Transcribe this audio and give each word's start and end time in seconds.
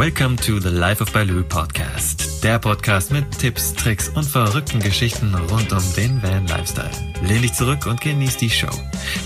Welcome 0.00 0.38
to 0.46 0.58
the 0.58 0.70
Life 0.70 1.02
of 1.02 1.12
Baloo 1.12 1.42
Podcast. 1.42 2.42
Der 2.42 2.58
Podcast 2.58 3.12
mit 3.12 3.38
Tipps, 3.38 3.74
Tricks 3.74 4.08
und 4.08 4.24
verrückten 4.24 4.80
Geschichten 4.80 5.34
rund 5.34 5.70
um 5.74 5.82
den 5.94 6.22
Van 6.22 6.46
Lifestyle. 6.46 6.90
Lehn 7.22 7.42
dich 7.42 7.52
zurück 7.52 7.84
und 7.84 8.00
genieß 8.00 8.38
die 8.38 8.48
Show. 8.48 8.70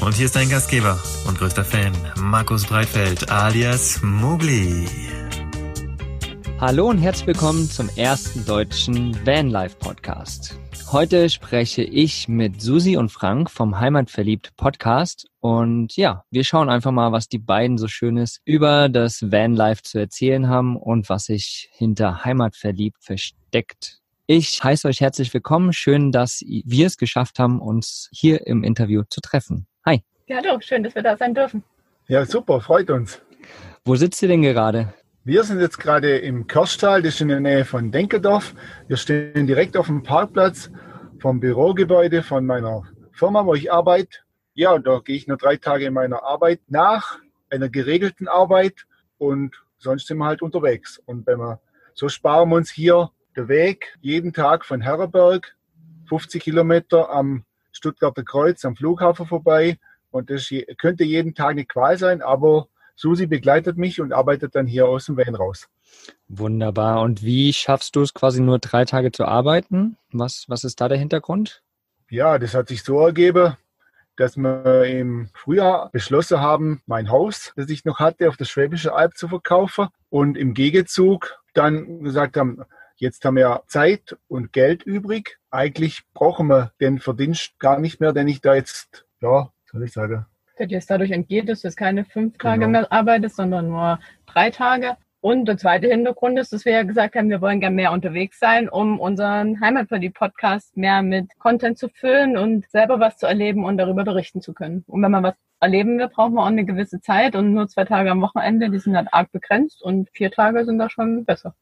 Und 0.00 0.16
hier 0.16 0.26
ist 0.26 0.34
dein 0.34 0.50
Gastgeber 0.50 1.00
und 1.28 1.38
größter 1.38 1.64
Fan, 1.64 1.92
Markus 2.16 2.66
Breitfeld 2.66 3.30
alias 3.30 4.02
Mugli. 4.02 4.88
Hallo 6.60 6.90
und 6.90 6.98
herzlich 6.98 7.28
willkommen 7.28 7.70
zum 7.70 7.88
ersten 7.94 8.44
deutschen 8.44 9.14
Vanlife 9.24 9.76
Podcast. 9.76 10.58
Heute 10.90 11.30
spreche 11.30 11.84
ich 11.84 12.26
mit 12.26 12.60
Susi 12.60 12.96
und 12.96 13.10
Frank 13.10 13.48
vom 13.48 13.78
Heimatverliebt 13.78 14.56
Podcast 14.56 15.28
und 15.44 15.94
ja, 15.98 16.24
wir 16.30 16.42
schauen 16.42 16.70
einfach 16.70 16.90
mal, 16.90 17.12
was 17.12 17.28
die 17.28 17.38
beiden 17.38 17.76
so 17.76 17.86
schönes 17.86 18.40
über 18.46 18.88
das 18.88 19.30
Vanlife 19.30 19.82
zu 19.82 19.98
erzählen 19.98 20.48
haben 20.48 20.74
und 20.74 21.10
was 21.10 21.24
sich 21.24 21.68
hinter 21.74 22.24
Heimatverliebt 22.24 23.04
versteckt. 23.04 24.00
Ich 24.26 24.64
heiße 24.64 24.88
euch 24.88 25.02
herzlich 25.02 25.34
willkommen. 25.34 25.74
Schön, 25.74 26.12
dass 26.12 26.40
wir 26.40 26.86
es 26.86 26.96
geschafft 26.96 27.38
haben, 27.38 27.60
uns 27.60 28.08
hier 28.10 28.46
im 28.46 28.64
Interview 28.64 29.02
zu 29.10 29.20
treffen. 29.20 29.66
Hi. 29.84 30.02
Ja, 30.28 30.40
doch, 30.40 30.62
schön, 30.62 30.82
dass 30.82 30.94
wir 30.94 31.02
da 31.02 31.14
sein 31.14 31.34
dürfen. 31.34 31.62
Ja, 32.08 32.24
super, 32.24 32.62
freut 32.62 32.88
uns. 32.88 33.20
Wo 33.84 33.96
sitzt 33.96 34.22
ihr 34.22 34.28
denn 34.28 34.40
gerade? 34.40 34.94
Wir 35.24 35.44
sind 35.44 35.60
jetzt 35.60 35.78
gerade 35.78 36.16
im 36.20 36.46
Kirchtal, 36.46 37.02
das 37.02 37.16
ist 37.16 37.20
in 37.20 37.28
der 37.28 37.40
Nähe 37.40 37.66
von 37.66 37.92
Denkendorf. 37.92 38.54
Wir 38.88 38.96
stehen 38.96 39.46
direkt 39.46 39.76
auf 39.76 39.88
dem 39.88 40.02
Parkplatz 40.02 40.70
vom 41.20 41.38
Bürogebäude 41.38 42.22
von 42.22 42.46
meiner 42.46 42.84
Firma, 43.12 43.44
wo 43.44 43.52
ich 43.52 43.70
arbeite. 43.70 44.23
Ja, 44.54 44.72
und 44.72 44.86
da 44.86 45.00
gehe 45.00 45.16
ich 45.16 45.26
nur 45.26 45.36
drei 45.36 45.56
Tage 45.56 45.86
in 45.86 45.94
meiner 45.94 46.22
Arbeit 46.22 46.60
nach, 46.68 47.18
einer 47.50 47.68
geregelten 47.68 48.28
Arbeit 48.28 48.86
und 49.18 49.62
sonst 49.78 50.06
sind 50.06 50.18
wir 50.18 50.26
halt 50.26 50.42
unterwegs. 50.42 51.00
Und 51.06 51.26
wenn 51.26 51.38
wir, 51.38 51.60
so 51.94 52.08
sparen 52.08 52.48
wir 52.50 52.56
uns 52.56 52.70
hier 52.70 53.10
den 53.36 53.48
Weg 53.48 53.98
jeden 54.00 54.32
Tag 54.32 54.64
von 54.64 54.80
Herreberg, 54.80 55.56
50 56.08 56.42
Kilometer 56.42 57.10
am 57.10 57.44
Stuttgarter 57.72 58.22
Kreuz, 58.22 58.64
am 58.64 58.76
Flughafen 58.76 59.26
vorbei. 59.26 59.78
Und 60.10 60.30
das 60.30 60.48
könnte 60.78 61.02
jeden 61.02 61.34
Tag 61.34 61.50
eine 61.50 61.64
Qual 61.64 61.98
sein, 61.98 62.22
aber 62.22 62.68
Susi 62.94 63.26
begleitet 63.26 63.76
mich 63.76 64.00
und 64.00 64.12
arbeitet 64.12 64.54
dann 64.54 64.66
hier 64.66 64.86
aus 64.86 65.06
dem 65.06 65.16
Van 65.16 65.34
raus. 65.34 65.68
Wunderbar. 66.28 67.02
Und 67.02 67.24
wie 67.24 67.52
schaffst 67.52 67.96
du 67.96 68.02
es 68.02 68.14
quasi 68.14 68.40
nur 68.40 68.60
drei 68.60 68.84
Tage 68.84 69.10
zu 69.10 69.24
arbeiten? 69.24 69.96
Was, 70.12 70.44
was 70.48 70.62
ist 70.62 70.80
da 70.80 70.88
der 70.88 70.98
Hintergrund? 70.98 71.62
Ja, 72.08 72.38
das 72.38 72.54
hat 72.54 72.68
sich 72.68 72.84
so 72.84 73.00
ergeben, 73.00 73.56
dass 74.16 74.36
wir 74.36 74.84
im 74.84 75.28
Frühjahr 75.34 75.90
beschlossen 75.92 76.40
haben, 76.40 76.82
mein 76.86 77.10
Haus, 77.10 77.52
das 77.56 77.68
ich 77.68 77.84
noch 77.84 77.98
hatte, 77.98 78.28
auf 78.28 78.36
der 78.36 78.44
Schwäbische 78.44 78.94
Alb 78.94 79.16
zu 79.16 79.28
verkaufen 79.28 79.88
und 80.10 80.36
im 80.36 80.54
Gegenzug 80.54 81.38
dann 81.54 82.02
gesagt 82.02 82.36
haben, 82.36 82.62
jetzt 82.96 83.24
haben 83.24 83.36
wir 83.36 83.62
Zeit 83.66 84.16
und 84.28 84.52
Geld 84.52 84.82
übrig. 84.82 85.38
Eigentlich 85.50 86.02
brauchen 86.14 86.48
wir 86.48 86.72
den 86.80 86.98
Verdienst 86.98 87.58
gar 87.58 87.78
nicht 87.78 88.00
mehr, 88.00 88.12
den 88.12 88.28
ich 88.28 88.40
da 88.40 88.54
jetzt, 88.54 89.06
ja, 89.20 89.50
soll 89.70 89.84
ich 89.84 89.92
sagen, 89.92 90.26
der 90.58 90.66
dir 90.66 90.78
es 90.78 90.86
dadurch 90.86 91.10
entgeht, 91.10 91.48
dass 91.48 91.62
du 91.62 91.68
jetzt 91.68 91.76
keine 91.76 92.04
fünf 92.04 92.38
Tage 92.38 92.60
genau. 92.60 92.80
mehr 92.80 92.92
arbeitest, 92.92 93.36
sondern 93.36 93.68
nur 93.68 93.98
drei 94.26 94.50
Tage. 94.50 94.96
Und 95.24 95.46
der 95.46 95.56
zweite 95.56 95.88
Hintergrund 95.88 96.38
ist, 96.38 96.52
dass 96.52 96.66
wir 96.66 96.72
ja 96.72 96.82
gesagt 96.82 97.14
haben, 97.16 97.30
wir 97.30 97.40
wollen 97.40 97.58
gerne 97.58 97.74
mehr 97.74 97.92
unterwegs 97.92 98.38
sein, 98.38 98.68
um 98.68 99.00
unseren 99.00 99.58
Heimatverliebt-Podcast 99.58 100.76
mehr 100.76 101.00
mit 101.00 101.38
Content 101.38 101.78
zu 101.78 101.88
füllen 101.88 102.36
und 102.36 102.68
selber 102.70 103.00
was 103.00 103.16
zu 103.16 103.24
erleben 103.24 103.64
und 103.64 103.78
darüber 103.78 104.04
berichten 104.04 104.42
zu 104.42 104.52
können. 104.52 104.84
Und 104.86 105.02
wenn 105.02 105.10
man 105.10 105.22
was 105.22 105.34
erleben 105.60 105.98
will, 105.98 106.08
braucht 106.08 106.32
man 106.32 106.44
auch 106.44 106.48
eine 106.48 106.66
gewisse 106.66 107.00
Zeit 107.00 107.36
und 107.36 107.54
nur 107.54 107.68
zwei 107.68 107.86
Tage 107.86 108.10
am 108.10 108.20
Wochenende, 108.20 108.68
die 108.68 108.78
sind 108.78 108.96
halt 108.96 109.08
arg 109.12 109.32
begrenzt 109.32 109.82
und 109.82 110.10
vier 110.12 110.30
Tage 110.30 110.66
sind 110.66 110.78
da 110.78 110.90
schon 110.90 111.24
besser. 111.24 111.54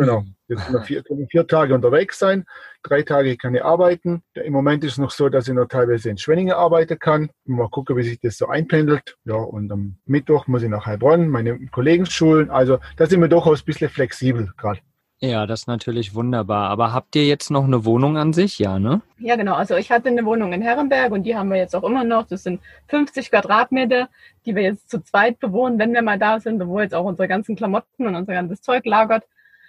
Genau. 0.00 0.24
Jetzt 0.48 0.64
können 0.64 0.78
wir 0.78 0.82
vier, 0.82 1.02
können 1.02 1.28
vier 1.28 1.46
Tage 1.46 1.74
unterwegs 1.74 2.18
sein. 2.18 2.46
Drei 2.82 3.02
Tage 3.02 3.36
kann 3.36 3.54
ich 3.54 3.64
arbeiten. 3.64 4.22
Im 4.34 4.52
Moment 4.52 4.82
ist 4.84 4.92
es 4.92 4.98
noch 4.98 5.10
so, 5.10 5.28
dass 5.28 5.46
ich 5.48 5.54
noch 5.54 5.66
teilweise 5.66 6.08
in 6.08 6.16
Schwenningen 6.16 6.54
arbeiten 6.54 6.98
kann. 6.98 7.30
Mal 7.44 7.68
gucken, 7.68 7.96
wie 7.96 8.02
sich 8.02 8.18
das 8.20 8.38
so 8.38 8.46
einpendelt. 8.46 9.16
Ja, 9.24 9.34
und 9.34 9.70
am 9.70 9.96
Mittwoch 10.06 10.46
muss 10.46 10.62
ich 10.62 10.70
nach 10.70 10.86
Heilbronn, 10.86 11.28
meine 11.28 11.58
Kollegen 11.68 12.06
schulen. 12.06 12.50
Also 12.50 12.78
da 12.96 13.06
sind 13.06 13.20
wir 13.20 13.28
durchaus 13.28 13.62
ein 13.62 13.66
bisschen 13.66 13.90
flexibel 13.90 14.50
gerade. 14.56 14.80
Ja, 15.20 15.46
das 15.46 15.62
ist 15.62 15.66
natürlich 15.66 16.14
wunderbar. 16.14 16.70
Aber 16.70 16.92
habt 16.92 17.16
ihr 17.16 17.26
jetzt 17.26 17.50
noch 17.50 17.64
eine 17.64 17.84
Wohnung 17.84 18.16
an 18.16 18.32
sich? 18.32 18.58
Ja, 18.60 18.78
ne? 18.78 19.02
Ja, 19.18 19.34
genau. 19.34 19.54
Also 19.54 19.76
ich 19.76 19.90
hatte 19.90 20.08
eine 20.08 20.24
Wohnung 20.24 20.52
in 20.52 20.62
Herrenberg 20.62 21.10
und 21.10 21.24
die 21.24 21.34
haben 21.34 21.50
wir 21.50 21.56
jetzt 21.56 21.74
auch 21.74 21.82
immer 21.82 22.04
noch. 22.04 22.28
Das 22.28 22.44
sind 22.44 22.60
50 22.86 23.30
Quadratmeter, 23.30 24.08
die 24.46 24.54
wir 24.54 24.62
jetzt 24.62 24.88
zu 24.88 25.02
zweit 25.02 25.40
bewohnen, 25.40 25.78
wenn 25.78 25.92
wir 25.92 26.02
mal 26.02 26.20
da 26.20 26.38
sind, 26.38 26.64
wo 26.64 26.80
jetzt 26.80 26.94
auch 26.94 27.04
unsere 27.04 27.26
ganzen 27.26 27.56
Klamotten 27.56 28.06
und 28.06 28.14
unser 28.14 28.32
ganzes 28.32 28.62
Zeug 28.62 28.86
lagert. 28.86 29.24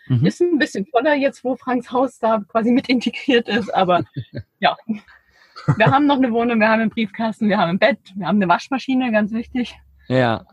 Mhm. 0.09 0.25
Ist 0.25 0.41
ein 0.41 0.57
bisschen 0.57 0.85
voller 0.87 1.15
jetzt, 1.15 1.43
wo 1.43 1.55
Franks 1.55 1.91
Haus 1.91 2.19
da 2.19 2.41
quasi 2.47 2.71
mit 2.71 2.89
integriert 2.89 3.47
ist, 3.47 3.73
aber 3.73 4.03
ja. 4.59 4.75
Wir 5.77 5.87
haben 5.87 6.07
noch 6.07 6.17
eine 6.17 6.31
Wohnung, 6.31 6.59
wir 6.59 6.69
haben 6.69 6.81
einen 6.81 6.89
Briefkasten, 6.89 7.47
wir 7.47 7.57
haben 7.57 7.69
ein 7.69 7.79
Bett, 7.79 7.99
wir 8.15 8.27
haben 8.27 8.37
eine 8.37 8.47
Waschmaschine, 8.47 9.11
ganz 9.11 9.31
wichtig. 9.31 9.75
Ja. 10.07 10.45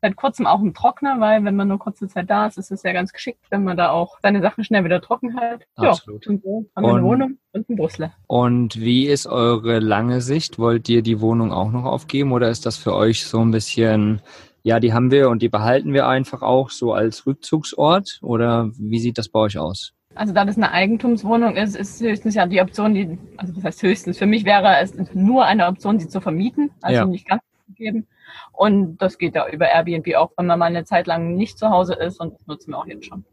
Seit 0.00 0.16
kurzem 0.16 0.46
auch 0.46 0.60
einen 0.60 0.74
Trockner, 0.74 1.18
weil 1.18 1.44
wenn 1.44 1.56
man 1.56 1.68
nur 1.68 1.78
kurze 1.78 2.08
Zeit 2.08 2.30
da 2.30 2.46
ist, 2.46 2.56
ist 2.56 2.70
es 2.70 2.82
ja 2.82 2.92
ganz 2.92 3.12
geschickt, 3.12 3.44
wenn 3.50 3.64
man 3.64 3.76
da 3.76 3.90
auch 3.90 4.18
seine 4.22 4.40
Sachen 4.42 4.62
schnell 4.62 4.84
wieder 4.84 5.00
trocken 5.00 5.36
hält. 5.38 5.66
Absolut. 5.76 6.24
Ja, 6.24 6.32
und 6.32 6.42
so 6.42 6.66
haben 6.76 6.84
wir 6.84 6.94
eine 6.94 7.02
Wohnung 7.02 7.38
und 7.52 7.68
einen 7.68 7.76
Brüssel. 7.76 8.12
Und 8.26 8.78
wie 8.80 9.06
ist 9.06 9.26
eure 9.26 9.80
lange 9.80 10.20
Sicht? 10.20 10.58
Wollt 10.58 10.88
ihr 10.88 11.02
die 11.02 11.20
Wohnung 11.20 11.52
auch 11.52 11.70
noch 11.70 11.84
aufgeben 11.84 12.32
oder 12.32 12.48
ist 12.48 12.64
das 12.64 12.76
für 12.76 12.94
euch 12.94 13.24
so 13.24 13.40
ein 13.40 13.50
bisschen 13.50 14.20
ja, 14.64 14.80
die 14.80 14.94
haben 14.94 15.10
wir 15.10 15.28
und 15.28 15.42
die 15.42 15.50
behalten 15.50 15.92
wir 15.92 16.08
einfach 16.08 16.40
auch 16.40 16.70
so 16.70 16.94
als 16.94 17.26
Rückzugsort 17.26 18.18
oder 18.22 18.70
wie 18.78 18.98
sieht 18.98 19.18
das 19.18 19.28
bei 19.28 19.38
euch 19.40 19.58
aus? 19.58 19.92
Also 20.14 20.32
da 20.32 20.44
das 20.46 20.56
eine 20.56 20.72
Eigentumswohnung 20.72 21.56
ist, 21.56 21.76
ist 21.76 22.00
höchstens 22.00 22.34
ja 22.34 22.46
die 22.46 22.62
Option, 22.62 22.94
die, 22.94 23.18
also 23.36 23.52
das 23.52 23.64
heißt 23.64 23.82
höchstens, 23.82 24.16
für 24.16 24.26
mich 24.26 24.46
wäre 24.46 24.78
es 24.80 24.94
nur 25.12 25.44
eine 25.44 25.66
Option, 25.66 25.98
sie 25.98 26.08
zu 26.08 26.20
vermieten, 26.20 26.70
also 26.80 27.00
ja. 27.00 27.04
nicht 27.04 27.28
ganz 27.28 27.42
zu 27.66 27.74
geben. 27.74 28.06
Und 28.52 28.96
das 28.98 29.18
geht 29.18 29.34
ja 29.34 29.46
über 29.48 29.66
Airbnb 29.66 30.14
auch, 30.16 30.32
wenn 30.38 30.46
man 30.46 30.58
mal 30.58 30.66
eine 30.66 30.84
Zeit 30.84 31.06
lang 31.06 31.34
nicht 31.34 31.58
zu 31.58 31.68
Hause 31.68 31.94
ist 31.94 32.18
und 32.18 32.32
das 32.32 32.46
nutzen 32.46 32.70
wir 32.70 32.78
auch 32.78 32.86
jetzt 32.86 33.04
schon. 33.04 33.24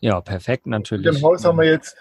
Ja, 0.00 0.22
perfekt 0.22 0.66
natürlich. 0.66 1.06
Von 1.06 1.16
dem 1.16 1.22
Haus 1.22 1.44
haben 1.44 1.58
wir 1.58 1.66
jetzt, 1.66 1.96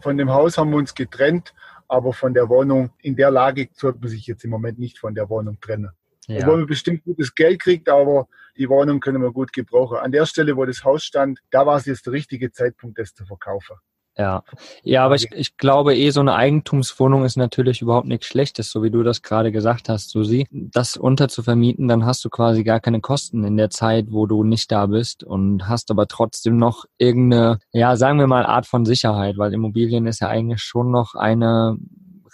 von 0.00 0.18
dem 0.18 0.30
Haus 0.30 0.58
haben 0.58 0.70
wir 0.70 0.76
uns 0.76 0.94
getrennt, 0.94 1.54
aber 1.88 2.12
von 2.12 2.34
der 2.34 2.50
Wohnung, 2.50 2.90
in 3.00 3.16
der 3.16 3.30
Lage 3.30 3.70
sollte 3.72 4.00
man 4.00 4.08
sich 4.10 4.26
jetzt 4.26 4.44
im 4.44 4.50
Moment 4.50 4.78
nicht 4.78 4.98
von 4.98 5.14
der 5.14 5.30
Wohnung 5.30 5.58
trennen. 5.58 5.90
Ja. 6.30 6.42
Obwohl 6.42 6.58
man 6.58 6.66
bestimmt 6.66 7.02
gutes 7.04 7.34
Geld 7.34 7.60
kriegt, 7.60 7.88
aber 7.88 8.28
die 8.56 8.68
Wohnung 8.68 9.00
können 9.00 9.20
wir 9.20 9.32
gut 9.32 9.52
gebrauchen. 9.52 9.98
An 9.98 10.12
der 10.12 10.26
Stelle, 10.26 10.56
wo 10.56 10.64
das 10.64 10.84
Haus 10.84 11.02
stand, 11.02 11.40
da 11.50 11.66
war 11.66 11.76
es 11.76 11.86
jetzt 11.86 12.06
der 12.06 12.12
richtige 12.12 12.52
Zeitpunkt, 12.52 12.98
das 12.98 13.14
zu 13.14 13.24
verkaufen. 13.24 13.76
Ja, 14.16 14.42
ja, 14.82 15.04
aber 15.04 15.14
ich, 15.14 15.28
ich 15.32 15.56
glaube 15.56 15.96
eh, 15.96 16.10
so 16.10 16.20
eine 16.20 16.34
Eigentumswohnung 16.34 17.24
ist 17.24 17.36
natürlich 17.36 17.80
überhaupt 17.80 18.06
nichts 18.06 18.26
Schlechtes, 18.26 18.70
so 18.70 18.82
wie 18.82 18.90
du 18.90 19.02
das 19.02 19.22
gerade 19.22 19.50
gesagt 19.50 19.88
hast, 19.88 20.10
Susi. 20.10 20.46
Das 20.50 20.96
unterzuvermieten, 20.96 21.88
dann 21.88 22.04
hast 22.04 22.24
du 22.24 22.28
quasi 22.28 22.62
gar 22.62 22.80
keine 22.80 23.00
Kosten 23.00 23.44
in 23.44 23.56
der 23.56 23.70
Zeit, 23.70 24.06
wo 24.10 24.26
du 24.26 24.44
nicht 24.44 24.70
da 24.70 24.86
bist 24.86 25.24
und 25.24 25.68
hast 25.68 25.90
aber 25.90 26.06
trotzdem 26.06 26.58
noch 26.58 26.84
irgendeine, 26.98 27.60
ja, 27.72 27.96
sagen 27.96 28.18
wir 28.18 28.26
mal, 28.26 28.44
Art 28.44 28.66
von 28.66 28.84
Sicherheit, 28.84 29.38
weil 29.38 29.54
Immobilien 29.54 30.06
ist 30.06 30.20
ja 30.20 30.28
eigentlich 30.28 30.60
schon 30.60 30.90
noch 30.90 31.14
eine 31.14 31.78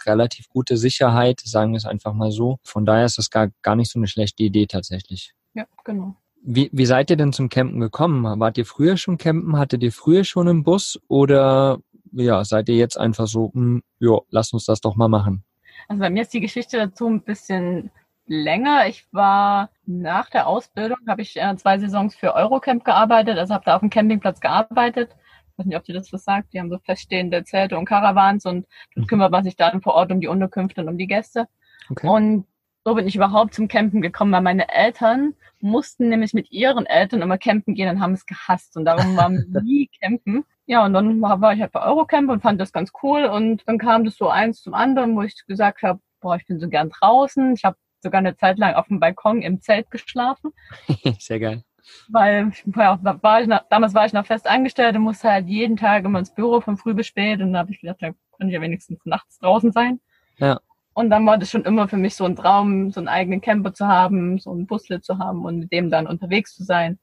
relativ 0.07 0.49
gute 0.49 0.77
Sicherheit, 0.77 1.41
sagen 1.45 1.73
wir 1.73 1.79
es 1.79 1.85
einfach 1.85 2.13
mal 2.13 2.31
so. 2.31 2.59
Von 2.63 2.87
daher 2.87 3.05
ist 3.05 3.19
das 3.19 3.31
gar, 3.31 3.49
gar 3.63 3.77
nicht 3.77 3.91
so 3.91 3.99
eine 3.99 4.07
schlechte 4.07 4.43
Idee 4.43 4.67
tatsächlich. 4.67 5.35
Ja, 5.55 5.67
genau. 5.85 6.17
Wie, 6.43 6.71
wie 6.73 6.87
seid 6.87 7.11
ihr 7.11 7.17
denn 7.17 7.33
zum 7.33 7.49
Campen 7.49 7.81
gekommen? 7.81 8.39
Wart 8.39 8.57
ihr 8.59 8.67
früher 8.67 8.97
schon 8.97 9.19
campen? 9.19 9.59
Hattet 9.59 9.83
ihr 9.83 9.93
früher 9.93 10.23
schon 10.25 10.49
einen 10.49 10.63
Bus? 10.63 11.01
Oder 11.09 11.79
ja, 12.13 12.45
seid 12.45 12.69
ihr 12.69 12.77
jetzt 12.77 12.99
einfach 12.99 13.27
so, 13.27 13.51
hm, 13.53 13.83
ja, 13.99 14.19
lasst 14.31 14.55
uns 14.55 14.65
das 14.65 14.81
doch 14.81 14.97
mal 14.97 15.09
machen? 15.09 15.45
Also 15.89 16.01
bei 16.01 16.11
mir 16.11 16.23
ist 16.23 16.33
die 16.33 16.41
Geschichte 16.41 16.79
dazu 16.79 17.09
ein 17.09 17.23
bisschen 17.23 17.91
länger. 18.27 18.87
Ich 18.89 19.07
war 19.13 19.71
nach 19.87 20.31
der 20.31 20.47
Ausbildung, 20.47 20.99
habe 21.09 21.23
ich 21.23 21.37
äh, 21.37 21.57
zwei 21.57 21.79
Saisons 21.79 22.15
für 22.15 22.35
Eurocamp 22.35 22.85
gearbeitet, 22.85 23.39
also 23.39 23.55
habe 23.55 23.65
da 23.65 23.75
auf 23.75 23.81
dem 23.81 23.91
Campingplatz 23.91 24.41
gearbeitet 24.41 25.11
ich 25.57 25.61
weiß 25.61 25.67
nicht, 25.67 25.77
ob 25.77 25.85
dir 25.85 25.95
das 25.95 26.13
was 26.13 26.25
sagt, 26.25 26.53
die 26.53 26.61
haben 26.61 26.69
so 26.69 26.79
feststehende 26.79 27.43
Zelte 27.45 27.79
und 27.79 27.87
Caravans 27.87 28.45
und 28.45 28.67
dort 28.95 29.05
mhm. 29.05 29.07
kümmert 29.07 29.33
man 29.33 29.43
sich 29.43 29.57
dann 29.57 29.81
vor 29.81 29.95
Ort 29.95 30.13
um 30.13 30.21
die 30.21 30.29
Unterkünfte 30.29 30.83
und 30.83 30.89
um 30.89 30.99
die 30.99 31.07
Gäste. 31.07 31.47
Okay. 31.89 32.07
Und 32.07 32.47
so 32.85 32.95
bin 32.95 33.09
ich 33.09 33.17
überhaupt 33.17 33.55
zum 33.55 33.67
Campen 33.67 34.03
gekommen, 34.03 34.33
weil 34.33 34.43
meine 34.43 34.69
Eltern 34.69 35.35
mussten 35.61 36.11
nämlich 36.11 36.35
mit 36.35 36.53
ihren 36.53 36.85
Eltern 36.85 37.23
immer 37.23 37.39
campen 37.39 37.75
gehen 37.75 37.89
und 37.89 38.01
haben 38.01 38.13
es 38.13 38.27
gehasst 38.27 38.77
und 38.77 38.85
darum 38.85 39.17
waren 39.17 39.47
nie 39.65 39.89
campen. 40.03 40.45
Ja, 40.67 40.85
und 40.85 40.93
dann 40.93 41.21
war 41.23 41.53
ich 41.55 41.61
halt 41.61 41.73
bei 41.73 41.83
Eurocamp 41.83 42.29
und 42.29 42.43
fand 42.43 42.61
das 42.61 42.73
ganz 42.73 42.93
cool 43.03 43.25
und 43.25 43.63
dann 43.67 43.79
kam 43.79 44.05
das 44.05 44.17
so 44.17 44.29
eins 44.29 44.61
zum 44.61 44.75
anderen, 44.75 45.17
wo 45.17 45.23
ich 45.23 45.47
gesagt 45.47 45.83
habe, 45.83 46.01
boah, 46.21 46.37
ich 46.37 46.47
bin 46.47 46.61
so 46.61 46.69
gern 46.69 46.91
draußen. 46.91 47.55
Ich 47.55 47.65
habe 47.65 47.77
sogar 48.03 48.19
eine 48.19 48.37
Zeit 48.37 48.59
lang 48.59 48.75
auf 48.75 48.89
dem 48.89 49.01
Balkon 49.01 49.41
im 49.41 49.61
Zelt 49.63 49.91
geschlafen. 49.91 50.51
Sehr 51.19 51.41
geil 51.41 51.66
weil 52.09 52.53
ja, 52.77 52.99
war 53.03 53.41
ich 53.41 53.47
noch, 53.47 53.63
damals 53.69 53.95
war 53.95 54.07
ich 54.07 54.13
noch 54.13 54.27
fest 54.27 54.47
angestellt 54.47 54.97
und 54.97 55.03
musste 55.03 55.31
halt 55.31 55.49
jeden 55.49 55.77
Tag 55.77 56.05
immer 56.05 56.19
ins 56.19 56.35
Büro 56.35 56.61
von 56.61 56.77
früh 56.77 56.95
bis 56.95 57.07
spät 57.07 57.41
und 57.41 57.53
da 57.53 57.61
habe 57.61 57.73
ich 57.73 57.81
gedacht, 57.81 57.99
da 58.01 58.09
könnte 58.09 58.49
ich 58.49 58.55
ja 58.55 58.61
wenigstens 58.61 59.01
nachts 59.05 59.39
draußen 59.39 59.73
sein. 59.73 60.01
Ja. 60.39 60.61
Und 60.95 61.11
dann 61.11 61.27
war 61.27 61.37
das 61.37 61.51
schon 61.51 61.65
immer 61.65 61.89
für 61.89 61.99
mich 61.99 62.15
so 62.15 62.25
ein 62.25 62.37
Traum, 62.37 62.91
so 62.91 63.01
einen 63.01 63.09
eigenen 63.09 63.43
Camper 63.43 63.75
zu 63.75 63.87
haben, 63.87 64.39
so 64.39 64.51
einen 64.51 64.67
Busle 64.67 65.03
zu 65.03 65.19
haben 65.19 65.45
und 65.45 65.59
mit 65.59 65.73
dem 65.73 65.91
dann 65.91 66.07
unterwegs 66.07 66.55
zu 66.55 66.65
sein. 66.65 66.99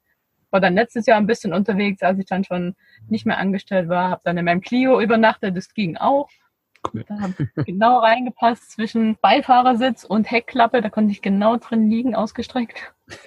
War 0.49 0.59
dann 0.59 0.73
letztes 0.73 1.05
Jahr 1.05 1.17
ein 1.17 1.27
bisschen 1.27 1.53
unterwegs, 1.53 2.01
als 2.01 2.17
ich 2.17 2.25
dann 2.25 2.43
schon 2.43 2.75
nicht 3.07 3.27
mehr 3.27 3.37
angestellt 3.37 3.89
war. 3.89 4.09
Habe 4.09 4.21
dann 4.23 4.37
in 4.37 4.45
meinem 4.45 4.61
Clio 4.61 4.99
übernachtet, 4.99 5.55
das 5.55 5.73
ging 5.75 5.97
auch. 5.97 6.27
Cool. 6.91 7.05
Da 7.07 7.19
habe 7.19 7.33
ich 7.37 7.65
genau 7.65 7.99
reingepasst 7.99 8.71
zwischen 8.71 9.15
Beifahrersitz 9.21 10.03
und 10.03 10.29
Heckklappe. 10.29 10.81
Da 10.81 10.89
konnte 10.89 11.11
ich 11.11 11.21
genau 11.21 11.57
drin 11.57 11.87
liegen, 11.87 12.15
ausgestreckt. 12.15 12.93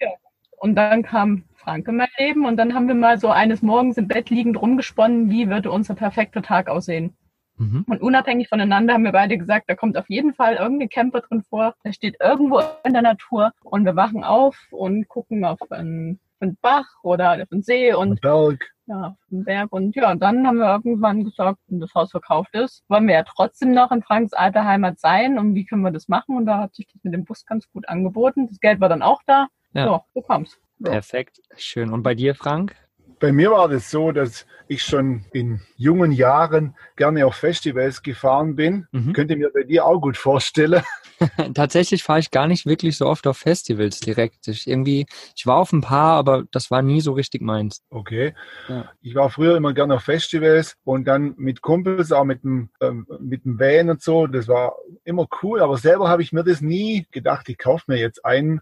ja. 0.00 0.10
Und 0.60 0.74
dann 0.74 1.02
kam 1.02 1.44
Frank 1.54 1.86
in 1.88 1.96
mein 1.96 2.08
Leben 2.18 2.46
und 2.46 2.56
dann 2.56 2.74
haben 2.74 2.88
wir 2.88 2.94
mal 2.94 3.18
so 3.18 3.28
eines 3.28 3.62
Morgens 3.62 3.96
im 3.96 4.08
Bett 4.08 4.30
liegend 4.30 4.60
rumgesponnen, 4.60 5.30
wie 5.30 5.48
würde 5.48 5.70
unser 5.70 5.94
perfekter 5.94 6.42
Tag 6.42 6.68
aussehen. 6.68 7.16
Mhm. 7.58 7.84
Und 7.88 8.00
unabhängig 8.00 8.48
voneinander 8.48 8.94
haben 8.94 9.04
wir 9.04 9.12
beide 9.12 9.36
gesagt, 9.36 9.68
da 9.68 9.74
kommt 9.74 9.96
auf 9.96 10.08
jeden 10.08 10.32
Fall 10.34 10.54
irgendein 10.54 10.88
Camper 10.88 11.20
drin 11.20 11.42
vor, 11.42 11.74
der 11.84 11.92
steht 11.92 12.16
irgendwo 12.20 12.60
in 12.84 12.92
der 12.92 13.02
Natur 13.02 13.52
und 13.64 13.84
wir 13.84 13.96
wachen 13.96 14.24
auf 14.24 14.56
und 14.70 15.08
gucken 15.08 15.44
auf 15.44 15.60
einen, 15.70 16.20
einen 16.40 16.56
Bach 16.62 16.86
oder 17.02 17.32
auf 17.32 17.52
einen 17.52 17.62
See 17.62 17.92
und 17.92 18.20
Berg. 18.20 18.64
Ja, 18.86 19.08
auf 19.08 19.18
den 19.30 19.44
Berg. 19.44 19.72
Und 19.72 19.94
ja, 19.96 20.14
dann 20.14 20.46
haben 20.46 20.58
wir 20.58 20.72
irgendwann 20.72 21.24
gesagt, 21.24 21.58
wenn 21.66 21.80
das 21.80 21.92
Haus 21.94 22.12
verkauft 22.12 22.54
ist, 22.54 22.84
wollen 22.88 23.06
wir 23.06 23.14
ja 23.14 23.24
trotzdem 23.24 23.72
noch 23.72 23.90
in 23.90 24.02
Franks 24.02 24.32
alter 24.32 24.64
Heimat 24.64 24.98
sein 24.98 25.38
und 25.38 25.54
wie 25.54 25.66
können 25.66 25.82
wir 25.82 25.90
das 25.90 26.08
machen? 26.08 26.36
Und 26.36 26.46
da 26.46 26.58
hat 26.58 26.74
sich 26.74 26.86
das 26.86 27.02
mit 27.02 27.12
dem 27.12 27.24
Bus 27.24 27.44
ganz 27.44 27.68
gut 27.70 27.88
angeboten. 27.88 28.46
Das 28.46 28.60
Geld 28.60 28.80
war 28.80 28.88
dann 28.88 29.02
auch 29.02 29.20
da. 29.26 29.48
Ja. 29.78 29.86
So, 29.86 30.00
so 30.14 30.22
kam's. 30.22 30.58
Ja. 30.80 30.90
Perfekt, 30.90 31.40
schön. 31.56 31.92
Und 31.92 32.02
bei 32.02 32.14
dir, 32.14 32.34
Frank? 32.34 32.74
Bei 33.20 33.32
mir 33.32 33.50
war 33.50 33.68
das 33.68 33.90
so, 33.90 34.12
dass 34.12 34.46
ich 34.68 34.82
schon 34.82 35.24
in 35.32 35.60
jungen 35.76 36.12
Jahren 36.12 36.76
gerne 36.96 37.26
auf 37.26 37.34
Festivals 37.34 38.02
gefahren 38.02 38.54
bin. 38.54 38.86
Mhm. 38.92 39.12
Könnte 39.12 39.34
mir 39.36 39.50
bei 39.52 39.64
dir 39.64 39.84
auch 39.86 40.00
gut 40.00 40.16
vorstellen. 40.16 40.82
Tatsächlich 41.54 42.02
fahre 42.02 42.20
ich 42.20 42.30
gar 42.30 42.46
nicht 42.46 42.66
wirklich 42.66 42.96
so 42.96 43.06
oft 43.06 43.26
auf 43.26 43.38
Festivals 43.38 44.00
direkt. 44.00 44.46
Ich 44.48 44.66
irgendwie, 44.66 45.06
ich 45.36 45.46
war 45.46 45.56
auf 45.56 45.72
ein 45.72 45.80
paar, 45.80 46.12
aber 46.12 46.44
das 46.52 46.70
war 46.70 46.82
nie 46.82 47.00
so 47.00 47.12
richtig 47.12 47.42
meins. 47.42 47.82
Okay. 47.90 48.34
Ja. 48.68 48.90
Ich 49.00 49.14
war 49.14 49.30
früher 49.30 49.56
immer 49.56 49.72
gerne 49.72 49.94
auf 49.94 50.04
Festivals 50.04 50.76
und 50.84 51.06
dann 51.06 51.34
mit 51.36 51.60
Kumpels, 51.60 52.12
auch 52.12 52.24
mit 52.24 52.44
dem, 52.44 52.70
ähm, 52.80 53.06
mit 53.20 53.44
dem 53.44 53.58
Van 53.58 53.90
und 53.90 54.02
so. 54.02 54.26
Das 54.26 54.48
war 54.48 54.76
immer 55.04 55.26
cool, 55.42 55.60
aber 55.60 55.76
selber 55.76 56.08
habe 56.08 56.22
ich 56.22 56.32
mir 56.32 56.44
das 56.44 56.60
nie 56.60 57.06
gedacht, 57.10 57.48
ich 57.48 57.58
kaufe 57.58 57.84
mir 57.88 57.98
jetzt 57.98 58.24
einen 58.24 58.60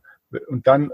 und 0.48 0.66
dann 0.66 0.92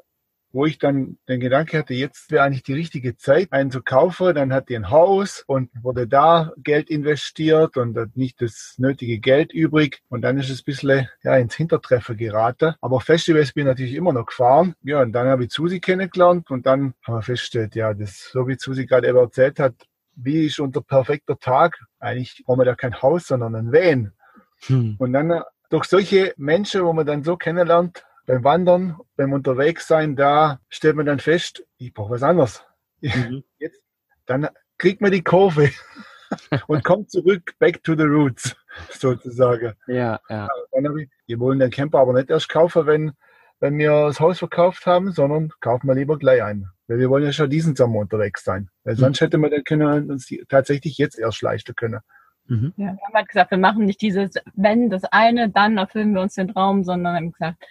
wo 0.53 0.67
ich 0.67 0.79
dann 0.79 1.19
den 1.29 1.41
Gedanke 1.41 1.79
hatte, 1.79 1.95
jetzt 1.95 2.31
wäre 2.31 2.45
eigentlich 2.45 2.63
die 2.63 2.75
richtige 2.75 3.17
Zeit, 3.17 3.53
einen 3.53 3.71
zu 3.71 3.83
kaufen. 3.83 4.35
Dann 4.35 4.53
hat 4.53 4.69
die 4.69 4.77
ein 4.77 4.91
Haus 4.91 5.43
und 5.47 5.71
wurde 5.83 6.07
da 6.07 6.53
Geld 6.59 6.91
investiert 6.91 7.77
und 7.77 7.97
hat 7.97 8.17
nicht 8.17 8.41
das 8.41 8.75
nötige 8.79 9.19
Geld 9.19 9.53
übrig. 9.53 10.03
Und 10.09 10.23
dann 10.23 10.39
ist 10.39 10.51
es 10.51 10.61
ein 10.61 10.65
bisschen 10.67 11.09
ja, 11.23 11.37
ins 11.37 11.55
Hintertreffen 11.55 12.17
geraten. 12.17 12.75
Aber 12.81 13.01
Festivals 13.01 13.53
bin 13.53 13.63
ich 13.63 13.69
natürlich 13.69 13.95
immer 13.95 14.13
noch 14.13 14.27
gefahren. 14.27 14.75
Ja, 14.83 15.03
und 15.03 15.13
dann 15.13 15.27
habe 15.29 15.45
ich 15.45 15.53
Susi 15.53 15.81
kennengelernt 15.81 16.51
und 16.51 16.67
dann 16.67 16.95
haben 17.03 17.15
wir 17.15 17.23
festgestellt, 17.23 17.75
ja, 17.75 17.95
das, 17.95 18.31
so 18.33 18.47
wie 18.47 18.57
Susi 18.59 18.87
gerade 18.87 19.09
eben 19.09 19.19
erzählt 19.19 19.59
hat, 19.59 19.75
wie 20.15 20.47
ist 20.47 20.61
unser 20.61 20.83
perfekter 20.83 21.39
Tag? 21.39 21.79
Eigentlich 21.99 22.43
brauchen 22.45 22.61
wir 22.61 22.65
da 22.65 22.75
kein 22.75 23.01
Haus, 23.01 23.27
sondern 23.27 23.55
ein 23.55 23.73
Van. 23.73 24.13
Hm. 24.67 24.97
Und 24.99 25.13
dann 25.13 25.31
äh, 25.31 25.41
durch 25.71 25.85
solche 25.85 26.35
Menschen, 26.37 26.85
wo 26.85 26.93
man 26.93 27.07
dann 27.07 27.25
so 27.25 27.37
kennenlernt, 27.37 28.05
beim 28.27 28.45
Wandern, 28.45 28.99
beim 29.17 29.33
Unterwegssein, 29.33 30.17
da 30.17 30.61
stellt 30.69 30.97
man 30.97 31.07
dann 31.07 31.19
fest, 31.19 31.65
ich 31.79 31.93
brauche 31.93 32.13
was 32.13 32.23
anderes. 32.23 32.65
Mhm. 33.05 33.43
Jetzt, 33.59 33.83
dann 34.27 34.49
kriegt 34.79 35.01
man 35.01 35.11
die 35.11 35.25
Kurve 35.25 35.71
und 36.69 36.85
kommt 36.85 37.11
zurück, 37.11 37.55
back 37.59 37.83
to 37.83 37.97
the 37.97 38.05
roots, 38.05 38.55
sozusagen. 38.91 39.73
Ja, 39.89 40.21
ja. 40.29 40.49
Dann 40.71 40.87
habe 40.87 41.03
ich, 41.03 41.11
wir 41.27 41.41
wollen 41.41 41.59
den 41.59 41.71
Camper 41.71 41.99
aber 41.99 42.13
nicht 42.13 42.31
erst 42.31 42.49
kaufen, 42.49 42.87
wenn, 42.87 43.13
wenn 43.59 43.77
wir 43.77 44.07
das 44.07 44.21
Haus 44.21 44.39
verkauft 44.39 44.87
haben, 44.87 45.11
sondern 45.11 45.51
kaufen 45.61 45.89
wir 45.89 45.97
lieber 45.97 46.17
gleich 46.17 46.45
ein. 46.45 46.69
Weil 46.87 47.01
wir 47.01 47.11
wollen 47.11 47.25
ja 47.25 47.33
schon 47.33 47.51
diesen 47.51 47.75
Sommer 47.75 47.99
unterwegs 47.99 48.45
sein. 48.45 48.71
Weil 48.85 48.95
sonst 48.95 49.21
mhm. 49.21 49.25
hätte 49.25 49.39
man 49.39 49.51
den 49.51 49.65
können, 49.65 50.11
uns 50.11 50.33
tatsächlich 50.49 50.97
jetzt 50.99 51.19
erst 51.19 51.43
leisten 51.43 51.75
können. 51.75 52.03
Mhm. 52.47 52.73
Ja, 52.77 52.87
wir 52.87 53.01
haben 53.05 53.15
halt 53.15 53.29
gesagt, 53.29 53.51
wir 53.51 53.59
machen 53.59 53.87
nicht 53.87 54.01
dieses, 54.01 54.35
wenn 54.55 54.91
das 54.91 55.05
eine, 55.05 55.49
dann 55.51 55.79
erfüllen 55.79 56.15
wir 56.15 56.23
uns 56.23 56.35
den 56.35 56.49
Traum, 56.49 56.85
sondern 56.85 57.17
haben 57.17 57.33
gesagt, 57.33 57.65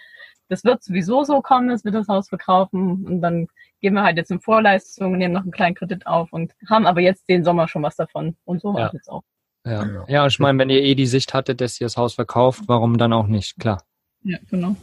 das 0.52 0.66
wird 0.66 0.84
sowieso 0.84 1.24
so 1.24 1.42
kommen, 1.42 1.70
dass 1.70 1.86
wir 1.86 1.94
das 1.94 2.10
Haus 2.10 2.28
verkaufen 2.28 3.06
und 3.06 3.22
dann 3.22 3.48
gehen 3.80 3.94
wir 3.94 4.04
halt 4.04 4.18
jetzt 4.18 4.32
in 4.32 4.42
Vorleistung, 4.42 5.18
nehmen 5.18 5.34
noch 5.34 5.44
einen 5.44 5.52
kleinen 5.52 5.76
Kredit 5.76 6.06
auf 6.06 6.34
und 6.34 6.52
haben 6.70 6.86
aber 6.86 7.00
jetzt 7.00 7.30
den 7.30 7.46
Sommer 7.46 7.70
schon 7.70 7.82
was 7.84 7.96
davon. 7.96 8.36
Und 8.44 8.62
so 8.62 8.74
war 8.74 8.88
es 8.88 8.94
jetzt 8.94 9.10
auch. 9.10 9.24
Ja. 9.66 10.06
ja, 10.08 10.28
ich 10.28 10.40
meine, 10.40 10.60
wenn 10.60 10.70
ihr 10.70 10.82
eh 10.82 10.94
die 10.94 11.06
Sicht 11.06 11.34
hattet, 11.34 11.62
dass 11.62 11.80
ihr 11.80 11.86
das 11.86 11.96
Haus 11.96 12.16
verkauft, 12.16 12.64
warum 12.68 12.98
dann 12.98 13.14
auch 13.14 13.28
nicht? 13.28 13.60
Klar. 13.60 13.82
Ja, 14.24 14.38
genau. 14.50 14.76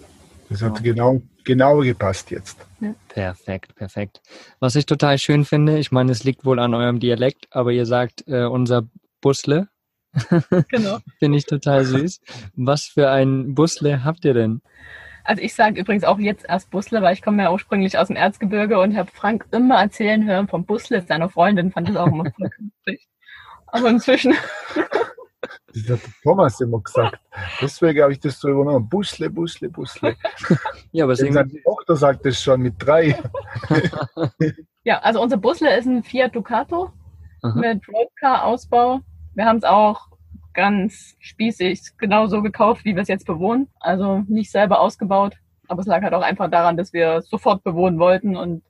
Das 0.49 0.63
hat 0.63 0.83
genau, 0.83 1.21
genau 1.45 1.81
gepasst 1.81 2.31
jetzt. 2.31 2.57
Ja. 2.81 2.95
Perfekt, 3.09 3.75
perfekt. 3.75 4.23
Was 4.61 4.75
ich 4.75 4.87
total 4.87 5.19
schön 5.19 5.45
finde, 5.45 5.79
ich 5.79 5.93
meine, 5.93 6.13
es 6.13 6.25
liegt 6.25 6.47
wohl 6.47 6.59
an 6.61 6.73
eurem 6.73 6.99
Dialekt, 6.99 7.47
aber 7.51 7.73
ihr 7.73 7.85
sagt 7.85 8.25
äh, 8.27 8.45
unser 8.45 8.89
Busle. 9.21 9.69
Genau. 10.71 10.99
finde 11.19 11.37
ich 11.37 11.45
total 11.45 11.85
süß. 11.85 12.21
Was 12.55 12.85
für 12.85 13.11
ein 13.11 13.55
Busle 13.55 14.05
habt 14.05 14.25
ihr 14.25 14.33
denn? 14.33 14.63
Also 15.29 15.43
ich 15.43 15.55
sage 15.55 15.79
übrigens 15.79 16.05
auch 16.05 16.19
jetzt 16.19 16.47
erst 16.49 16.71
Busle, 16.71 17.03
weil 17.03 17.13
ich 17.13 17.21
komme 17.21 17.43
ja 17.43 17.53
ursprünglich 17.53 17.99
aus 17.99 18.07
dem 18.07 18.17
Erzgebirge 18.17 18.81
und 18.81 18.97
habe 18.97 19.11
Frank 19.13 19.45
immer 19.51 19.79
erzählen 19.79 20.25
hören 20.25 20.49
vom 20.49 20.65
Busle 20.65 21.03
seiner 21.03 21.29
Freundin, 21.29 21.71
fand 21.71 21.91
das 21.91 21.97
auch 21.97 22.07
immer 22.07 22.25
voll 22.31 22.49
künstlich. 22.57 23.09
Aber 23.67 23.91
inzwischen. 23.91 24.35
Das 25.69 25.89
hat 25.91 26.01
Thomas 26.23 26.61
immer 26.61 26.81
gesagt. 26.81 27.21
Deswegen 27.61 28.03
habe 28.03 28.13
ich 28.13 28.19
das 28.19 28.41
so 28.41 28.49
übernommen. 28.49 28.89
Busle, 28.89 29.31
Busle, 29.31 29.69
Busle. 29.69 30.17
Ja, 30.93 31.05
aber 31.05 31.15
seine 31.15 31.47
Tochter 31.63 31.95
sagt 31.95 32.25
das 32.25 32.43
schon 32.43 32.63
mit 32.63 32.75
drei. 32.79 33.17
ja, 34.83 34.99
also 35.01 35.23
unser 35.23 35.37
Busle 35.37 35.77
ist 35.77 35.87
ein 35.87 36.03
Fiat 36.03 36.35
Ducato 36.35 36.91
Aha. 37.43 37.55
mit 37.55 37.87
Roadcar-Ausbau. 37.87 39.01
Wir 39.35 39.45
haben 39.45 39.59
es 39.59 39.65
auch 39.65 40.08
ganz 40.59 41.15
spießig 41.21 41.97
genau 41.99 42.27
so 42.27 42.43
gekauft, 42.43 42.85
wie 42.85 42.97
wir 42.97 43.03
es 43.03 43.09
jetzt 43.09 43.27
bewohnen. 43.27 43.69
Also 43.79 44.25
nicht 44.27 44.51
selber 44.51 44.81
ausgebaut. 44.81 45.37
Aber 45.69 45.83
es 45.83 45.87
lag 45.87 46.03
halt 46.03 46.15
auch 46.15 46.23
einfach 46.23 46.51
daran, 46.51 46.77
dass 46.77 46.93
wir 46.93 47.23
sofort 47.23 47.63
bewohnen 47.63 48.01
wollten 48.01 48.37
und 48.37 48.65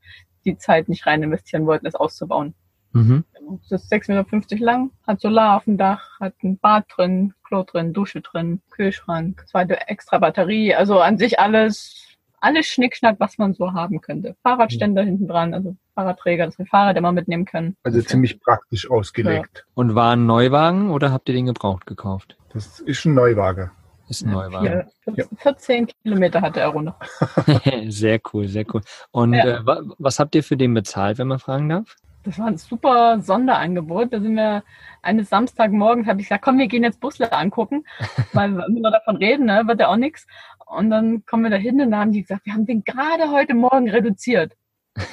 die 0.45 0.59
Zeit 0.59 0.91
nicht 0.91 1.07
rein 1.07 1.23
investieren 1.23 1.65
wollten, 1.65 1.87
es 1.87 1.95
auszubauen. 1.95 2.55
Mhm. 2.93 3.25
Genau. 3.33 3.59
Es 3.65 3.73
ist 3.73 3.91
6,50 3.91 4.35
Meter 4.37 4.57
lang, 4.63 4.91
hat 5.07 5.23
Solar 5.23 5.57
auf 5.57 5.65
dem 5.65 5.79
Dach, 5.79 6.21
hat 6.21 6.35
ein 6.43 6.59
Bad 6.59 6.85
drin, 6.95 7.33
Klo 7.43 7.63
drin, 7.63 7.95
Dusche 7.95 8.21
drin, 8.21 8.61
Kühlschrank, 8.71 9.45
zweite 9.47 9.89
extra 9.89 10.19
Batterie. 10.19 10.75
Also 10.75 11.01
an 11.01 11.17
sich 11.17 11.41
alles 11.41 12.05
alles 12.41 12.67
Schnickschnack, 12.67 13.17
was 13.19 13.39
man 13.39 13.55
so 13.55 13.73
haben 13.73 14.01
könnte. 14.01 14.37
Fahrradständer 14.43 15.03
mhm. 15.03 15.07
hinten 15.07 15.29
dran, 15.29 15.55
also 15.55 15.77
Fahrradträger, 15.95 16.47
dass 16.47 16.59
wir 16.59 16.67
Fahrrad 16.67 16.97
immer 16.97 17.13
mitnehmen 17.13 17.45
können. 17.45 17.77
Also 17.83 18.01
ziemlich 18.03 18.41
praktisch 18.41 18.91
ausgelegt. 18.91 19.51
Ja. 19.55 19.63
Und 19.75 19.95
war 19.95 20.15
ein 20.15 20.27
Neuwagen 20.27 20.91
oder 20.91 21.13
habt 21.13 21.29
ihr 21.29 21.35
den 21.35 21.47
gebraucht 21.47 21.87
gekauft? 21.87 22.37
Das 22.53 22.81
ist 22.81 23.05
ein 23.05 23.15
Neuwagen. 23.15 23.71
Ist 24.09 24.25
ein 24.25 24.31
Neuwagen. 24.31 24.87
Ja, 25.17 25.25
14 25.37 25.89
Kilometer 26.03 26.41
hatte 26.41 26.61
er 26.61 26.69
runter. 26.69 26.97
sehr 27.89 28.21
cool, 28.33 28.49
sehr 28.49 28.65
cool. 28.73 28.81
Und 29.11 29.35
ja. 29.35 29.59
äh, 29.59 29.83
was 29.99 30.19
habt 30.19 30.35
ihr 30.35 30.43
für 30.43 30.57
den 30.57 30.73
bezahlt, 30.73 31.19
wenn 31.19 31.29
man 31.29 31.39
fragen 31.39 31.69
darf? 31.69 31.95
Das 32.25 32.39
war 32.39 32.47
ein 32.47 32.57
super 32.57 33.21
Sonderangebot. 33.21 34.13
Da 34.13 34.21
sind 34.21 34.35
wir 34.35 34.63
eines 35.03 35.29
Samstagmorgens, 35.29 36.07
habe 36.07 36.21
ich 36.21 36.27
gesagt, 36.27 36.45
komm, 36.45 36.59
wir 36.59 36.67
gehen 36.67 36.83
jetzt 36.83 37.01
Busle 37.01 37.33
angucken, 37.33 37.85
weil 38.33 38.57
wenn 38.57 38.75
wir 38.75 38.91
davon 38.91 39.17
reden, 39.17 39.47
ne, 39.47 39.63
wird 39.67 39.81
ja 39.81 39.89
auch 39.89 39.97
nichts. 39.97 40.27
Und 40.69 40.91
dann 40.91 41.25
kommen 41.25 41.45
wir 41.45 41.51
da 41.51 41.57
hin 41.57 41.81
und 41.81 41.91
da 41.91 41.99
haben 41.99 42.13
die 42.13 42.23
gesagt, 42.23 42.45
wir 42.47 42.53
haben 42.53 42.67
den 42.67 42.85
gerade 42.85 43.31
heute 43.31 43.55
Morgen 43.55 43.89
reduziert. 43.89 44.53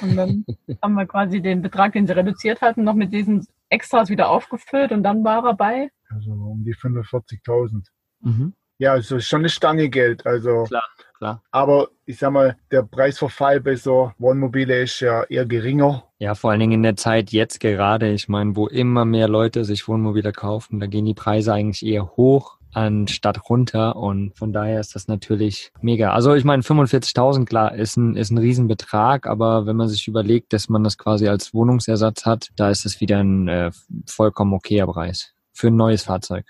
Und 0.02 0.16
dann 0.16 0.44
haben 0.82 0.94
wir 0.94 1.06
quasi 1.06 1.40
den 1.40 1.62
Betrag, 1.62 1.92
den 1.92 2.06
sie 2.06 2.16
reduziert 2.16 2.60
hatten, 2.60 2.84
noch 2.84 2.94
mit 2.94 3.12
diesen 3.12 3.46
Extras 3.68 4.10
wieder 4.10 4.28
aufgefüllt 4.28 4.92
und 4.92 5.02
dann 5.02 5.24
war 5.24 5.44
er 5.44 5.54
bei. 5.54 5.90
Also 6.08 6.30
um 6.32 6.64
die 6.64 6.74
45.000. 6.74 7.86
Mhm. 8.20 8.54
Ja, 8.78 8.92
also 8.92 9.18
schon 9.20 9.40
eine 9.40 9.48
Stange 9.48 9.88
Geld. 9.88 10.26
Also 10.26 10.64
klar, 10.64 10.84
klar. 11.16 11.42
Aber 11.50 11.88
ich 12.04 12.18
sag 12.18 12.30
mal, 12.30 12.56
der 12.70 12.82
Preisverfall 12.82 13.60
bei 13.60 13.74
so 13.74 14.12
Wohnmobile 14.18 14.82
ist 14.82 15.00
ja 15.00 15.22
eher 15.24 15.46
geringer. 15.46 16.04
Ja, 16.18 16.34
vor 16.34 16.50
allen 16.50 16.60
Dingen 16.60 16.72
in 16.72 16.82
der 16.82 16.96
Zeit 16.96 17.30
jetzt 17.30 17.60
gerade, 17.60 18.12
ich 18.12 18.28
meine, 18.28 18.54
wo 18.54 18.66
immer 18.66 19.04
mehr 19.04 19.28
Leute 19.28 19.64
sich 19.64 19.88
Wohnmobile 19.88 20.32
kaufen, 20.32 20.78
da 20.78 20.86
gehen 20.86 21.06
die 21.06 21.14
Preise 21.14 21.54
eigentlich 21.54 21.84
eher 21.84 22.16
hoch 22.16 22.55
anstatt 22.76 23.48
runter 23.48 23.96
und 23.96 24.36
von 24.36 24.52
daher 24.52 24.80
ist 24.80 24.94
das 24.94 25.08
natürlich 25.08 25.72
mega. 25.80 26.12
Also 26.12 26.34
ich 26.34 26.44
meine 26.44 26.62
45.000 26.62 27.46
klar 27.46 27.74
ist 27.74 27.96
ein 27.96 28.16
ist 28.16 28.30
ein 28.30 28.36
Riesenbetrag, 28.36 29.26
aber 29.26 29.64
wenn 29.64 29.76
man 29.76 29.88
sich 29.88 30.06
überlegt, 30.06 30.52
dass 30.52 30.68
man 30.68 30.84
das 30.84 30.98
quasi 30.98 31.26
als 31.26 31.54
Wohnungsersatz 31.54 32.26
hat, 32.26 32.50
da 32.54 32.68
ist 32.68 32.84
es 32.84 33.00
wieder 33.00 33.18
ein 33.18 33.48
äh, 33.48 33.70
vollkommen 34.06 34.52
okayer 34.52 34.86
Preis 34.86 35.32
für 35.54 35.68
ein 35.68 35.76
neues 35.76 36.02
Fahrzeug. 36.02 36.44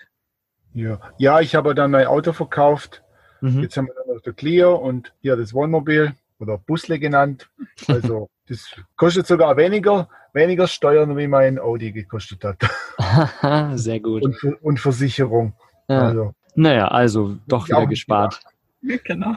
Ja, 0.73 0.99
ja 1.17 1.39
ich 1.39 1.55
habe 1.55 1.73
dann 1.73 1.91
mein 1.91 2.07
Auto 2.07 2.33
verkauft. 2.33 3.03
Mhm. 3.39 3.61
Jetzt 3.61 3.77
haben 3.77 3.87
wir 3.87 3.93
dann 3.95 4.13
noch 4.13 4.21
der 4.21 4.33
Clio 4.33 4.75
und 4.75 5.13
hier 5.21 5.37
das 5.37 5.53
Wohnmobil 5.53 6.13
oder 6.39 6.57
Busle 6.57 6.99
genannt. 6.99 7.49
Also 7.87 8.29
das 8.49 8.75
kostet 8.97 9.27
sogar 9.27 9.55
weniger, 9.55 10.09
weniger 10.33 10.67
Steuern, 10.67 11.15
wie 11.15 11.27
mein 11.27 11.57
Audi 11.57 11.93
gekostet 11.93 12.43
hat. 12.43 12.57
Sehr 13.79 14.01
gut. 14.01 14.23
Und, 14.23 14.43
und 14.61 14.79
Versicherung. 14.81 15.53
Ja. 15.87 16.01
Also, 16.01 16.33
naja, 16.55 16.87
also 16.87 17.37
doch 17.47 17.67
wieder 17.67 17.87
gespart. 17.87 18.41
Genau. 18.81 19.35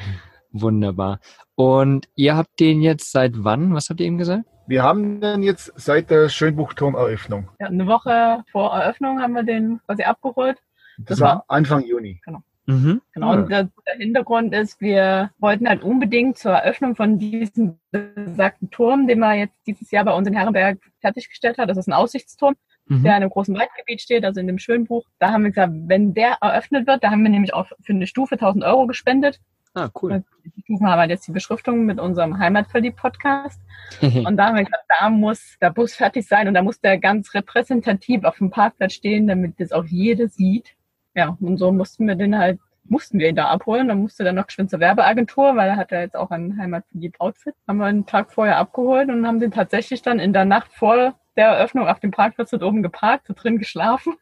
Wunderbar. 0.52 1.20
Und 1.54 2.08
ihr 2.14 2.36
habt 2.36 2.60
den 2.60 2.82
jetzt 2.82 3.12
seit 3.12 3.44
wann? 3.44 3.74
Was 3.74 3.88
habt 3.88 4.00
ihr 4.00 4.06
eben 4.06 4.18
gesagt? 4.18 4.44
Wir 4.66 4.82
haben 4.82 5.20
den 5.20 5.42
jetzt 5.42 5.72
seit 5.76 6.10
der 6.10 6.28
Schönbuchturmeröffnung. 6.28 7.48
Ja, 7.60 7.66
eine 7.66 7.86
Woche 7.86 8.44
vor 8.50 8.74
Eröffnung 8.74 9.20
haben 9.20 9.34
wir 9.34 9.42
den 9.42 9.80
quasi 9.86 10.02
abgeholt. 10.04 10.58
Das, 10.98 11.18
das 11.18 11.20
war 11.20 11.44
Anfang 11.48 11.84
Juni. 11.84 12.20
Genau. 12.24 12.42
Mhm. 12.66 13.00
Genau, 13.12 13.32
und 13.32 13.50
der, 13.50 13.68
der, 13.86 13.96
Hintergrund 13.96 14.54
ist, 14.54 14.80
wir 14.80 15.30
wollten 15.38 15.68
halt 15.68 15.82
unbedingt 15.82 16.38
zur 16.38 16.52
Eröffnung 16.52 16.94
von 16.94 17.18
diesem 17.18 17.78
besagten 17.90 18.70
Turm, 18.70 19.08
den 19.08 19.18
man 19.18 19.38
jetzt 19.38 19.56
dieses 19.66 19.90
Jahr 19.90 20.04
bei 20.04 20.14
uns 20.14 20.28
in 20.28 20.34
Herrenberg 20.34 20.78
fertiggestellt 21.00 21.58
hat. 21.58 21.68
Das 21.68 21.76
ist 21.76 21.88
ein 21.88 21.92
Aussichtsturm, 21.92 22.54
mhm. 22.86 23.02
der 23.02 23.16
in 23.16 23.22
einem 23.22 23.30
großen 23.30 23.54
Waldgebiet 23.54 24.00
steht, 24.00 24.24
also 24.24 24.40
in 24.40 24.46
dem 24.46 24.58
Schönbuch. 24.58 25.04
Da 25.18 25.30
haben 25.30 25.44
wir 25.44 25.50
gesagt, 25.50 25.72
wenn 25.86 26.14
der 26.14 26.38
eröffnet 26.40 26.86
wird, 26.86 27.04
da 27.04 27.10
haben 27.10 27.22
wir 27.22 27.30
nämlich 27.30 27.54
auch 27.54 27.66
für 27.80 27.92
eine 27.92 28.06
Stufe 28.06 28.34
1000 28.34 28.64
Euro 28.64 28.86
gespendet. 28.86 29.40
Ah, 29.74 29.88
cool. 30.02 30.22
Die 30.44 30.60
Stufen 30.62 30.86
haben 30.86 31.00
halt 31.00 31.10
jetzt 31.10 31.26
die 31.26 31.32
Beschriftung 31.32 31.86
mit 31.86 31.98
unserem 31.98 32.38
Heimatverliebt-Podcast. 32.38 33.60
und 34.02 34.36
da 34.36 34.46
haben 34.46 34.56
wir 34.56 34.64
gesagt, 34.64 34.84
da 35.00 35.08
muss 35.08 35.56
der 35.62 35.70
Bus 35.70 35.94
fertig 35.94 36.28
sein 36.28 36.46
und 36.46 36.54
da 36.54 36.62
muss 36.62 36.80
der 36.80 36.98
ganz 36.98 37.32
repräsentativ 37.32 38.24
auf 38.24 38.36
dem 38.36 38.50
Parkplatz 38.50 38.92
stehen, 38.92 39.26
damit 39.26 39.58
das 39.58 39.72
auch 39.72 39.86
jeder 39.86 40.28
sieht 40.28 40.76
ja, 41.14 41.36
und 41.40 41.58
so 41.58 41.72
mussten 41.72 42.06
wir 42.06 42.14
den 42.14 42.38
halt, 42.38 42.58
mussten 42.84 43.18
wir 43.18 43.28
ihn 43.28 43.36
da 43.36 43.48
abholen. 43.48 43.88
Dann 43.88 44.00
musste 44.00 44.24
dann 44.24 44.36
noch 44.36 44.46
geschwind 44.46 44.70
zur 44.70 44.80
Werbeagentur, 44.80 45.56
weil 45.56 45.68
er 45.68 45.76
hat 45.76 45.90
ja 45.92 46.00
jetzt 46.00 46.16
auch 46.16 46.30
ein 46.30 46.58
heimatverliebt 46.58 47.20
Outfit. 47.20 47.54
Haben 47.68 47.78
wir 47.78 47.86
einen 47.86 48.06
Tag 48.06 48.32
vorher 48.32 48.56
abgeholt 48.56 49.08
und 49.08 49.26
haben 49.26 49.40
den 49.40 49.50
tatsächlich 49.50 50.02
dann 50.02 50.18
in 50.18 50.32
der 50.32 50.44
Nacht 50.44 50.72
vor 50.72 51.14
der 51.36 51.48
Eröffnung 51.48 51.88
auf 51.88 52.00
dem 52.00 52.10
Parkplatz 52.10 52.50
dort 52.50 52.62
oben 52.62 52.82
geparkt, 52.82 53.28
da 53.28 53.34
drin 53.34 53.58
geschlafen. 53.58 54.14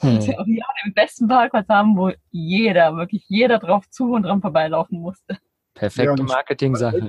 Hm. 0.00 0.16
Und 0.16 0.26
wir 0.26 0.38
auch 0.40 0.46
hier 0.46 0.62
den 0.84 0.94
besten 0.94 1.28
Parkplatz 1.28 1.68
haben, 1.68 1.96
wo 1.96 2.12
jeder, 2.30 2.96
wirklich 2.96 3.24
jeder 3.28 3.58
drauf 3.58 3.88
zu 3.90 4.12
und 4.12 4.22
dran 4.22 4.40
vorbeilaufen 4.40 5.00
musste. 5.00 5.38
Perfekte 5.74 6.14
ja, 6.18 6.24
Marketing-Sache. 6.24 7.06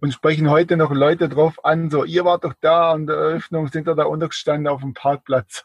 Und 0.00 0.12
sprechen 0.12 0.50
heute 0.50 0.76
noch 0.76 0.92
Leute 0.92 1.28
drauf 1.28 1.64
an, 1.64 1.90
so, 1.90 2.04
ihr 2.04 2.24
wart 2.24 2.44
doch 2.44 2.54
da 2.60 2.92
an 2.92 3.06
der 3.06 3.16
Eröffnung, 3.16 3.68
sind 3.68 3.88
da 3.88 3.94
da 3.94 4.04
untergestanden 4.04 4.68
auf 4.68 4.80
dem 4.80 4.94
Parkplatz. 4.94 5.64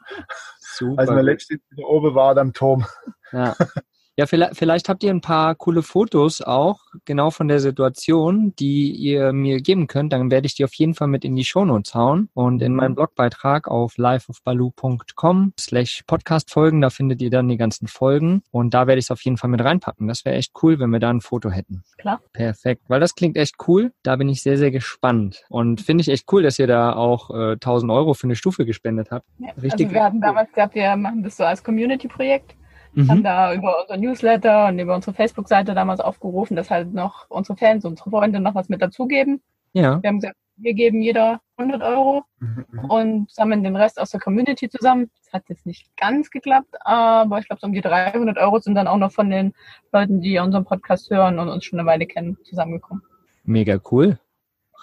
Super. 0.60 1.02
Als 1.02 1.10
wir 1.12 1.24
letztens 1.24 1.62
oben 1.78 2.16
war 2.16 2.36
am 2.38 2.54
Turm. 2.54 2.86
Ja. 3.32 3.56
Ja, 4.16 4.28
vielleicht, 4.28 4.58
vielleicht 4.58 4.90
habt 4.90 5.04
ihr 5.04 5.10
ein 5.10 5.22
paar 5.22 5.56
coole 5.56 5.82
Fotos 5.82 6.44
auch, 6.44 6.82
genau 7.04 7.32
von 7.32 7.48
der 7.48 7.60
Situation, 7.60 8.54
die 8.60 8.92
ihr 8.92 9.34
mir 9.34 9.60
geben 9.60 9.88
könnt. 9.88 10.14
Dann 10.14 10.30
werde 10.30 10.46
ich 10.46 10.54
die 10.54 10.64
auf 10.64 10.74
jeden 10.76 10.94
Fall 10.94 11.08
mit 11.08 11.26
in 11.26 11.36
die 11.36 11.44
Shownotes 11.44 11.96
hauen 11.96 12.30
und 12.36 12.62
in 12.62 12.76
meinem 12.76 12.94
Blogbeitrag 12.94 13.68
auf 13.68 13.98
liveofbalu.com 13.98 15.54
slash 15.60 16.04
Podcast 16.06 16.52
folgen. 16.52 16.82
Da 16.82 16.92
findet 16.92 17.24
ihr 17.24 17.32
dann 17.32 17.48
die 17.48 17.58
ganzen 17.58 17.88
Folgen 17.88 18.44
und 18.52 18.76
da 18.76 18.86
werde 18.86 19.00
ich 19.00 19.06
es 19.06 19.12
auf 19.12 19.22
jeden 19.22 19.38
Fall 19.38 19.50
mit 19.50 19.64
reinpacken. 19.64 20.08
Das 20.08 20.26
wäre 20.26 20.36
echt 20.36 20.54
cool, 20.62 20.78
wenn 20.78 20.92
wir 20.92 21.00
da 21.00 21.10
ein 21.10 21.22
Foto 21.22 21.50
hätten. 21.50 21.84
Klar. 21.98 22.22
Perfekt, 22.34 22.84
weil 22.90 23.00
das 23.00 23.16
klingt 23.16 23.36
echt 23.36 23.56
cool. 23.68 23.94
Da 24.04 24.16
bin 24.16 24.30
ich 24.30 24.44
sehr, 24.44 24.60
sehr 24.60 24.70
gespannt 24.70 25.44
und 25.50 25.82
finde 25.82 26.04
ich 26.04 26.10
echt 26.10 26.32
cool, 26.32 26.44
dass 26.44 26.60
ihr 26.60 26.68
da 26.68 26.94
auch 26.94 27.32
äh, 27.32 27.54
1000 27.54 27.92
Euro 27.92 28.14
für 28.14 28.28
eine 28.28 28.36
Stufe 28.36 28.64
gespendet 28.64 29.10
habt. 29.10 29.26
Ja, 29.40 29.50
Richtig. 29.60 29.88
Also 29.88 29.96
wir 29.96 30.04
hatten 30.04 30.22
damals 30.22 30.52
gehabt, 30.52 30.76
wir 30.76 30.96
machen 30.98 31.24
das 31.24 31.38
so 31.38 31.46
als 31.46 31.64
Community-Projekt 31.64 32.54
Mhm. 32.94 33.10
Haben 33.10 33.24
da 33.24 33.54
über 33.54 33.82
unser 33.82 33.98
Newsletter 33.98 34.68
und 34.68 34.80
über 34.80 34.96
unsere 34.96 35.14
Facebook-Seite 35.14 35.74
damals 35.74 36.00
aufgerufen, 36.00 36.56
dass 36.56 36.70
halt 36.70 36.94
noch 36.94 37.30
unsere 37.30 37.58
Fans, 37.58 37.86
unsere 37.86 38.10
Freunde 38.10 38.40
noch 38.40 38.56
was 38.56 38.70
mit 38.70 38.82
dazugeben. 38.82 39.42
Ja. 39.74 40.02
Wir 40.02 40.08
haben 40.08 40.20
gesagt, 40.20 40.38
wir 40.56 40.74
geben 40.74 41.02
jeder 41.02 41.42
100 41.58 41.82
Euro 41.82 42.24
mhm. 42.40 42.66
und 42.90 43.32
sammeln 43.32 43.64
den 43.64 43.76
Rest 43.76 44.00
aus 44.00 44.12
der 44.12 44.20
Community 44.20 44.70
zusammen. 44.70 45.10
Das 45.24 45.34
hat 45.34 45.50
jetzt 45.50 45.66
nicht 45.66 45.96
ganz 45.98 46.30
geklappt, 46.30 46.76
aber 46.82 47.40
ich 47.40 47.48
glaube, 47.48 47.60
so 47.60 47.68
um 47.68 47.74
die 47.74 47.82
300 47.82 48.38
Euro 48.38 48.60
sind 48.60 48.76
dann 48.76 48.88
auch 48.88 48.98
noch 48.98 49.12
von 49.12 49.30
den 49.30 49.54
Leuten, 49.92 50.22
die 50.22 50.38
unseren 50.38 50.66
Podcast 50.66 51.10
hören 51.10 51.40
und 51.40 51.50
uns 51.50 51.66
schon 51.66 51.80
eine 51.80 51.88
Weile 51.88 52.06
kennen, 52.06 52.38
zusammengekommen. 52.44 53.04
Mega 53.44 53.80
cool. 53.92 54.20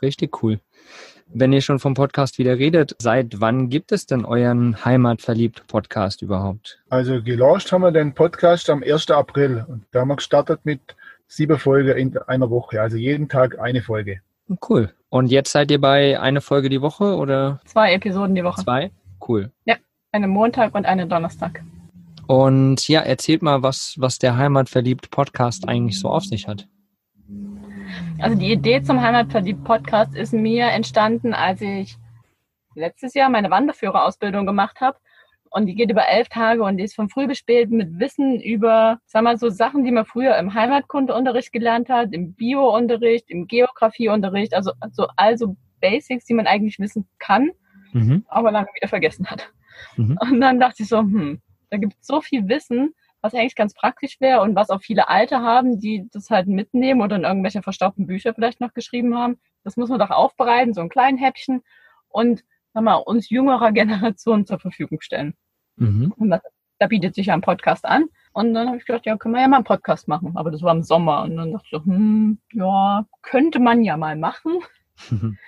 Richtig 0.03 0.43
cool. 0.43 0.61
Wenn 1.33 1.53
ihr 1.53 1.61
schon 1.61 1.79
vom 1.79 1.95
Podcast 1.95 2.39
wieder 2.39 2.59
redet, 2.59 2.97
seit 2.99 3.41
wann 3.41 3.69
gibt 3.69 3.93
es 3.93 4.05
denn 4.05 4.25
euren 4.25 4.85
Heimatverliebt-Podcast 4.85 6.23
überhaupt? 6.23 6.81
Also 6.89 7.23
gelauncht 7.23 7.71
haben 7.71 7.83
wir 7.83 7.93
den 7.93 8.15
Podcast 8.15 8.69
am 8.69 8.83
1. 8.83 9.11
April 9.11 9.65
und 9.69 9.85
da 9.93 10.01
haben 10.01 10.09
wir 10.09 10.17
gestartet 10.17 10.61
mit 10.65 10.81
sieben 11.29 11.57
Folgen 11.57 11.97
in 11.97 12.19
einer 12.19 12.51
Woche, 12.51 12.81
also 12.81 12.97
jeden 12.97 13.29
Tag 13.29 13.61
eine 13.61 13.81
Folge. 13.81 14.21
Cool. 14.69 14.93
Und 15.09 15.31
jetzt 15.31 15.53
seid 15.53 15.71
ihr 15.71 15.81
bei 15.81 16.19
eine 16.19 16.41
Folge 16.41 16.69
die 16.69 16.83
Woche 16.83 17.15
oder? 17.15 17.61
Zwei 17.65 17.93
Episoden 17.95 18.35
die 18.35 18.43
Woche. 18.43 18.65
Zwei? 18.65 18.91
Cool. 19.27 19.53
Ja, 19.67 19.77
eine 20.11 20.27
Montag 20.27 20.75
und 20.75 20.85
eine 20.85 21.07
Donnerstag. 21.07 21.63
Und 22.27 22.89
ja, 22.89 23.03
erzählt 23.03 23.43
mal, 23.43 23.63
was, 23.63 23.95
was 23.99 24.19
der 24.19 24.37
Heimatverliebt-Podcast 24.37 25.69
eigentlich 25.69 26.01
so 26.01 26.09
auf 26.09 26.25
sich 26.25 26.49
hat. 26.49 26.67
Also 28.21 28.37
die 28.37 28.53
Idee 28.53 28.83
zum 28.83 29.01
Heimatverliebt-Podcast 29.01 30.15
ist 30.15 30.35
mir 30.35 30.67
entstanden, 30.67 31.33
als 31.33 31.63
ich 31.63 31.97
letztes 32.75 33.15
Jahr 33.15 33.31
meine 33.31 33.51
Wanderführerausbildung 33.51 34.45
gemacht 34.45 34.83
habe. 34.83 34.99
Und 35.51 35.65
die 35.67 35.75
geht 35.75 35.91
über 35.91 36.07
elf 36.07 36.29
Tage 36.29 36.63
und 36.63 36.77
die 36.77 36.85
ist 36.85 36.95
von 36.95 37.09
früh 37.09 37.27
bis 37.27 37.39
spät 37.39 37.71
mit 37.71 37.99
Wissen 37.99 38.39
über, 38.39 38.99
sag 39.07 39.23
mal, 39.23 39.39
so 39.39 39.49
Sachen, 39.49 39.85
die 39.85 39.91
man 39.91 40.05
früher 40.05 40.37
im 40.37 40.53
Heimatkundeunterricht 40.53 41.51
gelernt 41.51 41.89
hat, 41.89 42.13
im 42.13 42.35
Biounterricht, 42.35 43.31
im 43.31 43.47
Geografieunterricht, 43.47 44.53
also, 44.55 44.73
also, 44.81 45.09
also 45.17 45.57
Basics, 45.81 46.27
die 46.27 46.35
man 46.35 46.47
eigentlich 46.47 46.79
wissen 46.79 47.09
kann, 47.19 47.51
mhm. 47.93 48.27
aber 48.29 48.53
lange 48.53 48.69
wieder 48.75 48.89
vergessen 48.89 49.27
hat. 49.29 49.51
Mhm. 49.97 50.19
Und 50.21 50.41
dann 50.41 50.61
dachte 50.61 50.83
ich 50.83 50.89
so, 50.89 50.99
hm, 50.99 51.41
da 51.71 51.79
gibt 51.79 51.95
es 51.99 52.07
so 52.07 52.21
viel 52.21 52.47
Wissen, 52.49 52.95
was 53.23 53.35
eigentlich 53.35 53.55
ganz 53.55 53.75
praktisch 53.75 54.21
wäre 54.21 54.41
und 54.41 54.55
was 54.55 54.71
auch 54.71 54.81
viele 54.81 55.09
Alte 55.09 55.41
haben, 55.41 55.79
die 55.79 56.09
das 56.13 56.31
halt 56.31 56.49
mitnehmen 56.49 57.03
oder 57.03 57.17
in 57.17 57.25
irgendwelche 57.25 57.63
verstaubten 57.63 58.07
Bücher 58.07 58.35
vielleicht 58.35 58.61
noch 58.61 58.73
geschrieben 58.73 59.17
haben. 59.17 59.39
Das 59.65 59.77
muss 59.77 59.91
man 59.91 59.99
doch 59.99 60.11
aufbereiten, 60.11 60.75
so 60.75 60.81
ein 60.81 60.89
kleinen 60.89 61.19
Häppchen 61.19 61.63
und 62.09 62.45
sag 62.73 62.83
mal, 62.83 62.97
uns 62.97 63.29
jüngerer 63.29 63.73
Generation 63.73 64.47
zur 64.47 64.59
Verfügung 64.59 65.01
stellen. 65.01 65.35
Mhm. 65.77 66.15
Und 66.17 66.31
das, 66.31 66.41
da 66.79 66.87
bietet 66.87 67.15
sich 67.15 67.27
ja 67.27 67.35
ein 67.35 67.43
Podcast 67.43 67.85
an. 67.85 68.07
Und 68.33 68.55
dann 68.55 68.69
habe 68.69 68.79
ich 68.79 68.87
gedacht, 68.87 69.07
ja, 69.07 69.17
können 69.17 69.35
wir 69.35 69.43
ja 69.43 69.49
mal 69.49 69.57
einen 69.57 69.65
Podcast 69.65 70.09
machen. 70.09 70.37
Aber 70.37 70.51
das 70.51 70.63
war 70.63 70.75
im 70.75 70.83
Sommer. 70.83 71.23
Und 71.23 71.37
dann 71.37 71.53
dachte 71.53 71.65
ich 71.65 71.71
so, 71.71 71.85
hm, 71.85 72.39
ja, 72.53 73.05
könnte 73.23 73.59
man 73.59 73.83
ja 73.83 73.97
mal 73.97 74.17
machen. 74.17 74.61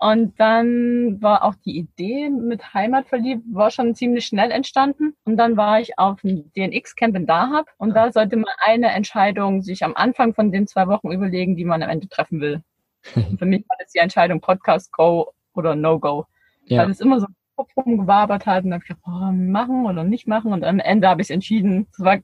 Und 0.00 0.38
dann 0.38 1.20
war 1.20 1.42
auch 1.42 1.56
die 1.56 1.76
Idee 1.76 2.30
mit 2.30 2.72
Heimat 2.72 3.08
verliebt, 3.08 3.42
war 3.50 3.70
schon 3.72 3.96
ziemlich 3.96 4.26
schnell 4.26 4.52
entstanden. 4.52 5.16
Und 5.24 5.36
dann 5.36 5.56
war 5.56 5.80
ich 5.80 5.98
auf 5.98 6.20
dem 6.20 6.52
DNX-Camp 6.52 7.16
in 7.16 7.26
Dahab. 7.26 7.66
Und 7.78 7.94
da 7.94 8.12
sollte 8.12 8.36
man 8.36 8.52
eine 8.58 8.90
Entscheidung 8.90 9.60
sich 9.62 9.84
am 9.84 9.94
Anfang 9.96 10.34
von 10.34 10.52
den 10.52 10.68
zwei 10.68 10.86
Wochen 10.86 11.10
überlegen, 11.10 11.56
die 11.56 11.64
man 11.64 11.82
am 11.82 11.90
Ende 11.90 12.08
treffen 12.08 12.40
will. 12.40 12.62
für 13.38 13.46
mich 13.46 13.68
war 13.68 13.76
das 13.80 13.90
die 13.92 13.98
Entscheidung 13.98 14.40
Podcast 14.40 14.92
Go 14.92 15.32
oder 15.54 15.74
No 15.74 15.98
Go. 15.98 16.26
Ja. 16.66 16.82
Weil 16.82 16.90
es 16.90 17.00
immer 17.00 17.18
so 17.18 17.26
Kopf 17.56 17.76
rumgewabert 17.76 18.46
hat 18.46 18.62
und 18.62 18.70
dann 18.70 18.80
habe 18.80 18.84
ich 18.84 18.88
gedacht, 18.88 19.02
oh, 19.04 19.32
machen 19.32 19.84
oder 19.84 20.04
nicht 20.04 20.28
machen. 20.28 20.52
Und 20.52 20.62
am 20.64 20.78
Ende 20.78 21.08
habe 21.08 21.22
ich 21.22 21.30
entschieden, 21.30 21.88
das 21.96 22.04
war 22.04 22.18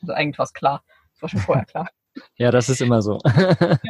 also 0.00 0.12
eigentlich 0.12 0.38
was 0.38 0.52
klar. 0.52 0.82
Das 1.12 1.22
war 1.22 1.28
schon 1.28 1.40
vorher 1.40 1.64
klar. 1.64 1.88
ja, 2.36 2.50
das 2.50 2.68
ist 2.68 2.80
immer 2.82 3.02
so. 3.02 3.18
ja. 3.24 3.78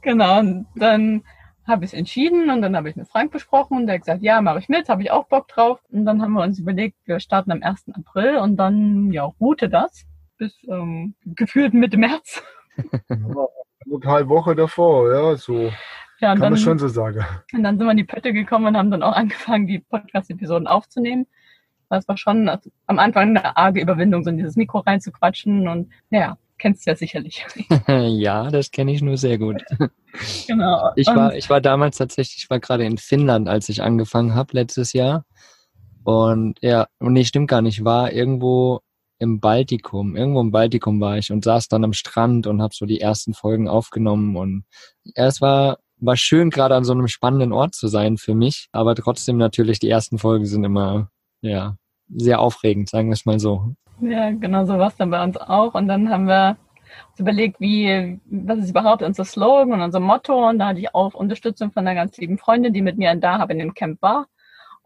Genau. 0.00 0.38
Und 0.38 0.66
dann 0.76 1.22
habe 1.66 1.84
ich 1.84 1.94
entschieden 1.94 2.50
und 2.50 2.62
dann 2.62 2.76
habe 2.76 2.88
ich 2.88 2.96
mit 2.96 3.08
Frank 3.08 3.32
besprochen 3.32 3.78
und 3.78 3.86
der 3.86 3.96
hat 3.96 4.02
gesagt, 4.02 4.22
ja, 4.22 4.40
mache 4.40 4.58
ich 4.60 4.68
mit, 4.68 4.88
habe 4.88 5.02
ich 5.02 5.10
auch 5.10 5.26
Bock 5.26 5.48
drauf. 5.48 5.80
Und 5.90 6.04
dann 6.04 6.22
haben 6.22 6.32
wir 6.32 6.42
uns 6.42 6.58
überlegt, 6.58 6.96
wir 7.06 7.20
starten 7.20 7.50
am 7.52 7.62
1. 7.62 7.86
April 7.94 8.36
und 8.36 8.56
dann 8.56 9.10
ja 9.12 9.24
ruhte 9.24 9.68
das 9.68 10.06
bis 10.38 10.56
ähm, 10.68 11.14
gefühlt 11.24 11.74
Mitte 11.74 11.96
März. 11.96 12.42
Eine 13.08 14.28
Woche 14.28 14.54
davor, 14.54 15.12
ja, 15.12 15.36
so. 15.36 15.72
Ja, 16.18 16.32
Kann 16.32 16.40
dann, 16.40 16.52
man 16.52 16.58
schon 16.58 16.78
so 16.78 16.88
sagen. 16.88 17.24
Und 17.52 17.62
dann 17.62 17.78
sind 17.78 17.86
wir 17.86 17.90
in 17.90 17.96
die 17.98 18.04
Pötte 18.04 18.32
gekommen 18.32 18.66
und 18.66 18.76
haben 18.76 18.90
dann 18.90 19.02
auch 19.02 19.14
angefangen, 19.14 19.66
die 19.66 19.80
Podcast-Episoden 19.80 20.66
aufzunehmen. 20.66 21.26
Das 21.88 22.08
war 22.08 22.16
schon 22.16 22.50
am 22.86 22.98
Anfang 22.98 23.30
eine 23.30 23.56
arge 23.56 23.80
Überwindung, 23.80 24.24
so 24.24 24.30
in 24.30 24.38
dieses 24.38 24.56
Mikro 24.56 24.78
reinzuquatschen 24.78 25.68
und 25.68 25.92
ja, 26.10 26.36
kennst 26.58 26.86
du 26.86 26.90
ja 26.90 26.96
sicherlich. 26.96 27.44
ja, 27.88 28.50
das 28.50 28.70
kenne 28.70 28.92
ich 28.92 29.02
nur 29.02 29.16
sehr 29.16 29.38
gut. 29.38 29.62
Genau. 30.46 30.92
Ich 30.96 31.08
war, 31.08 31.34
ich 31.34 31.50
war 31.50 31.60
damals 31.60 31.98
tatsächlich, 31.98 32.44
ich 32.44 32.48
war 32.48 32.58
gerade 32.58 32.86
in 32.86 32.96
Finnland, 32.96 33.50
als 33.50 33.68
ich 33.68 33.82
angefangen 33.82 34.34
habe 34.34 34.54
letztes 34.54 34.94
Jahr. 34.94 35.26
Und 36.04 36.56
ja, 36.62 36.86
und 37.00 37.12
nee, 37.12 37.24
stimmt 37.24 37.50
gar 37.50 37.60
nicht, 37.60 37.84
war 37.84 38.12
irgendwo 38.12 38.80
im 39.18 39.40
Baltikum, 39.40 40.16
irgendwo 40.16 40.40
im 40.40 40.52
Baltikum 40.52 41.00
war 41.02 41.18
ich 41.18 41.32
und 41.32 41.44
saß 41.44 41.68
dann 41.68 41.84
am 41.84 41.92
Strand 41.92 42.46
und 42.46 42.62
habe 42.62 42.74
so 42.74 42.86
die 42.86 43.00
ersten 43.00 43.34
Folgen 43.34 43.68
aufgenommen 43.68 44.36
und 44.36 44.64
ja, 45.04 45.26
es 45.26 45.42
war 45.42 45.78
war 45.98 46.16
schön 46.16 46.50
gerade 46.50 46.74
an 46.74 46.84
so 46.84 46.92
einem 46.92 47.08
spannenden 47.08 47.52
Ort 47.52 47.74
zu 47.74 47.88
sein 47.88 48.18
für 48.18 48.34
mich, 48.34 48.68
aber 48.72 48.94
trotzdem 48.94 49.38
natürlich 49.38 49.78
die 49.78 49.88
ersten 49.88 50.18
Folgen 50.18 50.46
sind 50.46 50.64
immer 50.64 51.10
ja 51.40 51.76
sehr 52.08 52.40
aufregend, 52.40 52.88
sagen 52.88 53.08
wir 53.08 53.14
es 53.14 53.26
mal 53.26 53.40
so. 53.40 53.74
Ja, 54.00 54.30
genau 54.30 54.64
so 54.66 54.78
war 54.78 54.88
es 54.88 54.96
dann 54.96 55.10
bei 55.10 55.22
uns 55.22 55.36
auch 55.36 55.74
und 55.74 55.88
dann 55.88 56.10
haben 56.10 56.26
wir 56.26 56.58
uns 57.10 57.20
überlegt, 57.20 57.60
wie, 57.60 58.20
was 58.26 58.58
ist 58.58 58.70
überhaupt 58.70 59.02
unser 59.02 59.24
Slogan 59.24 59.72
und 59.72 59.80
unser 59.80 60.00
Motto. 60.00 60.48
Und 60.48 60.58
da 60.58 60.68
hatte 60.68 60.80
ich 60.80 60.94
auch 60.94 61.14
Unterstützung 61.14 61.72
von 61.72 61.86
einer 61.86 61.94
ganz 61.94 62.16
lieben 62.18 62.38
Freundin, 62.38 62.72
die 62.72 62.82
mit 62.82 62.98
mir 62.98 63.14
da 63.16 63.38
habe 63.38 63.52
in 63.54 63.58
dem 63.58 63.74
Camp 63.74 64.00
war. 64.02 64.26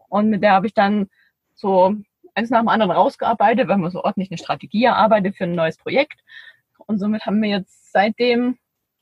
Und 0.09 0.29
mit 0.29 0.43
der 0.43 0.53
habe 0.53 0.67
ich 0.67 0.73
dann 0.73 1.09
so 1.53 1.95
eins 2.35 2.49
nach 2.49 2.59
dem 2.59 2.69
anderen 2.69 2.91
rausgearbeitet, 2.91 3.67
weil 3.67 3.77
man 3.77 3.91
so 3.91 4.03
ordentlich 4.03 4.31
eine 4.31 4.37
Strategie 4.37 4.85
erarbeitet 4.85 5.35
für 5.35 5.43
ein 5.43 5.55
neues 5.55 5.77
Projekt. 5.77 6.21
Und 6.77 6.97
somit 6.99 7.25
haben 7.25 7.41
wir 7.41 7.49
jetzt 7.49 7.91
seitdem 7.91 8.57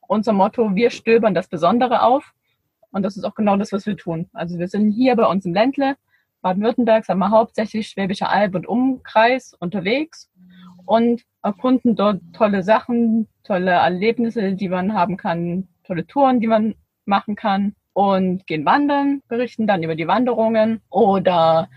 unser 0.07 0.33
Motto, 0.33 0.75
wir 0.75 0.89
stöbern 0.89 1.33
das 1.35 1.47
Besondere 1.47 2.01
auf. 2.01 2.33
Und 2.91 3.03
das 3.03 3.15
ist 3.15 3.23
auch 3.23 3.35
genau 3.35 3.57
das, 3.57 3.71
was 3.71 3.85
wir 3.85 3.95
tun. 3.95 4.29
Also 4.33 4.57
wir 4.57 4.67
sind 4.67 4.91
hier 4.91 5.15
bei 5.15 5.25
uns 5.25 5.45
im 5.45 5.53
Ländle, 5.53 5.95
Baden-Württemberg, 6.41 7.05
sagen 7.05 7.19
wir 7.19 7.31
hauptsächlich 7.31 7.87
Schwäbische 7.87 8.29
Alb 8.29 8.55
und 8.55 8.67
Umkreis 8.67 9.53
unterwegs 9.59 10.29
und 10.85 11.23
erkunden 11.43 11.95
dort 11.95 12.21
tolle 12.33 12.63
Sachen, 12.63 13.27
tolle 13.43 13.71
Erlebnisse, 13.71 14.53
die 14.53 14.69
man 14.69 14.93
haben 14.93 15.17
kann, 15.17 15.67
tolle 15.83 16.07
Touren, 16.07 16.39
die 16.39 16.47
man 16.47 16.75
machen 17.05 17.35
kann 17.35 17.75
und 17.93 18.47
gehen 18.47 18.65
wandern, 18.65 19.21
berichten 19.27 19.67
dann 19.67 19.83
über 19.83 19.95
die 19.95 20.07
Wanderungen 20.07 20.81
oder 20.89 21.69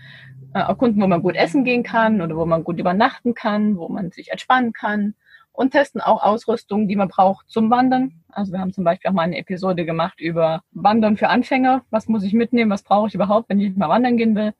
äh, 0.53 0.59
erkunden, 0.59 1.01
wo 1.01 1.07
man 1.07 1.21
gut 1.21 1.35
essen 1.35 1.63
gehen 1.63 1.83
kann 1.83 2.21
oder 2.21 2.37
wo 2.37 2.45
man 2.45 2.63
gut 2.63 2.79
übernachten 2.79 3.33
kann, 3.33 3.77
wo 3.77 3.89
man 3.89 4.11
sich 4.11 4.31
entspannen 4.31 4.73
kann 4.73 5.15
und 5.53 5.71
testen 5.71 6.01
auch 6.01 6.23
Ausrüstung, 6.23 6.87
die 6.87 6.95
man 6.95 7.07
braucht 7.07 7.49
zum 7.49 7.69
Wandern. 7.69 8.23
Also 8.29 8.51
wir 8.51 8.59
haben 8.59 8.73
zum 8.73 8.83
Beispiel 8.83 9.09
auch 9.09 9.13
mal 9.13 9.21
eine 9.21 9.37
Episode 9.37 9.85
gemacht 9.85 10.19
über 10.19 10.63
Wandern 10.71 11.15
für 11.15 11.29
Anfänger. 11.29 11.83
Was 11.91 12.07
muss 12.07 12.23
ich 12.23 12.33
mitnehmen? 12.33 12.71
Was 12.71 12.83
brauche 12.83 13.07
ich 13.07 13.15
überhaupt, 13.15 13.49
wenn 13.49 13.59
ich 13.59 13.75
mal 13.77 13.89
wandern 13.89 14.17
gehen 14.17 14.35
will? 14.35 14.53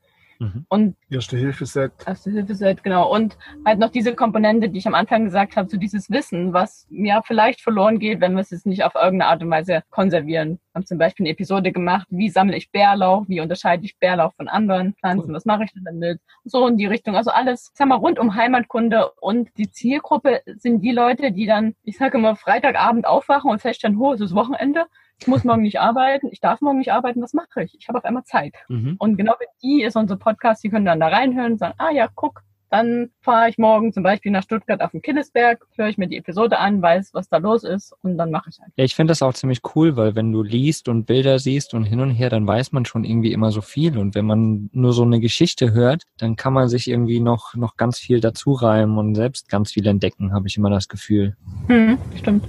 Mhm. 0.43 0.65
Und 0.67 0.95
Erste 1.09 1.37
Hilfe-Set. 1.37 1.91
Erste 2.05 2.31
Hilfe-Set, 2.31 2.83
genau. 2.83 3.13
Und 3.13 3.37
halt 3.65 3.79
noch 3.79 3.89
diese 3.89 4.13
Komponente, 4.13 4.69
die 4.69 4.79
ich 4.79 4.87
am 4.87 4.95
Anfang 4.95 5.25
gesagt 5.25 5.55
habe, 5.55 5.69
so 5.69 5.77
dieses 5.77 6.09
Wissen, 6.09 6.51
was 6.53 6.85
mir 6.89 7.21
vielleicht 7.25 7.61
verloren 7.61 7.99
geht, 7.99 8.19
wenn 8.19 8.33
wir 8.33 8.41
es 8.41 8.49
jetzt 8.49 8.65
nicht 8.65 8.83
auf 8.83 8.95
irgendeine 8.95 9.27
Art 9.27 9.41
und 9.41 9.49
Weise 9.49 9.83
konservieren. 9.89 10.59
Wir 10.73 10.79
haben 10.79 10.85
zum 10.85 10.97
Beispiel 10.97 11.25
eine 11.25 11.31
Episode 11.31 11.71
gemacht, 11.71 12.07
wie 12.09 12.29
sammle 12.29 12.57
ich 12.57 12.71
Bärlauch, 12.71 13.25
wie 13.27 13.39
unterscheide 13.39 13.85
ich 13.85 13.97
Bärlauch 13.99 14.33
von 14.33 14.47
anderen 14.47 14.95
Pflanzen, 14.95 15.29
cool. 15.29 15.35
was 15.35 15.45
mache 15.45 15.63
ich 15.63 15.71
denn 15.73 15.85
damit? 15.85 16.19
So 16.43 16.67
in 16.67 16.77
die 16.77 16.87
Richtung. 16.87 17.15
Also 17.15 17.31
alles, 17.31 17.71
sag 17.73 17.87
mal, 17.87 17.95
rund 17.95 18.19
um 18.19 18.35
Heimatkunde 18.35 19.11
und 19.21 19.49
die 19.57 19.69
Zielgruppe 19.69 20.41
sind 20.57 20.81
die 20.81 20.91
Leute, 20.91 21.31
die 21.31 21.45
dann, 21.45 21.75
ich 21.83 21.97
sage 21.97 22.17
immer, 22.17 22.35
Freitagabend 22.35 23.05
aufwachen 23.05 23.49
und 23.49 23.61
feststellen, 23.61 23.99
ho, 23.99 24.13
es 24.13 24.21
ist 24.21 24.35
Wochenende 24.35 24.87
ich 25.23 25.27
muss 25.27 25.45
morgen 25.45 25.61
nicht 25.61 25.79
arbeiten, 25.79 26.27
ich 26.31 26.41
darf 26.41 26.59
morgen 26.59 26.79
nicht 26.79 26.91
arbeiten, 26.91 27.21
was 27.21 27.33
mache 27.33 27.63
ich? 27.63 27.77
Ich 27.79 27.87
habe 27.87 27.97
auf 27.97 28.03
einmal 28.03 28.25
Zeit. 28.25 28.55
Mhm. 28.67 28.97
Und 28.99 29.15
genau 29.15 29.35
für 29.37 29.45
die 29.61 29.81
ist 29.81 29.95
unser 29.95 30.17
Podcast, 30.17 30.61
die 30.65 30.69
können 30.69 30.85
dann 30.85 30.99
da 30.99 31.07
reinhören 31.07 31.53
und 31.53 31.59
sagen, 31.59 31.75
ah 31.77 31.91
ja, 31.91 32.09
guck, 32.13 32.43
dann 32.69 33.09
fahre 33.21 33.47
ich 33.47 33.57
morgen 33.57 33.93
zum 33.93 34.03
Beispiel 34.03 34.33
nach 34.33 34.43
Stuttgart 34.43 34.81
auf 34.81 34.91
den 34.91 35.01
Killesberg, 35.01 35.65
höre 35.77 35.87
ich 35.87 35.97
mir 35.97 36.09
die 36.09 36.17
Episode 36.17 36.59
an, 36.59 36.81
weiß, 36.81 37.13
was 37.13 37.29
da 37.29 37.37
los 37.37 37.63
ist 37.63 37.93
und 38.01 38.17
dann 38.17 38.31
mache 38.31 38.49
ich 38.49 38.59
einfach. 38.59 38.73
Ja, 38.75 38.83
ich 38.83 38.95
finde 38.95 39.11
das 39.11 39.21
auch 39.21 39.33
ziemlich 39.33 39.61
cool, 39.75 39.95
weil 39.95 40.13
wenn 40.15 40.33
du 40.33 40.43
liest 40.43 40.89
und 40.89 41.05
Bilder 41.05 41.39
siehst 41.39 41.73
und 41.73 41.85
hin 41.85 42.01
und 42.01 42.09
her, 42.09 42.29
dann 42.29 42.45
weiß 42.45 42.73
man 42.73 42.83
schon 42.83 43.05
irgendwie 43.05 43.31
immer 43.31 43.51
so 43.51 43.61
viel. 43.61 43.97
Und 43.97 44.15
wenn 44.15 44.25
man 44.25 44.69
nur 44.73 44.91
so 44.91 45.03
eine 45.03 45.21
Geschichte 45.21 45.71
hört, 45.71 46.03
dann 46.17 46.35
kann 46.35 46.51
man 46.51 46.67
sich 46.67 46.89
irgendwie 46.89 47.21
noch, 47.21 47.53
noch 47.53 47.77
ganz 47.77 47.97
viel 47.97 48.19
dazu 48.19 48.51
reimen 48.51 48.97
und 48.97 49.15
selbst 49.15 49.47
ganz 49.47 49.71
viel 49.71 49.87
entdecken, 49.87 50.33
habe 50.33 50.47
ich 50.49 50.57
immer 50.57 50.69
das 50.69 50.89
Gefühl. 50.89 51.37
Hm, 51.67 51.97
stimmt. 52.17 52.43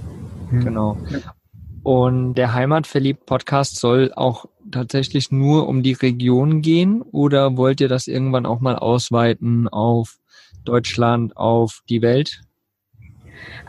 Genau. 0.51 0.97
Und 1.85 2.33
der 2.33 2.55
Heimatverliebt-Podcast 2.55 3.75
soll 3.75 4.11
auch 4.15 4.47
tatsächlich 4.71 5.31
nur 5.31 5.67
um 5.67 5.83
die 5.83 5.93
Region 5.93 6.63
gehen 6.63 7.03
oder 7.03 7.57
wollt 7.57 7.79
ihr 7.79 7.87
das 7.87 8.07
irgendwann 8.07 8.47
auch 8.47 8.59
mal 8.59 8.75
ausweiten 8.75 9.67
auf 9.67 10.17
Deutschland, 10.63 11.37
auf 11.37 11.83
die 11.87 12.01
Welt? 12.01 12.41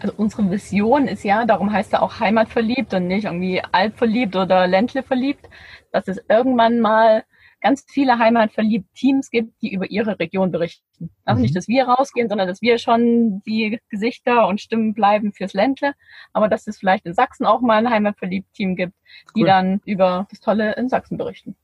Also 0.00 0.14
unsere 0.16 0.50
Vision 0.50 1.08
ist 1.08 1.24
ja, 1.24 1.44
darum 1.44 1.70
heißt 1.70 1.92
er 1.92 2.02
auch 2.02 2.18
Heimatverliebt 2.18 2.94
und 2.94 3.06
nicht 3.06 3.26
irgendwie 3.26 3.62
Albverliebt 3.72 4.34
oder 4.34 4.66
Ländle 4.66 5.02
verliebt, 5.02 5.50
dass 5.92 6.08
es 6.08 6.18
irgendwann 6.26 6.80
mal 6.80 7.22
ganz 7.66 7.84
viele 7.88 8.18
heimatverliebte 8.18 8.88
Teams 8.94 9.28
gibt, 9.28 9.60
die 9.60 9.72
über 9.72 9.90
ihre 9.90 10.20
Region 10.20 10.52
berichten. 10.52 11.10
Also 11.24 11.38
mhm. 11.38 11.42
nicht, 11.42 11.56
dass 11.56 11.66
wir 11.66 11.88
rausgehen, 11.88 12.28
sondern 12.28 12.46
dass 12.46 12.62
wir 12.62 12.78
schon 12.78 13.42
die 13.44 13.80
Gesichter 13.88 14.46
und 14.46 14.60
Stimmen 14.60 14.94
bleiben 14.94 15.32
fürs 15.32 15.52
Ländle, 15.52 15.94
aber 16.32 16.48
dass 16.48 16.68
es 16.68 16.78
vielleicht 16.78 17.06
in 17.06 17.14
Sachsen 17.14 17.44
auch 17.44 17.60
mal 17.60 17.78
ein 17.78 17.90
heimatverliebt 17.90 18.54
Team 18.54 18.76
gibt, 18.76 18.92
die 19.34 19.40
cool. 19.40 19.46
dann 19.46 19.80
über 19.84 20.28
das 20.30 20.38
Tolle 20.38 20.74
in 20.76 20.88
Sachsen 20.88 21.18
berichten. 21.18 21.56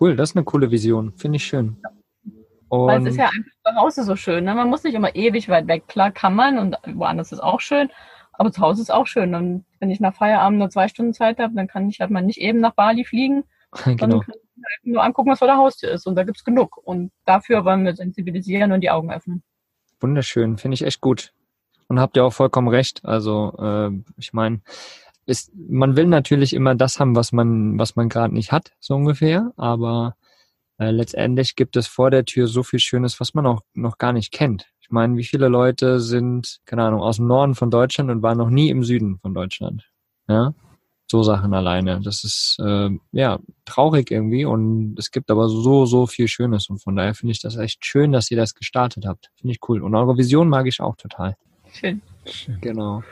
Cool, 0.00 0.16
das 0.16 0.30
ist 0.30 0.36
eine 0.36 0.46
coole 0.46 0.70
Vision. 0.70 1.12
Finde 1.18 1.36
ich 1.36 1.44
schön. 1.44 1.76
Und 2.68 2.86
Weil 2.86 3.02
es 3.02 3.08
ist 3.08 3.18
ja 3.18 3.26
einfach 3.26 3.52
zu 3.66 3.74
Hause 3.82 4.04
so 4.04 4.16
schön. 4.16 4.44
Ne? 4.44 4.54
Man 4.54 4.70
muss 4.70 4.82
nicht 4.82 4.94
immer 4.94 5.14
ewig 5.14 5.50
weit 5.50 5.68
weg. 5.68 5.88
Klar 5.88 6.10
kann 6.10 6.34
man 6.34 6.58
und 6.58 6.76
woanders 6.94 7.32
ist 7.32 7.40
auch 7.40 7.60
schön, 7.60 7.90
aber 8.32 8.50
zu 8.50 8.62
Hause 8.62 8.80
ist 8.80 8.90
auch 8.90 9.06
schön. 9.06 9.34
Und 9.34 9.66
wenn 9.78 9.90
ich 9.90 10.00
nach 10.00 10.14
Feierabend 10.14 10.58
nur 10.58 10.70
zwei 10.70 10.88
Stunden 10.88 11.12
Zeit 11.12 11.38
habe, 11.38 11.54
dann 11.54 11.68
kann 11.68 11.90
ich 11.90 12.00
halt 12.00 12.10
mal 12.10 12.22
nicht 12.22 12.40
eben 12.40 12.60
nach 12.60 12.74
Bali 12.74 13.04
fliegen. 13.04 13.44
genau. 13.84 14.22
Dann 14.26 14.38
nur 14.82 15.02
angucken, 15.02 15.30
was 15.30 15.38
vor 15.38 15.48
der 15.48 15.56
Haustür 15.56 15.90
ist. 15.90 16.06
Und 16.06 16.16
da 16.16 16.24
gibt's 16.24 16.44
genug. 16.44 16.76
Und 16.76 17.12
dafür 17.24 17.64
wollen 17.64 17.84
wir 17.84 17.94
sensibilisieren 17.94 18.72
und 18.72 18.80
die 18.80 18.90
Augen 18.90 19.10
öffnen. 19.10 19.42
Wunderschön, 20.00 20.58
finde 20.58 20.74
ich 20.74 20.82
echt 20.82 21.00
gut. 21.00 21.32
Und 21.88 22.00
habt 22.00 22.16
ihr 22.16 22.24
auch 22.24 22.32
vollkommen 22.32 22.68
recht. 22.68 23.04
Also 23.04 23.54
äh, 23.58 23.90
ich 24.16 24.32
meine, 24.32 24.60
ist, 25.26 25.52
man 25.54 25.96
will 25.96 26.06
natürlich 26.06 26.54
immer 26.54 26.74
das 26.74 27.00
haben, 27.00 27.16
was 27.16 27.32
man, 27.32 27.78
was 27.78 27.96
man 27.96 28.08
gerade 28.08 28.34
nicht 28.34 28.52
hat, 28.52 28.72
so 28.80 28.94
ungefähr. 28.94 29.52
Aber 29.56 30.16
äh, 30.78 30.90
letztendlich 30.90 31.56
gibt 31.56 31.76
es 31.76 31.86
vor 31.86 32.10
der 32.10 32.24
Tür 32.24 32.46
so 32.46 32.62
viel 32.62 32.78
Schönes, 32.78 33.20
was 33.20 33.34
man 33.34 33.46
auch 33.46 33.62
noch 33.74 33.98
gar 33.98 34.12
nicht 34.12 34.32
kennt. 34.32 34.66
Ich 34.80 34.90
meine, 34.90 35.16
wie 35.16 35.24
viele 35.24 35.48
Leute 35.48 36.00
sind, 36.00 36.60
keine 36.64 36.84
Ahnung, 36.84 37.02
aus 37.02 37.16
dem 37.16 37.26
Norden 37.26 37.54
von 37.54 37.70
Deutschland 37.70 38.10
und 38.10 38.22
waren 38.22 38.38
noch 38.38 38.50
nie 38.50 38.70
im 38.70 38.84
Süden 38.84 39.18
von 39.18 39.34
Deutschland? 39.34 39.90
Ja, 40.28 40.54
so 41.10 41.22
Sachen 41.22 41.54
alleine. 41.54 42.00
Das 42.02 42.24
ist 42.24 42.58
äh, 42.62 42.90
ja 43.12 43.38
traurig 43.64 44.10
irgendwie 44.10 44.44
und 44.44 44.96
es 44.98 45.10
gibt 45.10 45.30
aber 45.30 45.48
so, 45.48 45.86
so 45.86 46.06
viel 46.06 46.28
Schönes 46.28 46.68
und 46.68 46.82
von 46.82 46.96
daher 46.96 47.14
finde 47.14 47.32
ich 47.32 47.40
das 47.40 47.56
echt 47.56 47.84
schön, 47.84 48.12
dass 48.12 48.30
ihr 48.30 48.36
das 48.36 48.54
gestartet 48.54 49.06
habt. 49.06 49.30
Finde 49.40 49.52
ich 49.52 49.68
cool. 49.68 49.82
Und 49.82 49.94
eure 49.94 50.16
Vision 50.16 50.48
mag 50.48 50.66
ich 50.66 50.80
auch 50.80 50.96
total. 50.96 51.36
Schön. 51.72 52.02
Genau. 52.60 53.02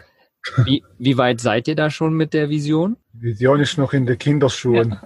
Wie, 0.65 0.85
wie 0.99 1.19
weit 1.19 1.41
seid 1.41 1.69
ihr 1.69 1.75
da 1.75 1.91
schon 1.91 2.15
mit 2.15 2.33
der 2.33 2.49
Vision? 2.51 2.97
Die 3.13 3.23
Vision 3.23 3.61
ist 3.61 3.79
noch 3.79 3.93
in 3.93 4.07
den 4.07 4.19
Kinderschuhen. 4.19 4.91
Ja. 4.91 5.03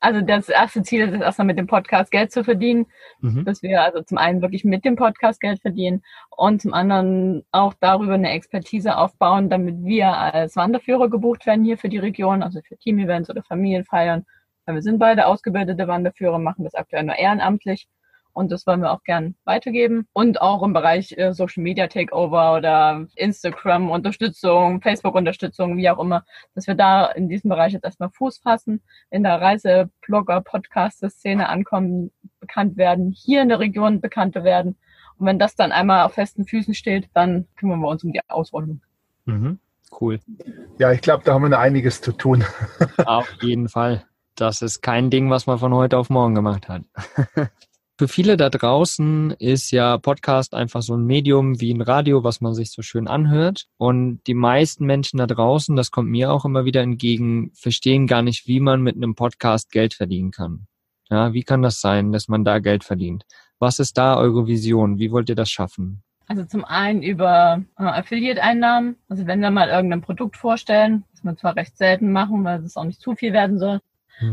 Also 0.00 0.20
das 0.20 0.48
erste 0.48 0.82
Ziel 0.82 1.08
ist 1.08 1.20
erstmal 1.20 1.46
mit 1.46 1.58
dem 1.58 1.66
Podcast 1.66 2.10
Geld 2.10 2.32
zu 2.32 2.44
verdienen, 2.44 2.86
mhm. 3.20 3.44
dass 3.44 3.62
wir 3.62 3.82
also 3.82 4.02
zum 4.02 4.18
einen 4.18 4.42
wirklich 4.42 4.64
mit 4.64 4.84
dem 4.84 4.96
Podcast 4.96 5.40
Geld 5.40 5.60
verdienen 5.60 6.02
und 6.36 6.60
zum 6.60 6.74
anderen 6.74 7.44
auch 7.52 7.74
darüber 7.80 8.14
eine 8.14 8.30
Expertise 8.30 8.96
aufbauen, 8.96 9.48
damit 9.48 9.82
wir 9.84 10.08
als 10.08 10.56
Wanderführer 10.56 11.08
gebucht 11.08 11.46
werden 11.46 11.64
hier 11.64 11.78
für 11.78 11.88
die 11.88 11.98
Region, 11.98 12.42
also 12.42 12.60
für 12.62 12.76
Teamevents 12.76 13.30
oder 13.30 13.42
Familienfeiern. 13.42 14.26
Wir 14.66 14.82
sind 14.82 14.98
beide 14.98 15.26
ausgebildete 15.26 15.88
Wanderführer, 15.88 16.38
machen 16.38 16.64
das 16.64 16.74
aktuell 16.74 17.04
nur 17.04 17.16
ehrenamtlich 17.16 17.88
und 18.32 18.52
das 18.52 18.66
wollen 18.66 18.80
wir 18.80 18.92
auch 18.92 19.02
gern 19.04 19.34
weitergeben. 19.44 20.06
Und 20.12 20.40
auch 20.40 20.62
im 20.62 20.72
Bereich 20.72 21.16
äh, 21.18 21.32
Social 21.32 21.62
Media 21.62 21.86
Takeover 21.86 22.56
oder 22.56 23.06
Instagram 23.16 23.90
Unterstützung, 23.90 24.80
Facebook 24.80 25.14
Unterstützung, 25.14 25.76
wie 25.76 25.90
auch 25.90 25.98
immer, 25.98 26.24
dass 26.54 26.66
wir 26.66 26.74
da 26.74 27.06
in 27.06 27.28
diesem 27.28 27.50
Bereich 27.50 27.72
jetzt 27.72 27.84
erstmal 27.84 28.10
Fuß 28.10 28.38
fassen, 28.38 28.82
in 29.10 29.22
der 29.22 29.40
Reiseblogger 29.40 30.40
Podcast 30.40 31.04
Szene 31.10 31.48
ankommen, 31.48 32.10
bekannt 32.40 32.76
werden, 32.76 33.10
hier 33.10 33.42
in 33.42 33.48
der 33.48 33.58
Region 33.58 34.00
bekannter 34.00 34.44
werden. 34.44 34.76
Und 35.18 35.26
wenn 35.26 35.38
das 35.38 35.54
dann 35.54 35.72
einmal 35.72 36.04
auf 36.04 36.14
festen 36.14 36.46
Füßen 36.46 36.74
steht, 36.74 37.10
dann 37.14 37.46
kümmern 37.56 37.80
wir 37.80 37.88
uns 37.88 38.04
um 38.04 38.12
die 38.12 38.20
Ausrollung. 38.28 38.80
Mhm. 39.26 39.58
Cool. 40.00 40.20
Ja, 40.78 40.92
ich 40.92 41.00
glaube, 41.00 41.24
da 41.24 41.34
haben 41.34 41.42
wir 41.42 41.48
noch 41.48 41.58
einiges 41.58 42.00
zu 42.00 42.12
tun. 42.12 42.44
auf 43.04 43.28
jeden 43.42 43.68
Fall. 43.68 44.04
Das 44.36 44.62
ist 44.62 44.80
kein 44.80 45.10
Ding, 45.10 45.28
was 45.30 45.46
man 45.46 45.58
von 45.58 45.74
heute 45.74 45.98
auf 45.98 46.10
morgen 46.10 46.34
gemacht 46.34 46.68
hat. 46.68 46.84
Für 48.00 48.08
viele 48.08 48.38
da 48.38 48.48
draußen 48.48 49.32
ist 49.32 49.72
ja 49.72 49.98
Podcast 49.98 50.54
einfach 50.54 50.80
so 50.80 50.94
ein 50.94 51.04
Medium 51.04 51.60
wie 51.60 51.70
ein 51.70 51.82
Radio, 51.82 52.24
was 52.24 52.40
man 52.40 52.54
sich 52.54 52.70
so 52.70 52.80
schön 52.80 53.06
anhört. 53.06 53.66
Und 53.76 54.22
die 54.26 54.32
meisten 54.32 54.86
Menschen 54.86 55.18
da 55.18 55.26
draußen, 55.26 55.76
das 55.76 55.90
kommt 55.90 56.08
mir 56.08 56.32
auch 56.32 56.46
immer 56.46 56.64
wieder 56.64 56.80
entgegen, 56.80 57.50
verstehen 57.52 58.06
gar 58.06 58.22
nicht, 58.22 58.46
wie 58.46 58.58
man 58.58 58.80
mit 58.80 58.96
einem 58.96 59.14
Podcast 59.14 59.70
Geld 59.70 59.92
verdienen 59.92 60.30
kann. 60.30 60.66
Ja, 61.10 61.34
wie 61.34 61.42
kann 61.42 61.60
das 61.60 61.82
sein, 61.82 62.10
dass 62.10 62.26
man 62.26 62.42
da 62.42 62.58
Geld 62.58 62.84
verdient? 62.84 63.26
Was 63.58 63.78
ist 63.78 63.98
da 63.98 64.16
eure 64.16 64.46
Vision? 64.46 64.98
Wie 64.98 65.12
wollt 65.12 65.28
ihr 65.28 65.34
das 65.34 65.50
schaffen? 65.50 66.02
Also 66.26 66.46
zum 66.46 66.64
einen 66.64 67.02
über 67.02 67.62
äh, 67.78 67.82
Affiliate-Einnahmen. 67.82 68.96
Also 69.10 69.26
wenn 69.26 69.40
wir 69.40 69.50
mal 69.50 69.68
irgendein 69.68 70.00
Produkt 70.00 70.38
vorstellen, 70.38 71.04
das 71.12 71.22
wir 71.22 71.36
zwar 71.36 71.54
recht 71.54 71.76
selten 71.76 72.12
machen, 72.12 72.44
weil 72.44 72.64
es 72.64 72.78
auch 72.78 72.84
nicht 72.84 73.02
zu 73.02 73.14
viel 73.14 73.34
werden 73.34 73.58
soll, 73.58 73.80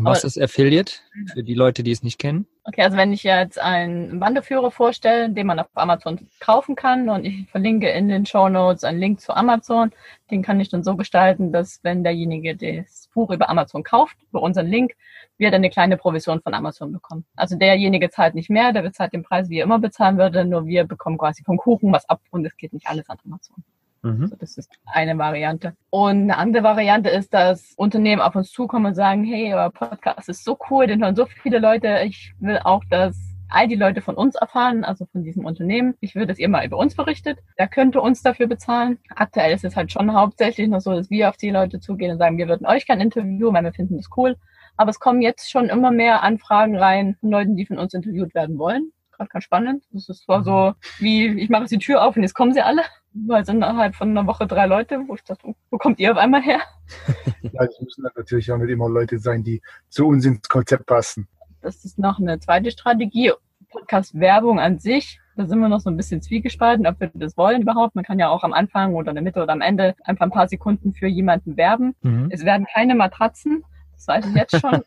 was 0.02 0.24
ist 0.24 0.40
Affiliate 0.40 0.94
für 1.34 1.44
die 1.44 1.54
Leute, 1.54 1.84
die 1.84 1.92
es 1.92 2.04
nicht 2.04 2.20
kennen? 2.20 2.46
Okay, 2.70 2.82
also 2.82 2.98
wenn 2.98 3.14
ich 3.14 3.24
jetzt 3.24 3.58
einen 3.62 4.20
Wanderführer 4.20 4.72
vorstelle, 4.72 5.30
den 5.30 5.48
man 5.48 5.58
auf 5.58 5.68
Amazon 5.76 6.28
kaufen 6.42 6.76
kann 6.76 7.08
und 7.08 7.24
ich 7.24 7.50
verlinke 7.50 7.90
in 7.90 8.10
den 8.10 8.26
Show 8.26 8.50
Notes 8.50 8.84
einen 8.84 9.00
Link 9.00 9.22
zu 9.22 9.34
Amazon, 9.34 9.92
den 10.32 10.42
kann 10.42 10.60
ich 10.60 10.68
dann 10.68 10.84
so 10.84 10.98
gestalten, 10.98 11.54
dass 11.54 11.80
wenn 11.84 12.04
derjenige 12.04 12.58
das 12.58 13.08
Buch 13.14 13.32
über 13.32 13.48
Amazon 13.48 13.84
kauft, 13.84 14.18
über 14.30 14.42
unseren 14.42 14.68
Link, 14.68 14.98
wir 15.38 15.50
dann 15.50 15.62
eine 15.62 15.70
kleine 15.70 15.96
Provision 15.96 16.42
von 16.42 16.54
Amazon 16.54 16.92
bekommen. 16.92 17.26
Also 17.38 17.56
derjenige 17.56 18.10
zahlt 18.10 18.36
nicht 18.36 18.50
mehr, 18.50 18.74
der 18.74 18.82
bezahlt 18.82 19.14
den 19.14 19.24
Preis, 19.24 19.48
wie 19.50 19.60
er 19.60 19.64
immer 19.64 19.80
bezahlen 19.80 20.18
würde, 20.18 20.44
nur 20.44 20.66
wir 20.66 20.84
bekommen 20.84 21.18
quasi 21.18 21.46
vom 21.46 21.56
Kuchen 21.56 21.94
was 21.94 22.10
ab 22.10 22.20
und 22.32 22.46
es 22.46 22.58
geht 22.58 22.74
nicht 22.74 22.88
alles 22.88 23.10
an 23.10 23.18
Amazon. 23.26 23.64
Mhm. 24.08 24.24
Also 24.24 24.36
das 24.38 24.58
ist 24.58 24.72
eine 24.86 25.18
Variante. 25.18 25.74
Und 25.90 26.24
eine 26.24 26.38
andere 26.38 26.64
Variante 26.64 27.10
ist, 27.10 27.34
dass 27.34 27.74
Unternehmen 27.78 28.22
auf 28.22 28.36
uns 28.36 28.52
zukommen 28.52 28.88
und 28.88 28.96
sagen, 28.96 29.24
hey, 29.24 29.54
euer 29.54 29.72
Podcast 29.72 30.30
ist 30.30 30.44
so 30.44 30.58
cool, 30.70 30.88
den 30.88 31.04
hören 31.04 31.16
so 31.16 31.26
viele 31.26 31.60
Leute, 31.60 32.02
ich 32.06 32.34
will 32.40 32.60
auch, 32.64 32.84
dass 32.90 33.16
all 33.50 33.68
die 33.68 33.76
Leute 33.76 34.02
von 34.02 34.16
uns 34.16 34.36
erfahren, 34.36 34.84
also 34.84 35.06
von 35.06 35.24
diesem 35.24 35.46
Unternehmen. 35.46 35.96
Ich 36.02 36.16
würde, 36.16 36.28
dass 36.28 36.40
ihr 36.40 36.50
mal 36.50 36.66
über 36.66 36.78
uns 36.78 36.96
berichtet. 36.96 37.40
Der 37.58 37.68
könnte 37.68 38.02
uns 38.02 38.22
dafür 38.22 38.48
bezahlen. 38.48 39.00
Aktuell 39.10 39.54
ist 39.54 39.64
es 39.64 39.76
halt 39.76 39.92
schon 39.92 40.14
hauptsächlich 40.14 40.68
noch 40.68 40.82
so, 40.82 40.94
dass 40.94 41.10
wir 41.10 41.30
auf 41.30 41.38
die 41.38 41.50
Leute 41.50 41.80
zugehen 41.80 42.12
und 42.12 42.18
sagen, 42.18 42.38
wir 42.38 42.48
würden 42.48 42.68
euch 42.68 42.86
kein 42.86 43.00
Interview, 43.00 43.54
weil 43.54 43.64
wir 43.64 43.74
finden 43.74 43.98
das 43.98 44.10
cool. 44.18 44.36
Aber 44.76 44.90
es 44.90 45.00
kommen 45.00 45.22
jetzt 45.22 45.50
schon 45.50 45.70
immer 45.70 45.92
mehr 45.92 46.24
Anfragen 46.24 46.78
rein 46.78 47.16
von 47.20 47.32
Leuten, 47.32 47.56
die 47.56 47.66
von 47.66 47.80
uns 47.80 47.94
interviewt 47.94 48.36
werden 48.36 48.58
wollen. 48.58 48.92
Gerade 49.18 49.30
ganz 49.30 49.44
spannend. 49.44 49.84
Das 49.92 50.10
ist 50.10 50.24
zwar 50.24 50.44
so, 50.44 50.74
wie 51.00 51.28
ich 51.40 51.50
mache 51.50 51.64
jetzt 51.64 51.72
die 51.72 51.80
Tür 51.80 52.04
auf 52.04 52.16
und 52.16 52.22
jetzt 52.22 52.36
kommen 52.36 52.54
sie 52.54 52.62
alle. 52.62 52.84
Weil 53.14 53.42
es 53.42 53.50
innerhalb 53.50 53.96
von 53.96 54.12
einer 54.12 54.28
Woche 54.28 54.46
drei 54.46 54.68
Leute, 54.68 55.00
wo 55.08 55.16
ich 55.16 55.24
dachte, 55.24 55.56
wo 55.72 55.78
kommt 55.78 56.00
ihr 56.00 56.12
auf 56.12 56.18
einmal 56.18 56.42
her? 56.42 56.60
Ja, 57.42 57.66
das 57.66 57.80
müssen 57.80 58.04
natürlich 58.04 58.52
auch 58.52 58.58
nicht 58.58 58.70
immer 58.70 58.90
Leute 58.90 59.20
sein, 59.20 59.44
die 59.44 59.62
zu 59.90 60.08
uns 60.08 60.26
ins 60.26 60.50
Konzept 60.50 60.86
passen. 60.86 61.28
Das 61.62 61.86
ist 61.86 61.98
noch 61.98 62.20
eine 62.20 62.40
zweite 62.40 62.72
Strategie. 62.72 63.32
Podcast-Werbung 63.70 64.60
an 64.60 64.80
sich, 64.80 65.20
da 65.36 65.46
sind 65.46 65.60
wir 65.60 65.70
noch 65.70 65.80
so 65.82 65.90
ein 65.90 65.98
bisschen 65.98 66.22
zwiegespalten, 66.22 66.88
ob 66.88 67.00
wir 67.00 67.12
das 67.14 67.38
wollen 67.38 67.62
überhaupt. 67.62 67.96
Man 67.96 68.04
kann 68.04 68.20
ja 68.20 68.30
auch 68.30 68.44
am 68.44 68.54
Anfang 68.54 68.96
oder 68.96 69.10
in 69.10 69.16
der 69.16 69.24
Mitte 69.24 69.42
oder 69.42 69.54
am 69.54 69.62
Ende 69.62 69.96
einfach 70.04 70.26
ein 70.26 70.32
paar 70.32 70.48
Sekunden 70.48 70.94
für 70.94 71.08
jemanden 71.08 71.58
werben. 71.58 71.96
Mhm. 72.02 72.30
Es 72.32 72.44
werden 72.44 72.66
keine 72.74 72.96
Matratzen. 72.96 73.64
Das 73.98 74.08
weiß 74.08 74.26
ich 74.28 74.36
jetzt 74.36 74.60
schon. 74.60 74.82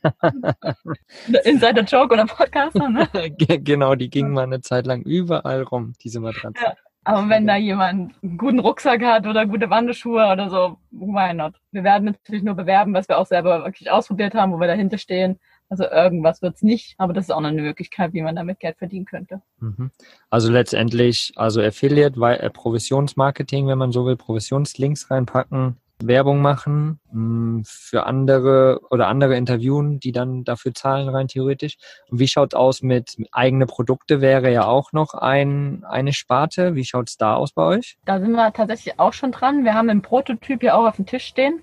Insider 1.45 1.83
Joke 1.83 2.15
oder 2.15 2.27
Podcaster, 2.27 2.89
ne? 2.89 3.09
Ge- 3.37 3.59
genau, 3.59 3.95
die 3.95 4.09
gingen 4.09 4.33
mal 4.33 4.45
eine 4.45 4.61
Zeit 4.61 4.87
lang 4.87 5.03
überall 5.03 5.63
rum, 5.63 5.93
diese 6.03 6.21
Matratze. 6.21 6.63
Ja. 6.63 6.75
Aber 7.05 7.29
wenn 7.29 7.47
da 7.47 7.57
jemand 7.57 8.15
einen 8.23 8.39
guten 8.39 8.59
Rucksack 8.59 9.03
hat 9.03 9.27
oder 9.27 9.47
gute 9.47 9.71
Wanderschuhe 9.71 10.31
oder 10.31 10.51
so, 10.51 10.77
why 10.91 11.33
not? 11.33 11.55
Wir 11.73 11.83
werden 11.83 12.05
natürlich 12.05 12.43
nur 12.43 12.55
bewerben, 12.55 12.93
was 12.93 13.09
wir 13.09 13.19
auch 13.19 13.27
selber 13.27 13.65
wirklich 13.65 13.91
ausprobiert 13.91 14.35
haben, 14.35 14.53
wo 14.53 14.61
wir 14.61 14.67
dahinter 14.67 14.99
stehen. 14.99 15.39
Also 15.71 15.85
irgendwas 15.85 16.43
wird's 16.43 16.63
nicht, 16.63 16.95
aber 16.99 17.13
das 17.13 17.25
ist 17.27 17.31
auch 17.31 17.41
noch 17.41 17.49
eine 17.49 17.63
Möglichkeit, 17.63 18.13
wie 18.13 18.23
man 18.23 18.37
damit 18.37 18.59
Geld 18.61 18.77
verdienen 18.77 19.07
könnte. 19.07 19.41
Mhm. 19.61 19.91
Also 20.29 20.51
letztendlich, 20.53 21.33
also 21.37 21.63
Affiliate, 21.63 22.21
weil, 22.21 22.39
äh, 22.41 22.51
Provisionsmarketing, 22.51 23.67
wenn 23.69 23.79
man 23.79 23.93
so 23.93 24.05
will, 24.05 24.17
Provisionslinks 24.17 25.11
reinpacken, 25.11 25.77
Werbung 26.03 26.41
machen 26.41 27.01
mh, 27.13 27.63
für 27.65 28.07
andere 28.07 28.81
oder 28.91 29.09
andere 29.09 29.37
interviewen, 29.37 30.01
die 30.01 30.13
dann 30.13 30.45
dafür 30.45 30.75
zahlen 30.75 31.09
rein 31.09 31.29
theoretisch. 31.29 31.77
Und 32.09 32.19
wie 32.19 32.29
schaut's 32.29 32.55
aus 32.55 32.83
mit, 32.83 33.19
mit 33.19 33.29
eigene 33.33 33.67
Produkte 33.67 34.21
wäre 34.21 34.53
ja 34.53 34.65
auch 34.65 34.93
noch 34.93 35.15
ein, 35.15 35.85
eine 35.85 36.13
Sparte. 36.13 36.75
Wie 36.75 36.85
schaut's 36.85 37.17
da 37.17 37.35
aus 37.35 37.53
bei 37.53 37.63
euch? 37.63 37.99
Da 38.05 38.21
sind 38.21 38.33
wir 38.33 38.53
tatsächlich 38.53 38.99
auch 38.99 39.13
schon 39.13 39.33
dran. 39.33 39.65
Wir 39.65 39.75
haben 39.75 39.91
einen 39.91 40.03
Prototyp 40.03 40.61
hier 40.61 40.77
auch 40.77 40.87
auf 40.87 40.97
dem 40.97 41.07
Tisch 41.07 41.25
stehen, 41.25 41.63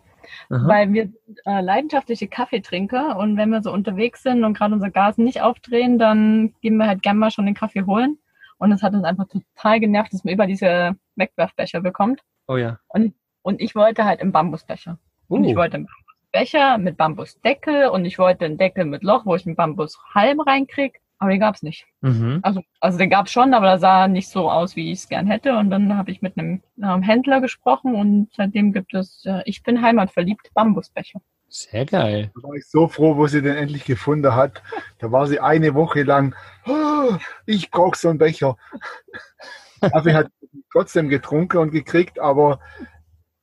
Aha. 0.50 0.68
weil 0.68 0.94
wir 0.94 1.10
äh, 1.46 1.62
leidenschaftliche 1.62 2.28
Kaffeetrinker 2.28 3.18
und 3.18 3.38
wenn 3.38 3.50
wir 3.50 3.62
so 3.62 3.72
unterwegs 3.72 4.24
sind 4.24 4.44
und 4.44 4.58
gerade 4.58 4.74
unser 4.74 4.92
Gas 4.92 5.18
nicht 5.18 5.42
aufdrehen, 5.42 6.00
dann 6.00 6.54
gehen 6.62 6.78
wir 6.78 6.88
halt 6.88 7.02
gerne 7.02 7.20
mal 7.20 7.32
schon 7.32 7.46
den 7.46 7.56
Kaffee 7.56 7.86
holen. 7.86 8.18
Und 8.60 8.72
es 8.72 8.82
hat 8.82 8.94
uns 8.94 9.04
einfach 9.04 9.28
total 9.28 9.80
genervt, 9.80 10.14
dass 10.14 10.24
man 10.24 10.34
über 10.34 10.48
diese 10.48 10.96
Wegwerfbecher 11.16 11.82
bekommt. 11.82 12.22
Oh 12.48 12.58
ja. 12.58 12.80
Und 12.88 13.14
ich 13.62 13.76
wollte 13.76 14.06
halt 14.06 14.20
im 14.22 14.32
Bambusbecher. 14.32 14.98
Und 15.28 15.44
ich 15.44 15.56
Uh, 15.56 15.58
wollte 15.58 15.76
einen 15.78 15.88
Bambusbecher 15.88 16.78
mit 16.78 16.98
Bambusdeckel 16.98 17.88
und 17.90 18.06
ich 18.06 18.20
wollte 18.20 18.46
einen 18.46 18.58
Deckel 18.58 18.86
mit 18.86 19.04
Loch, 19.04 19.26
wo 19.26 19.36
ich 19.36 19.46
einen 19.46 19.56
Bambushalm 19.56 20.40
reinkrieg. 20.42 21.00
Aber 21.20 21.32
den 21.32 21.40
gab's 21.40 21.64
nicht. 21.64 21.88
mhm. 22.02 22.40
Also, 22.44 22.62
also 22.80 22.98
den 23.00 23.10
gab's 23.10 23.32
schon, 23.32 23.54
aber 23.56 23.66
der 23.66 23.80
sah 23.80 24.08
nicht 24.08 24.30
so 24.30 24.52
aus, 24.52 24.76
wie 24.76 24.92
ich 24.92 25.00
es 25.00 25.10
gern 25.10 25.26
hätte. 25.28 25.58
Und 25.58 25.72
dann 25.72 25.98
habe 25.98 26.12
ich 26.12 26.22
mit 26.22 26.38
einem, 26.38 26.62
einem 26.80 27.02
Händler 27.02 27.42
gesprochen 27.42 27.96
und 27.96 28.30
seitdem 28.36 28.72
gibt 28.72 28.94
es, 28.94 29.26
äh, 29.26 29.42
ich 29.46 29.64
bin 29.64 29.82
heimatverliebt, 29.82 30.54
Bambusbecher. 30.54 31.20
Sehr 31.50 31.86
geil. 31.86 32.30
Da 32.36 32.44
war 32.48 32.56
ich 32.56 32.68
so 32.68 32.88
froh, 32.88 33.16
wo 33.16 33.26
sie 33.28 33.42
den 33.42 33.56
endlich 33.56 33.86
gefunden 33.86 34.36
hat. 34.36 34.62
Da 35.00 35.12
war 35.12 35.28
sie 35.28 35.40
eine 35.40 35.74
Woche 35.74 36.04
lang, 36.04 36.36
"Oh, 36.68 37.16
ich 37.46 37.72
brauche 37.72 37.98
so 37.98 38.10
einen 38.10 38.20
Becher. 38.20 38.58
Kaffee 39.82 40.14
hat 40.14 40.28
sie 40.42 40.64
trotzdem 40.72 41.10
getrunken 41.10 41.58
und 41.58 41.72
gekriegt, 41.72 42.20
aber 42.20 42.60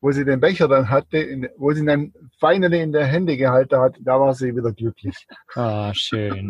wo 0.04 0.12
sie 0.12 0.26
den 0.26 0.38
Becher 0.38 0.68
dann 0.68 0.90
hatte, 0.90 1.50
wo 1.56 1.72
sie 1.72 1.80
ihn 1.80 1.86
dann 1.86 2.12
finally 2.38 2.82
in 2.82 2.92
der 2.92 3.06
Hände 3.06 3.38
gehalten 3.38 3.78
hat, 3.78 3.96
da 4.00 4.20
war 4.20 4.34
sie 4.34 4.54
wieder 4.54 4.70
glücklich. 4.70 5.16
Ah, 5.54 5.92
schön. 5.94 6.46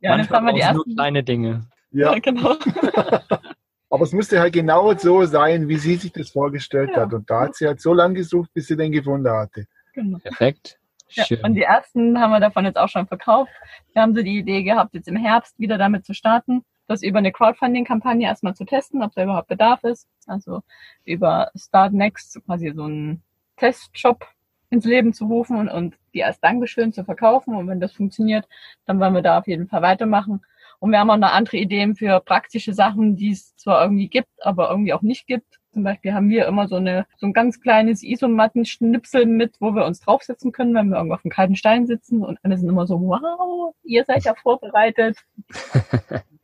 Ja, 0.00 0.16
das 0.16 0.28
haben 0.28 0.46
wir 0.46 0.52
die 0.52 0.60
ersten. 0.60 0.94
kleine 0.96 1.22
Dinge. 1.22 1.68
Ja, 1.92 2.12
Ja, 2.14 2.18
genau. 2.18 2.56
aber 3.90 4.02
es 4.02 4.12
musste 4.12 4.40
halt 4.40 4.54
genau 4.54 4.92
so 4.94 5.24
sein, 5.24 5.68
wie 5.68 5.76
sie 5.76 5.94
sich 5.94 6.10
das 6.12 6.30
vorgestellt 6.30 6.90
Ja. 6.96 7.02
hat. 7.02 7.12
Und 7.12 7.30
da 7.30 7.42
hat 7.42 7.54
sie 7.54 7.68
halt 7.68 7.80
so 7.80 7.94
lange 7.94 8.14
gesucht, 8.14 8.50
bis 8.52 8.66
sie 8.66 8.76
den 8.76 8.90
gefunden 8.90 9.30
hatte. 9.30 9.66
genau. 9.94 10.18
Perfekt. 10.18 10.80
Ja, 11.10 11.24
Schön. 11.24 11.44
und 11.44 11.54
die 11.54 11.62
ersten 11.62 12.18
haben 12.18 12.32
wir 12.32 12.40
davon 12.40 12.64
jetzt 12.64 12.76
auch 12.78 12.88
schon 12.88 13.06
verkauft. 13.06 13.52
Wir 13.92 14.02
haben 14.02 14.16
so 14.16 14.22
die 14.22 14.38
Idee 14.38 14.64
gehabt, 14.64 14.94
jetzt 14.94 15.06
im 15.06 15.16
Herbst 15.16 15.56
wieder 15.60 15.78
damit 15.78 16.04
zu 16.04 16.12
starten, 16.12 16.64
das 16.86 17.02
über 17.02 17.18
eine 17.18 17.32
Crowdfunding-Kampagne 17.32 18.26
erstmal 18.26 18.54
zu 18.54 18.64
testen, 18.64 19.02
ob 19.02 19.14
da 19.14 19.24
überhaupt 19.24 19.48
Bedarf 19.48 19.84
ist. 19.84 20.08
Also 20.26 20.62
über 21.04 21.50
Start 21.56 21.92
Next 21.92 22.40
quasi 22.44 22.72
so 22.74 22.84
einen 22.84 23.22
Testshop 23.56 24.26
ins 24.70 24.84
Leben 24.84 25.12
zu 25.12 25.26
rufen 25.26 25.56
und, 25.58 25.68
und 25.68 25.98
die 26.14 26.24
als 26.24 26.40
Dankeschön 26.40 26.92
zu 26.92 27.04
verkaufen. 27.04 27.54
Und 27.54 27.68
wenn 27.68 27.80
das 27.80 27.92
funktioniert, 27.92 28.48
dann 28.86 28.98
wollen 29.00 29.14
wir 29.14 29.22
da 29.22 29.38
auf 29.38 29.46
jeden 29.46 29.68
Fall 29.68 29.82
weitermachen. 29.82 30.42
Und 30.82 30.90
wir 30.90 30.98
haben 30.98 31.10
auch 31.10 31.16
noch 31.16 31.30
andere 31.30 31.58
Ideen 31.58 31.94
für 31.94 32.18
praktische 32.18 32.74
Sachen, 32.74 33.14
die 33.14 33.30
es 33.30 33.54
zwar 33.54 33.84
irgendwie 33.84 34.08
gibt, 34.08 34.32
aber 34.40 34.68
irgendwie 34.68 34.92
auch 34.92 35.02
nicht 35.02 35.28
gibt. 35.28 35.60
Zum 35.72 35.84
Beispiel 35.84 36.12
haben 36.12 36.28
wir 36.28 36.44
immer 36.44 36.66
so 36.66 36.74
eine 36.74 37.06
so 37.18 37.26
ein 37.26 37.32
ganz 37.32 37.60
kleines 37.60 38.02
Isomattenschnipsel 38.02 39.26
mit, 39.26 39.54
wo 39.60 39.76
wir 39.76 39.84
uns 39.84 40.00
draufsetzen 40.00 40.50
können, 40.50 40.74
wenn 40.74 40.88
wir 40.88 40.96
irgendwo 40.96 41.14
auf 41.14 41.24
einem 41.24 41.30
kalten 41.30 41.54
Stein 41.54 41.86
sitzen. 41.86 42.24
Und 42.24 42.40
alle 42.42 42.58
sind 42.58 42.68
immer 42.68 42.88
so, 42.88 43.00
wow, 43.00 43.72
ihr 43.84 44.04
seid 44.04 44.24
ja 44.24 44.34
vorbereitet. 44.34 45.18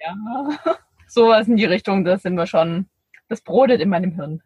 ja, 0.01 0.17
sowas 1.09 1.49
in 1.49 1.57
die 1.57 1.65
Richtung, 1.65 2.05
das 2.05 2.23
sind 2.23 2.37
wir 2.37 2.47
schon. 2.47 2.87
Das 3.29 3.41
brodet 3.41 3.81
in 3.81 3.89
meinem 3.89 4.13
Hirn. 4.13 4.41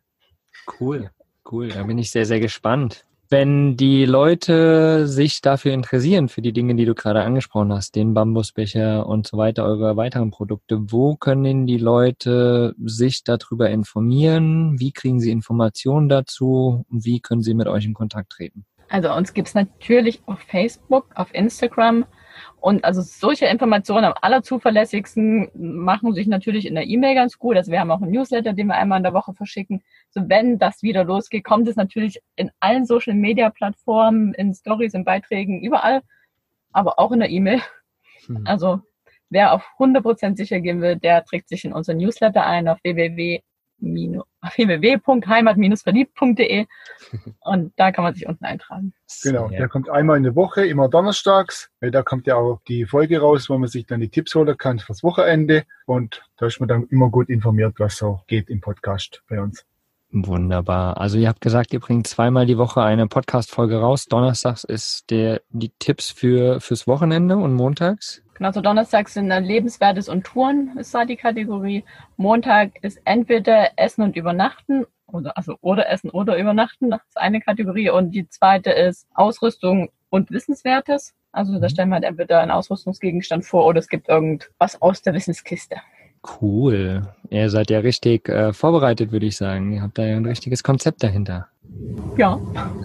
Cool, 0.80 1.10
cool. 1.50 1.68
Da 1.68 1.82
bin 1.82 1.98
ich 1.98 2.10
sehr, 2.10 2.24
sehr 2.24 2.40
gespannt. 2.40 3.04
Wenn 3.32 3.78
die 3.78 4.04
Leute 4.04 5.08
sich 5.08 5.40
dafür 5.40 5.72
interessieren, 5.72 6.28
für 6.28 6.42
die 6.42 6.52
Dinge, 6.52 6.74
die 6.74 6.84
du 6.84 6.94
gerade 6.94 7.22
angesprochen 7.22 7.72
hast, 7.72 7.96
den 7.96 8.12
Bambusbecher 8.12 9.06
und 9.06 9.26
so 9.26 9.38
weiter, 9.38 9.64
eure 9.64 9.96
weiteren 9.96 10.30
Produkte, 10.30 10.92
wo 10.92 11.16
können 11.16 11.66
die 11.66 11.78
Leute 11.78 12.74
sich 12.84 13.24
darüber 13.24 13.70
informieren? 13.70 14.78
Wie 14.78 14.92
kriegen 14.92 15.18
sie 15.18 15.30
Informationen 15.30 16.10
dazu? 16.10 16.84
Wie 16.90 17.20
können 17.20 17.40
sie 17.40 17.54
mit 17.54 17.68
euch 17.68 17.86
in 17.86 17.94
Kontakt 17.94 18.32
treten? 18.32 18.66
Also 18.90 19.10
uns 19.14 19.32
gibt's 19.32 19.54
natürlich 19.54 20.20
auf 20.26 20.40
Facebook, 20.40 21.06
auf 21.14 21.32
Instagram 21.32 22.04
und 22.62 22.84
also 22.84 23.02
solche 23.02 23.46
Informationen 23.46 24.04
am 24.04 24.14
allerzuverlässigsten 24.20 25.50
machen 25.54 26.14
sich 26.14 26.28
natürlich 26.28 26.64
in 26.64 26.76
der 26.76 26.86
E-Mail 26.86 27.16
ganz 27.16 27.36
gut. 27.36 27.56
Also 27.56 27.72
wir 27.72 27.80
haben 27.80 27.90
auch 27.90 28.00
einen 28.00 28.12
Newsletter, 28.12 28.52
den 28.52 28.68
wir 28.68 28.76
einmal 28.76 28.98
in 28.98 29.02
der 29.02 29.14
Woche 29.14 29.34
verschicken. 29.34 29.82
So 30.10 30.28
wenn 30.28 30.60
das 30.60 30.80
wieder 30.80 31.02
losgeht, 31.02 31.42
kommt 31.42 31.66
es 31.66 31.74
natürlich 31.74 32.20
in 32.36 32.52
allen 32.60 32.86
Social 32.86 33.14
Media 33.14 33.50
Plattformen, 33.50 34.32
in 34.34 34.54
Stories, 34.54 34.94
in 34.94 35.04
Beiträgen, 35.04 35.60
überall, 35.60 36.02
aber 36.72 37.00
auch 37.00 37.10
in 37.10 37.18
der 37.18 37.30
E-Mail. 37.30 37.60
Hm. 38.26 38.44
Also 38.46 38.80
wer 39.28 39.52
auf 39.54 39.66
100% 39.80 40.36
sicher 40.36 40.60
gehen 40.60 40.80
will, 40.80 40.94
der 40.94 41.24
trägt 41.24 41.48
sich 41.48 41.64
in 41.64 41.72
unseren 41.72 41.96
Newsletter 41.96 42.46
ein 42.46 42.68
auf 42.68 42.78
www 42.84 43.42
www.heimat-verliebt.de 43.82 46.66
und 47.40 47.72
da 47.76 47.92
kann 47.92 48.04
man 48.04 48.14
sich 48.14 48.26
unten 48.26 48.44
eintragen. 48.44 48.92
Genau, 49.22 49.48
der 49.48 49.68
kommt 49.68 49.90
einmal 49.90 50.16
in 50.16 50.22
der 50.22 50.34
Woche, 50.34 50.66
immer 50.66 50.88
donnerstags. 50.88 51.70
Weil 51.80 51.90
Da 51.90 52.02
kommt 52.02 52.26
ja 52.26 52.36
auch 52.36 52.60
die 52.68 52.86
Folge 52.86 53.20
raus, 53.20 53.50
wo 53.50 53.58
man 53.58 53.68
sich 53.68 53.86
dann 53.86 54.00
die 54.00 54.08
Tipps 54.08 54.34
holen 54.34 54.56
kann 54.56 54.78
fürs 54.78 55.02
Wochenende. 55.02 55.64
Und 55.86 56.22
da 56.38 56.46
ist 56.46 56.60
man 56.60 56.68
dann 56.68 56.86
immer 56.88 57.10
gut 57.10 57.28
informiert, 57.28 57.74
was 57.78 57.96
so 57.96 58.20
geht 58.26 58.48
im 58.48 58.60
Podcast 58.60 59.22
bei 59.28 59.40
uns. 59.40 59.66
Wunderbar. 60.14 61.00
Also 61.00 61.16
ihr 61.16 61.28
habt 61.28 61.40
gesagt, 61.40 61.72
ihr 61.72 61.80
bringt 61.80 62.06
zweimal 62.06 62.44
die 62.44 62.58
Woche 62.58 62.82
eine 62.82 63.06
Podcast-Folge 63.06 63.80
raus. 63.80 64.04
Donnerstags 64.06 64.62
ist 64.62 65.10
der, 65.10 65.40
die 65.50 65.70
Tipps 65.78 66.10
für, 66.10 66.60
fürs 66.60 66.86
Wochenende 66.86 67.38
und 67.38 67.54
montags. 67.54 68.22
Genau, 68.34 68.52
so 68.52 68.60
Donnerstags 68.60 69.14
sind 69.14 69.30
dann 69.30 69.44
Lebenswertes 69.44 70.10
und 70.10 70.24
Touren 70.24 70.76
ist 70.78 70.94
da 70.94 71.06
die 71.06 71.16
Kategorie. 71.16 71.84
Montag 72.16 72.72
ist 72.82 73.00
entweder 73.04 73.70
Essen 73.76 74.02
und 74.02 74.14
Übernachten 74.16 74.84
oder 75.06 75.36
also 75.36 75.56
oder 75.62 75.88
Essen 75.88 76.10
oder 76.10 76.36
Übernachten, 76.36 76.90
das 76.90 77.00
ist 77.08 77.18
eine 77.18 77.40
Kategorie 77.40 77.90
und 77.90 78.10
die 78.10 78.28
zweite 78.28 78.70
ist 78.70 79.06
Ausrüstung 79.14 79.90
und 80.10 80.30
Wissenswertes. 80.30 81.14
Also 81.30 81.54
da 81.54 81.66
Mhm. 81.66 81.68
stellen 81.70 81.88
wir 81.88 81.94
halt 81.96 82.04
entweder 82.04 82.40
einen 82.40 82.50
Ausrüstungsgegenstand 82.50 83.44
vor 83.46 83.64
oder 83.64 83.78
es 83.78 83.88
gibt 83.88 84.08
irgendwas 84.08 84.80
aus 84.82 85.00
der 85.02 85.14
Wissenskiste. 85.14 85.76
Cool. 86.40 87.02
Ihr 87.30 87.50
seid 87.50 87.70
ja 87.70 87.80
richtig 87.80 88.28
äh, 88.28 88.52
vorbereitet, 88.52 89.10
würde 89.12 89.26
ich 89.26 89.36
sagen. 89.36 89.72
Ihr 89.72 89.82
habt 89.82 89.98
da 89.98 90.04
ja 90.04 90.16
ein 90.16 90.26
richtiges 90.26 90.62
Konzept 90.62 91.02
dahinter. 91.02 91.48
Ja. 92.16 92.38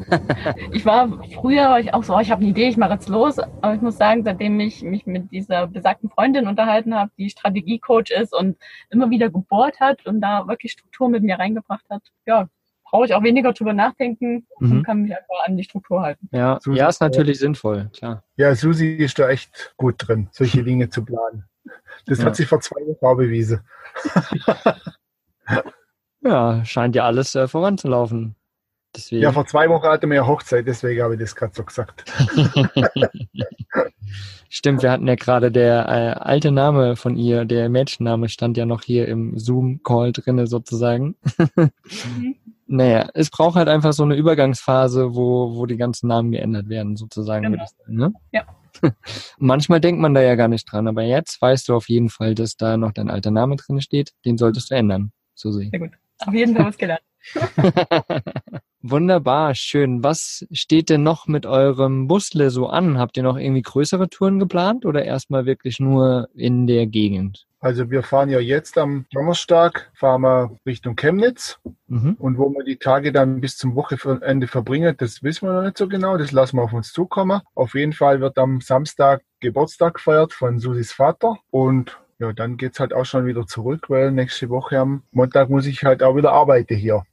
ich 0.71 0.85
war 0.85 1.09
früher 1.35 1.65
war 1.65 1.79
ich 1.79 1.93
auch 1.93 2.03
so, 2.03 2.15
oh, 2.15 2.19
ich 2.19 2.31
habe 2.31 2.41
eine 2.41 2.49
Idee, 2.49 2.69
ich 2.69 2.77
mache 2.77 2.93
jetzt 2.93 3.09
los. 3.09 3.37
Aber 3.39 3.75
ich 3.75 3.81
muss 3.81 3.97
sagen, 3.97 4.23
seitdem 4.23 4.59
ich 4.59 4.81
mich 4.81 5.05
mit 5.05 5.31
dieser 5.31 5.67
besagten 5.67 6.09
Freundin 6.09 6.47
unterhalten 6.47 6.95
habe, 6.95 7.11
die 7.17 7.29
Strategiecoach 7.29 8.11
ist 8.11 8.33
und 8.33 8.57
immer 8.89 9.09
wieder 9.09 9.29
gebohrt 9.29 9.79
hat 9.79 10.05
und 10.05 10.21
da 10.21 10.47
wirklich 10.47 10.71
Struktur 10.71 11.09
mit 11.09 11.23
mir 11.23 11.37
reingebracht 11.37 11.85
hat, 11.89 12.01
ja, 12.25 12.47
brauche 12.89 13.05
ich 13.05 13.13
auch 13.13 13.23
weniger 13.23 13.51
drüber 13.53 13.73
nachdenken 13.73 14.47
Mhm. 14.59 14.71
und 14.71 14.83
kann 14.83 15.01
mich 15.01 15.11
einfach 15.11 15.45
an 15.45 15.57
die 15.57 15.63
Struktur 15.63 16.01
halten. 16.01 16.29
Ja, 16.31 16.57
So 16.61 16.71
ja, 16.71 16.87
ist 16.87 17.01
natürlich 17.01 17.39
sinnvoll, 17.39 17.89
klar. 17.93 18.23
Ja, 18.37 18.55
Susi 18.55 18.93
ist 18.93 19.19
da 19.19 19.29
echt 19.29 19.73
gut 19.77 19.95
drin, 19.97 20.29
solche 20.31 20.63
Dinge 20.63 20.89
zu 20.89 21.03
planen. 21.03 21.43
Das 22.05 22.19
Ja. 22.19 22.25
hat 22.25 22.35
sich 22.35 22.47
vor 22.47 22.59
zwei 22.61 22.79
Wochen 22.81 23.05
auch 23.05 23.15
bewiesen. 23.15 23.61
Ja, 26.21 26.65
scheint 26.65 26.95
ja 26.95 27.05
alles 27.05 27.35
äh, 27.35 27.47
voranzulaufen. 27.47 28.35
Deswegen. 28.95 29.21
Ja, 29.21 29.31
vor 29.31 29.45
zwei 29.45 29.69
Wochen 29.69 29.85
hatten 29.85 30.09
wir 30.09 30.17
ja 30.17 30.27
Hochzeit, 30.27 30.67
deswegen 30.67 31.01
habe 31.01 31.13
ich 31.13 31.19
das 31.19 31.35
gerade 31.35 31.53
so 31.55 31.63
gesagt. 31.63 32.03
Stimmt, 34.49 34.81
wir 34.81 34.91
hatten 34.91 35.07
ja 35.07 35.15
gerade 35.15 35.51
der 35.51 35.87
äh, 35.87 36.19
alte 36.19 36.51
Name 36.51 36.95
von 36.95 37.15
ihr, 37.15 37.45
der 37.45 37.69
Mädchenname 37.69 38.29
stand 38.29 38.57
ja 38.57 38.65
noch 38.65 38.81
hier 38.81 39.07
im 39.07 39.37
Zoom-Call 39.37 40.13
drinne 40.13 40.47
sozusagen. 40.47 41.15
Mhm. 41.55 42.35
Naja, 42.69 43.09
es 43.13 43.29
braucht 43.29 43.55
halt 43.55 43.69
einfach 43.69 43.93
so 43.93 44.03
eine 44.03 44.15
Übergangsphase, 44.17 45.15
wo, 45.15 45.55
wo 45.55 45.65
die 45.67 45.77
ganzen 45.77 46.09
Namen 46.09 46.33
geändert 46.33 46.67
werden, 46.67 46.97
sozusagen. 46.97 47.43
Genau. 47.43 47.53
würde 47.53 47.63
ich 47.63 47.77
sagen, 47.77 47.95
ne? 47.95 48.13
Ja. 48.33 48.43
Manchmal 49.37 49.81
denkt 49.81 50.01
man 50.01 50.13
da 50.13 50.21
ja 50.21 50.35
gar 50.35 50.47
nicht 50.47 50.71
dran, 50.71 50.87
aber 50.87 51.03
jetzt 51.03 51.41
weißt 51.41 51.69
du 51.69 51.75
auf 51.75 51.89
jeden 51.89 52.09
Fall, 52.09 52.35
dass 52.35 52.57
da 52.57 52.77
noch 52.77 52.91
dein 52.91 53.09
alter 53.09 53.31
Name 53.31 53.55
drin 53.55 53.81
steht. 53.81 54.13
Den 54.25 54.37
solltest 54.37 54.71
du 54.71 54.75
ändern, 54.75 55.11
Susi. 55.35 55.69
Sehr 55.71 55.79
gut. 55.79 55.91
Auf 56.19 56.33
jeden 56.33 56.55
Fall 56.55 56.65
was 56.65 56.77
gelernt. 56.77 57.01
Wunderbar, 58.81 59.55
schön. 59.55 60.03
Was 60.03 60.45
steht 60.51 60.89
denn 60.89 61.03
noch 61.03 61.27
mit 61.27 61.45
eurem 61.45 62.07
Busle 62.07 62.49
so 62.49 62.67
an? 62.67 62.97
Habt 62.97 63.17
ihr 63.17 63.23
noch 63.23 63.37
irgendwie 63.37 63.61
größere 63.61 64.09
Touren 64.09 64.39
geplant 64.39 64.85
oder 64.85 65.03
erstmal 65.03 65.45
wirklich 65.45 65.79
nur 65.79 66.29
in 66.33 66.67
der 66.67 66.87
Gegend? 66.87 67.46
Also 67.59 67.89
wir 67.89 68.03
fahren 68.03 68.29
ja 68.29 68.39
jetzt 68.39 68.77
am 68.77 69.05
Donnerstag, 69.11 69.89
fahren 69.95 70.21
wir 70.21 70.55
Richtung 70.65 70.95
Chemnitz. 70.95 71.59
Mhm. 71.87 72.15
Und 72.19 72.37
wo 72.37 72.49
wir 72.49 72.63
die 72.63 72.77
Tage 72.77 73.11
dann 73.11 73.41
bis 73.41 73.57
zum 73.57 73.75
Wochenende 73.75 74.47
verbringen, 74.47 74.95
das 74.97 75.23
wissen 75.23 75.47
wir 75.47 75.53
noch 75.53 75.63
nicht 75.63 75.77
so 75.77 75.87
genau. 75.87 76.17
Das 76.17 76.31
lassen 76.31 76.57
wir 76.57 76.63
auf 76.63 76.73
uns 76.73 76.93
zukommen. 76.93 77.41
Auf 77.55 77.73
jeden 77.73 77.93
Fall 77.93 78.21
wird 78.21 78.37
am 78.37 78.61
Samstag 78.61 79.23
Geburtstag 79.39 79.95
gefeiert 79.95 80.33
von 80.33 80.59
Susis 80.59 80.91
Vater. 80.91 81.37
Und 81.49 81.99
ja, 82.19 82.31
dann 82.31 82.57
geht's 82.57 82.79
halt 82.79 82.93
auch 82.93 83.05
schon 83.05 83.25
wieder 83.25 83.47
zurück, 83.47 83.89
weil 83.89 84.11
nächste 84.11 84.49
Woche 84.49 84.79
am 84.79 85.03
Montag 85.11 85.49
muss 85.49 85.65
ich 85.65 85.83
halt 85.83 86.03
auch 86.03 86.15
wieder 86.15 86.33
arbeiten 86.33 86.75
hier. 86.75 87.03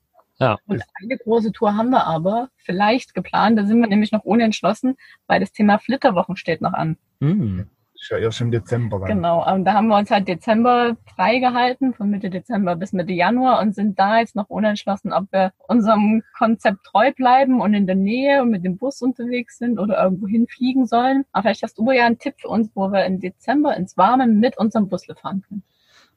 Und 0.66 0.82
eine 1.00 1.18
große 1.18 1.52
Tour 1.52 1.76
haben 1.76 1.90
wir 1.90 2.06
aber 2.06 2.48
vielleicht 2.56 3.14
geplant. 3.14 3.58
Da 3.58 3.64
sind 3.64 3.80
wir 3.80 3.88
nämlich 3.88 4.12
noch 4.12 4.24
unentschlossen, 4.24 4.96
weil 5.26 5.40
das 5.40 5.52
Thema 5.52 5.78
Flitterwochen 5.78 6.36
steht 6.36 6.60
noch 6.60 6.72
an. 6.72 6.96
Hm. 7.20 7.68
Ist 8.04 8.10
ja 8.10 8.18
erst 8.18 8.42
im 8.42 8.50
Dezember 8.50 8.98
dann. 8.98 9.08
Genau. 9.08 9.50
Und 9.50 9.64
da 9.64 9.72
haben 9.72 9.88
wir 9.88 9.96
uns 9.96 10.10
halt 10.10 10.28
Dezember 10.28 10.94
freigehalten, 11.16 11.94
von 11.94 12.10
Mitte 12.10 12.28
Dezember 12.28 12.76
bis 12.76 12.92
Mitte 12.92 13.14
Januar 13.14 13.62
und 13.62 13.74
sind 13.74 13.98
da 13.98 14.18
jetzt 14.18 14.36
noch 14.36 14.50
unentschlossen, 14.50 15.14
ob 15.14 15.32
wir 15.32 15.54
unserem 15.68 16.22
Konzept 16.36 16.84
treu 16.84 17.12
bleiben 17.16 17.62
und 17.62 17.72
in 17.72 17.86
der 17.86 17.96
Nähe 17.96 18.42
und 18.42 18.50
mit 18.50 18.62
dem 18.62 18.76
Bus 18.76 19.00
unterwegs 19.00 19.56
sind 19.56 19.78
oder 19.78 20.02
irgendwo 20.02 20.26
hinfliegen 20.26 20.84
sollen. 20.84 21.24
Aber 21.32 21.44
vielleicht 21.44 21.62
hast 21.62 21.78
du 21.78 21.90
ja 21.92 22.04
einen 22.04 22.18
Tipp 22.18 22.34
für 22.36 22.48
uns, 22.48 22.70
wo 22.74 22.92
wir 22.92 23.06
im 23.06 23.20
Dezember 23.20 23.74
ins 23.74 23.96
Warme 23.96 24.26
mit 24.26 24.58
unserem 24.58 24.90
Busle 24.90 25.14
fahren 25.14 25.42
können. 25.48 25.62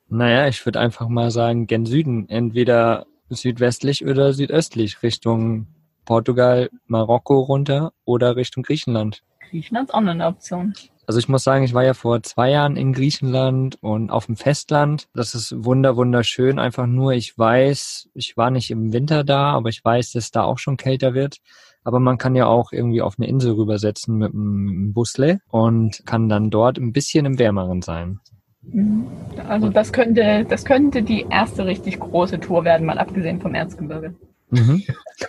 Naja, 0.10 0.45
ich 0.50 0.65
würde 0.65 0.82
einfach 0.82 1.08
mal 1.08 1.32
sagen, 1.32 1.67
gen 1.67 1.86
Süden. 1.86 2.28
Entweder 2.28 3.06
südwestlich 3.30 4.06
oder 4.06 4.34
südöstlich, 4.34 5.02
Richtung 5.04 5.67
Portugal, 6.04 6.69
Marokko 6.88 7.39
runter 7.39 7.93
oder 8.04 8.36
Richtung 8.36 8.63
Griechenland. 8.63 9.23
Griechenland 9.49 9.89
ist 9.89 9.93
auch 9.93 10.01
noch 10.01 10.12
eine 10.12 10.27
Option. 10.27 10.73
Also 11.07 11.19
ich 11.19 11.29
muss 11.29 11.45
sagen, 11.45 11.63
ich 11.63 11.73
war 11.73 11.86
ja 11.86 11.93
vor 11.93 12.21
zwei 12.21 12.51
Jahren 12.51 12.75
in 12.75 12.91
Griechenland 12.91 13.77
und 13.81 14.10
auf 14.10 14.25
dem 14.25 14.36
Festland. 14.36 15.07
Das 15.13 15.36
ist 15.36 15.55
wunder, 15.63 15.95
wunderschön. 15.95 16.60
Einfach 16.60 16.86
nur, 16.86 17.13
ich 17.13 17.38
weiß, 17.38 18.10
ich 18.13 18.36
war 18.36 18.51
nicht 18.51 18.71
im 18.71 18.91
Winter 18.91 19.23
da, 19.23 19.51
aber 19.51 19.69
ich 19.69 19.83
weiß, 19.83 20.12
dass 20.12 20.31
da 20.31 20.43
auch 20.43 20.57
schon 20.57 20.75
kälter 20.75 21.13
wird. 21.13 21.38
Aber 21.86 22.01
man 22.01 22.17
kann 22.17 22.36
ja 22.36 22.47
auch 22.47 22.73
irgendwie 22.73 23.01
auf 23.01 23.15
eine 23.17 23.29
Insel 23.29 23.53
rübersetzen 23.53 24.17
mit 24.17 24.33
einem 24.33 24.91
Busle 24.91 25.39
und 25.49 26.05
kann 26.05 26.27
dann 26.27 26.49
dort 26.49 26.77
ein 26.77 26.91
bisschen 26.91 27.25
im 27.25 27.39
Wärmeren 27.39 27.81
sein. 27.81 28.19
Mhm. 28.63 29.07
Also 29.47 29.69
das 29.69 29.93
könnte, 29.93 30.45
das 30.49 30.65
könnte 30.65 31.03
die 31.03 31.25
erste 31.29 31.65
richtig 31.65 32.01
große 32.01 32.41
Tour 32.41 32.65
werden, 32.65 32.86
mal 32.86 32.97
abgesehen 32.97 33.39
vom 33.39 33.55
Erzgebirge. 33.55 34.13
Mhm. 34.49 34.83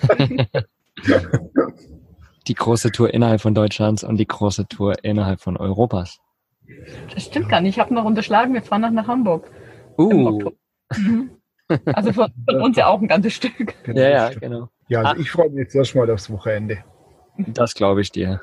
die 2.49 2.55
große 2.55 2.91
Tour 2.91 3.13
innerhalb 3.13 3.41
von 3.41 3.55
Deutschlands 3.55 4.03
und 4.05 4.17
die 4.17 4.27
große 4.27 4.67
Tour 4.69 4.95
innerhalb 5.03 5.41
von 5.41 5.57
Europas. 5.57 6.19
Das 7.15 7.25
stimmt 7.25 7.49
gar 7.49 7.61
nicht. 7.61 7.77
Ich 7.77 7.81
habe 7.81 7.95
noch 7.95 8.05
unterschlagen, 8.05 8.55
wir 8.55 8.63
fahren 8.63 8.83
noch 8.83 8.91
nach 8.91 9.07
Hamburg. 9.07 9.51
Im 9.97 10.05
Uh, 10.05 10.29
Oktober. 10.29 10.57
Mhm. 10.97 11.31
Also 11.85 12.13
von, 12.13 12.33
von 12.49 12.63
uns 12.63 12.77
ja 12.77 12.87
auch 12.87 13.01
ein 13.01 13.09
ganzes 13.09 13.35
Stück. 13.35 13.75
ja, 13.87 14.09
ja, 14.09 14.31
genau. 14.31 14.69
Ja, 14.89 15.03
also 15.03 15.21
ich 15.21 15.31
freue 15.31 15.51
mich 15.51 15.59
jetzt 15.59 15.75
erstmal 15.75 16.11
aufs 16.11 16.31
Wochenende. 16.31 16.83
Das 17.37 17.75
glaube 17.75 18.01
ich 18.01 18.11
dir. 18.11 18.41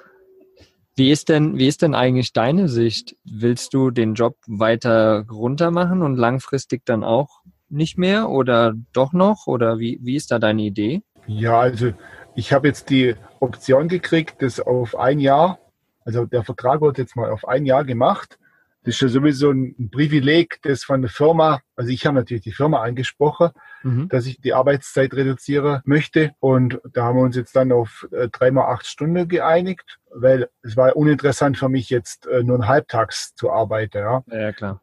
Wie 0.95 1.11
ist 1.11 1.29
denn, 1.29 1.57
wie 1.57 1.67
ist 1.67 1.81
denn 1.81 1.95
eigentlich 1.95 2.33
deine 2.33 2.69
Sicht? 2.69 3.15
Willst 3.25 3.73
du 3.73 3.89
den 3.89 4.13
Job 4.13 4.37
weiter 4.47 5.25
runter 5.29 5.71
machen 5.71 6.01
und 6.03 6.15
langfristig 6.15 6.85
dann 6.85 7.03
auch 7.03 7.41
nicht 7.67 7.97
mehr 7.97 8.29
oder 8.29 8.73
doch 8.93 9.11
noch? 9.11 9.47
Oder 9.47 9.79
wie, 9.79 9.99
wie 10.01 10.15
ist 10.15 10.31
da 10.31 10.39
deine 10.39 10.61
Idee? 10.61 11.01
Ja, 11.27 11.59
also 11.59 11.93
ich 12.35 12.53
habe 12.53 12.67
jetzt 12.67 12.89
die 12.89 13.15
Option 13.39 13.87
gekriegt, 13.87 14.41
das 14.41 14.59
auf 14.59 14.95
ein 14.97 15.19
Jahr, 15.19 15.59
also 16.03 16.25
der 16.25 16.43
Vertrag 16.43 16.81
wird 16.81 16.97
jetzt 16.97 17.15
mal 17.15 17.29
auf 17.29 17.47
ein 17.47 17.65
Jahr 17.65 17.83
gemacht. 17.83 18.37
Das 18.83 18.95
ist 18.95 19.01
ja 19.01 19.07
sowieso 19.07 19.51
ein 19.51 19.89
Privileg, 19.91 20.59
das 20.61 20.83
von 20.83 21.01
der 21.01 21.09
Firma, 21.09 21.61
also 21.75 21.89
ich 21.89 22.05
habe 22.05 22.17
natürlich 22.17 22.43
die 22.43 22.51
Firma 22.51 22.81
angesprochen, 22.83 23.49
Mhm. 23.85 24.09
dass 24.09 24.25
ich 24.25 24.41
die 24.41 24.53
Arbeitszeit 24.53 25.13
reduzieren 25.13 25.81
möchte. 25.85 26.31
Und 26.39 26.81
da 26.91 27.03
haben 27.03 27.17
wir 27.17 27.23
uns 27.23 27.35
jetzt 27.35 27.55
dann 27.55 27.71
auf 27.71 28.07
äh, 28.11 28.29
dreimal 28.29 28.73
acht 28.73 28.87
Stunden 28.87 29.27
geeinigt, 29.27 29.99
weil 30.09 30.49
es 30.63 30.75
war 30.75 30.95
uninteressant 30.95 31.57
für 31.57 31.69
mich 31.69 31.91
jetzt 31.91 32.25
äh, 32.25 32.41
nur 32.41 32.57
ein 32.57 32.67
halbtags 32.67 33.35
zu 33.35 33.51
arbeiten. 33.51 33.99
Ja. 33.99 34.23
Ja, 34.25 34.51
klar. 34.53 34.81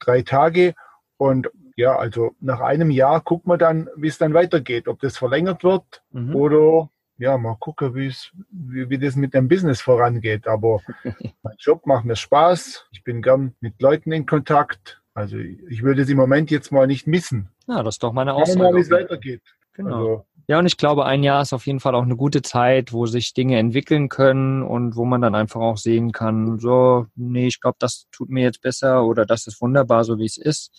Drei 0.00 0.22
Tage. 0.22 0.74
Und 1.18 1.48
ja, 1.76 1.96
also 1.96 2.34
nach 2.40 2.60
einem 2.60 2.90
Jahr 2.90 3.20
guckt 3.20 3.46
man 3.46 3.58
dann, 3.58 3.88
wie 3.96 4.08
es 4.08 4.18
dann 4.18 4.34
weitergeht, 4.34 4.88
ob 4.88 5.00
das 5.00 5.16
verlängert 5.18 5.62
wird 5.62 6.02
Mhm. 6.12 6.34
oder 6.34 6.90
ja, 7.18 7.38
mal 7.38 7.56
gucken, 7.58 7.94
wie 7.94 8.08
es, 8.08 8.30
wie, 8.50 8.98
das 8.98 9.16
mit 9.16 9.32
dem 9.32 9.48
Business 9.48 9.80
vorangeht. 9.80 10.46
Aber 10.46 10.80
mein 11.42 11.54
Job 11.58 11.86
macht 11.86 12.04
mir 12.04 12.16
Spaß. 12.16 12.86
Ich 12.92 13.04
bin 13.04 13.22
gern 13.22 13.54
mit 13.60 13.80
Leuten 13.80 14.12
in 14.12 14.26
Kontakt. 14.26 15.00
Also 15.14 15.38
ich 15.38 15.82
würde 15.82 16.02
es 16.02 16.10
im 16.10 16.18
Moment 16.18 16.50
jetzt 16.50 16.72
mal 16.72 16.86
nicht 16.86 17.06
missen. 17.06 17.48
Ja, 17.68 17.82
das 17.82 17.94
ist 17.94 18.02
doch 18.02 18.12
meine 18.12 18.32
wir 18.32 18.56
mal, 18.58 18.74
wie 18.74 18.80
es 18.80 18.86
Aussage. 18.88 19.04
weitergeht. 19.04 19.42
Genau. 19.72 19.96
Also, 19.96 20.26
Ja, 20.46 20.58
und 20.58 20.66
ich 20.66 20.76
glaube, 20.76 21.06
ein 21.06 21.22
Jahr 21.22 21.40
ist 21.40 21.54
auf 21.54 21.66
jeden 21.66 21.80
Fall 21.80 21.94
auch 21.94 22.02
eine 22.02 22.16
gute 22.16 22.42
Zeit, 22.42 22.92
wo 22.92 23.06
sich 23.06 23.32
Dinge 23.32 23.58
entwickeln 23.58 24.10
können 24.10 24.62
und 24.62 24.94
wo 24.94 25.06
man 25.06 25.22
dann 25.22 25.34
einfach 25.34 25.60
auch 25.62 25.78
sehen 25.78 26.12
kann, 26.12 26.58
so, 26.58 27.06
nee, 27.14 27.46
ich 27.46 27.60
glaube, 27.62 27.76
das 27.78 28.08
tut 28.12 28.28
mir 28.28 28.42
jetzt 28.42 28.60
besser 28.60 29.04
oder 29.06 29.24
das 29.24 29.46
ist 29.46 29.60
wunderbar, 29.62 30.04
so 30.04 30.18
wie 30.18 30.26
es 30.26 30.36
ist. 30.36 30.70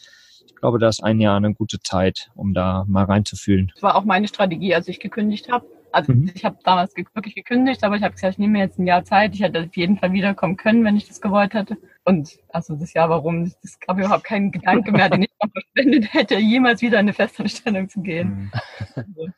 Ich 0.48 0.56
glaube, 0.56 0.80
da 0.80 0.88
ist 0.90 1.04
ein 1.04 1.20
Jahr 1.20 1.38
eine 1.38 1.54
gute 1.54 1.80
Zeit, 1.80 2.30
um 2.36 2.54
da 2.54 2.84
mal 2.88 3.06
reinzufühlen. 3.06 3.72
Das 3.74 3.84
war 3.84 3.96
auch 3.96 4.06
meine 4.06 4.28
Strategie, 4.28 4.74
als 4.74 4.88
ich 4.88 5.00
gekündigt 5.00 5.52
habe. 5.52 5.66
Also 5.92 6.12
Mhm. 6.14 6.32
ich 6.34 6.44
habe 6.44 6.58
damals 6.64 6.94
ge 6.94 7.06
wirklich 7.14 7.36
gekündigt, 7.36 7.84
aber 7.84 7.96
ich 7.96 8.04
habe 8.04 8.14
gesagt, 8.14 8.34
ich 8.34 8.38
nehme 8.40 8.54
mir 8.54 8.60
jetzt 8.60 8.78
ein 8.78 8.86
Jahr 8.88 9.04
Zeit. 9.06 9.34
Ich 9.34 9.42
hätte 9.42 9.64
auf 9.64 9.76
jeden 9.76 9.98
Fall 9.98 10.12
wiederkommen 10.12 10.58
können, 10.58 10.84
wenn 10.84 10.98
ich 10.98 11.08
das 11.08 11.22
gewollt 11.22 11.54
hätte. 11.54 11.78
Und 12.04 12.38
also 12.50 12.76
das 12.76 12.94
Jahr, 12.94 13.10
warum, 13.10 13.52
das 13.62 13.80
gab 13.80 13.98
überhaupt 13.98 14.24
keinen 14.26 14.52
Gedanke 14.52 14.92
mehr, 14.92 15.10
den 15.10 15.24
ich 15.24 15.30
noch 15.42 15.50
verschwendet 15.52 16.14
hätte, 16.14 16.36
jemals 16.38 16.82
wieder 16.82 16.98
in 17.00 17.06
eine 17.06 17.14
Festanstellung 17.14 17.88
zu 17.90 18.02
gehen. 18.02 18.52
hm. 18.94 19.34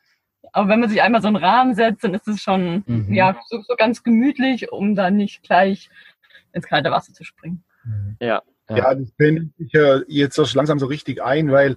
Aber 0.52 0.68
wenn 0.68 0.80
man 0.80 0.88
sich 0.88 1.00
einmal 1.00 1.22
so 1.22 1.28
einen 1.28 1.36
Rahmen 1.36 1.74
setzt, 1.74 2.02
dann 2.02 2.14
ist 2.14 2.26
es 2.26 2.40
schon 2.42 2.82
Mhm. 2.86 3.14
ja 3.14 3.36
so, 3.48 3.60
so 3.62 3.76
ganz 3.76 4.02
gemütlich, 4.02 4.72
um 4.72 4.94
dann 4.96 5.16
nicht 5.16 5.42
gleich 5.44 5.90
ins 6.52 6.66
kalte 6.66 6.90
Wasser 6.90 7.12
zu 7.12 7.22
springen. 7.24 7.62
Ja. 8.20 8.42
Ja, 8.76 8.94
das 8.94 9.10
pendelt 9.12 9.56
sich 9.56 9.72
ja 9.72 10.00
jetzt 10.08 10.38
erst 10.38 10.54
langsam 10.54 10.78
so 10.78 10.86
richtig 10.86 11.22
ein, 11.22 11.50
weil 11.50 11.76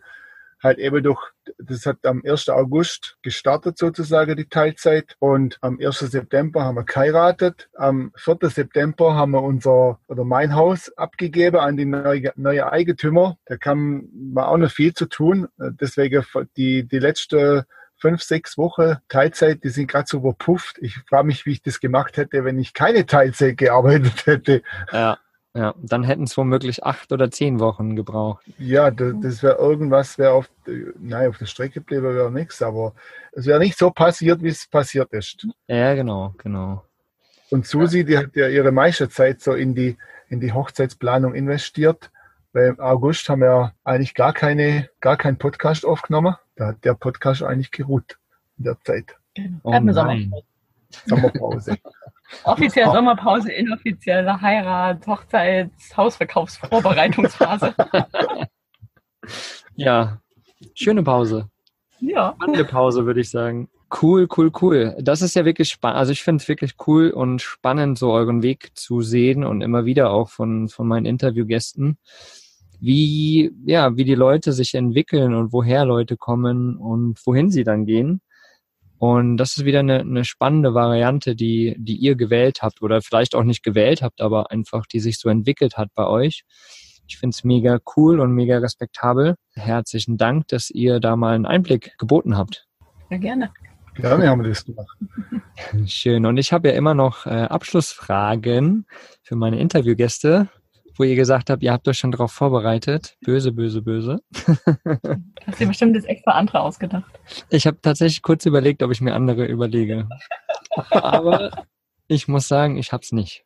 halt 0.63 0.79
eben 0.79 1.03
durch, 1.03 1.21
das 1.59 1.85
hat 1.85 2.05
am 2.05 2.23
1. 2.25 2.49
August 2.49 3.17
gestartet 3.21 3.77
sozusagen 3.77 4.35
die 4.37 4.47
Teilzeit 4.47 5.15
und 5.19 5.57
am 5.61 5.77
1. 5.79 5.99
September 5.99 6.63
haben 6.63 6.75
wir 6.75 6.85
geheiratet. 6.85 7.69
Am 7.75 8.13
4. 8.15 8.37
September 8.49 9.13
haben 9.13 9.31
wir 9.31 9.43
unser 9.43 9.99
oder 10.07 10.23
mein 10.23 10.55
Haus 10.55 10.91
abgegeben 10.97 11.57
an 11.57 11.77
die 11.77 11.85
neue, 11.85 12.31
neue 12.35 12.71
Eigentümer. 12.71 13.37
Da 13.45 13.57
kam 13.57 14.07
war 14.33 14.47
auch 14.47 14.57
noch 14.57 14.71
viel 14.71 14.93
zu 14.93 15.05
tun. 15.05 15.49
Deswegen 15.57 16.25
die, 16.55 16.87
die 16.87 16.99
letzte 16.99 17.65
fünf, 17.97 18.21
sechs 18.21 18.57
Wochen 18.57 18.97
Teilzeit, 19.09 19.63
die 19.63 19.69
sind 19.69 19.87
gerade 19.87 20.07
so 20.07 20.17
überpufft. 20.17 20.77
Ich 20.81 20.97
frage 21.09 21.27
mich, 21.27 21.45
wie 21.45 21.51
ich 21.51 21.61
das 21.61 21.79
gemacht 21.79 22.17
hätte, 22.17 22.43
wenn 22.43 22.59
ich 22.59 22.73
keine 22.73 23.05
Teilzeit 23.05 23.57
gearbeitet 23.57 24.25
hätte. 24.25 24.61
Ja. 24.91 25.19
Ja, 25.55 25.75
dann 25.77 26.03
hätten 26.03 26.23
es 26.23 26.35
womöglich 26.35 26.83
acht 26.83 27.11
oder 27.11 27.29
zehn 27.29 27.59
Wochen 27.59 27.95
gebraucht. 27.95 28.43
Ja, 28.57 28.89
das, 28.89 29.13
das 29.21 29.43
wäre 29.43 29.57
irgendwas, 29.57 30.17
wäre 30.17 30.33
auf, 30.33 30.49
nein, 30.99 31.29
auf 31.29 31.37
der 31.37 31.45
Strecke 31.45 31.75
geblieben 31.75 32.03
wäre 32.03 32.31
nichts, 32.31 32.61
aber 32.61 32.93
es 33.33 33.45
wäre 33.45 33.59
nicht 33.59 33.77
so 33.77 33.91
passiert, 33.91 34.41
wie 34.41 34.49
es 34.49 34.67
passiert 34.67 35.13
ist. 35.13 35.47
Ja, 35.67 35.93
genau, 35.93 36.33
genau. 36.39 36.83
Und 37.51 37.67
Susi, 37.67 38.03
die 38.03 38.17
hat 38.17 38.35
ja 38.35 38.47
ihre 38.47 38.71
meiste 38.71 39.09
Zeit 39.09 39.41
so 39.41 39.53
in 39.53 39.75
die, 39.75 39.95
in 40.29 40.39
die 40.39 40.53
Hochzeitsplanung 40.53 41.35
investiert. 41.35 42.09
Weil 42.51 42.69
im 42.69 42.79
August 42.79 43.29
haben 43.29 43.41
wir 43.41 43.73
eigentlich 43.83 44.13
gar 44.13 44.33
keine, 44.33 44.89
gar 45.01 45.17
keinen 45.17 45.37
Podcast 45.37 45.85
aufgenommen. 45.85 46.35
Da 46.55 46.67
hat 46.67 46.85
der 46.85 46.93
Podcast 46.93 47.43
eigentlich 47.43 47.71
geruht 47.71 48.17
in 48.57 48.65
der 48.65 48.79
Zeit. 48.81 49.17
Oh 49.63 49.73
Hatten 49.73 49.87
wir 49.87 49.93
nein. 49.93 50.33
Sommerpause. 51.05 51.77
Offiziell 52.43 52.85
Sommerpause, 52.91 53.51
inoffizielle 53.51 54.41
Heirat, 54.41 55.05
Hochzeits, 55.05 55.95
Hausverkaufsvorbereitungsphase. 55.95 57.75
ja, 59.75 60.19
schöne 60.73 61.03
Pause. 61.03 61.49
Ja. 61.99 62.33
Spannende 62.35 62.65
Pause, 62.65 63.05
würde 63.05 63.21
ich 63.21 63.29
sagen. 63.29 63.69
Cool, 64.01 64.27
cool, 64.35 64.51
cool. 64.61 64.95
Das 64.99 65.21
ist 65.21 65.35
ja 65.35 65.45
wirklich 65.45 65.69
spannend. 65.69 65.99
Also 65.99 66.11
ich 66.11 66.23
finde 66.23 66.41
es 66.41 66.47
wirklich 66.47 66.73
cool 66.87 67.11
und 67.11 67.41
spannend, 67.41 67.97
so 67.99 68.11
euren 68.11 68.41
Weg 68.41 68.71
zu 68.73 69.01
sehen 69.01 69.43
und 69.43 69.61
immer 69.61 69.85
wieder 69.85 70.09
auch 70.09 70.29
von, 70.29 70.67
von 70.67 70.87
meinen 70.87 71.05
Interviewgästen, 71.05 71.97
wie, 72.79 73.51
ja, 73.65 73.95
wie 73.95 74.03
die 74.03 74.15
Leute 74.15 74.51
sich 74.51 74.73
entwickeln 74.73 75.35
und 75.35 75.53
woher 75.53 75.85
Leute 75.85 76.17
kommen 76.17 76.75
und 76.75 77.19
wohin 77.25 77.51
sie 77.51 77.63
dann 77.63 77.85
gehen. 77.85 78.21
Und 79.03 79.35
das 79.35 79.57
ist 79.57 79.65
wieder 79.65 79.79
eine, 79.79 79.99
eine 79.99 80.23
spannende 80.23 80.73
Variante, 80.73 81.35
die, 81.35 81.75
die 81.77 81.97
ihr 81.97 82.15
gewählt 82.15 82.61
habt 82.61 82.81
oder 82.81 83.01
vielleicht 83.01 83.35
auch 83.35 83.43
nicht 83.43 83.61
gewählt 83.61 84.01
habt, 84.01 84.21
aber 84.21 84.49
einfach, 84.49 84.85
die 84.85 85.01
sich 85.01 85.19
so 85.19 85.27
entwickelt 85.27 85.75
hat 85.75 85.89
bei 85.93 86.07
euch. 86.07 86.45
Ich 87.05 87.17
finde 87.17 87.35
es 87.35 87.43
mega 87.43 87.79
cool 87.97 88.21
und 88.21 88.31
mega 88.31 88.59
respektabel. 88.59 89.35
Herzlichen 89.55 90.15
Dank, 90.15 90.47
dass 90.47 90.69
ihr 90.69 91.01
da 91.01 91.17
mal 91.17 91.35
einen 91.35 91.45
Einblick 91.45 91.97
geboten 91.97 92.37
habt. 92.37 92.65
Ja, 93.09 93.17
gerne. 93.17 93.51
Gerne 93.95 94.29
haben 94.29 94.41
wir 94.41 94.47
das 94.47 94.63
gemacht. 94.63 94.97
Schön. 95.85 96.25
Und 96.25 96.37
ich 96.37 96.53
habe 96.53 96.69
ja 96.69 96.73
immer 96.73 96.93
noch 96.93 97.25
äh, 97.25 97.29
Abschlussfragen 97.29 98.85
für 99.21 99.35
meine 99.35 99.59
Interviewgäste, 99.59 100.47
wo 100.95 101.03
ihr 101.03 101.15
gesagt 101.15 101.49
habt, 101.49 101.63
ihr 101.63 101.71
habt 101.71 101.87
euch 101.87 101.97
schon 101.97 102.11
darauf 102.11 102.31
vorbereitet. 102.31 103.17
Böse, 103.21 103.51
böse, 103.51 103.81
böse. 103.81 104.19
Hast 105.45 105.59
du 105.59 105.67
bestimmt 105.67 105.95
das 105.95 106.05
extra 106.05 106.31
andere 106.31 106.61
ausgedacht? 106.61 107.11
Ich 107.49 107.65
habe 107.67 107.79
tatsächlich 107.81 108.21
kurz 108.21 108.45
überlegt, 108.45 108.83
ob 108.83 108.91
ich 108.91 109.01
mir 109.01 109.13
andere 109.13 109.45
überlege. 109.45 110.07
Aber 110.91 111.51
ich 112.07 112.27
muss 112.27 112.47
sagen, 112.47 112.77
ich 112.77 112.91
habe 112.91 113.03
es 113.03 113.11
nicht. 113.11 113.45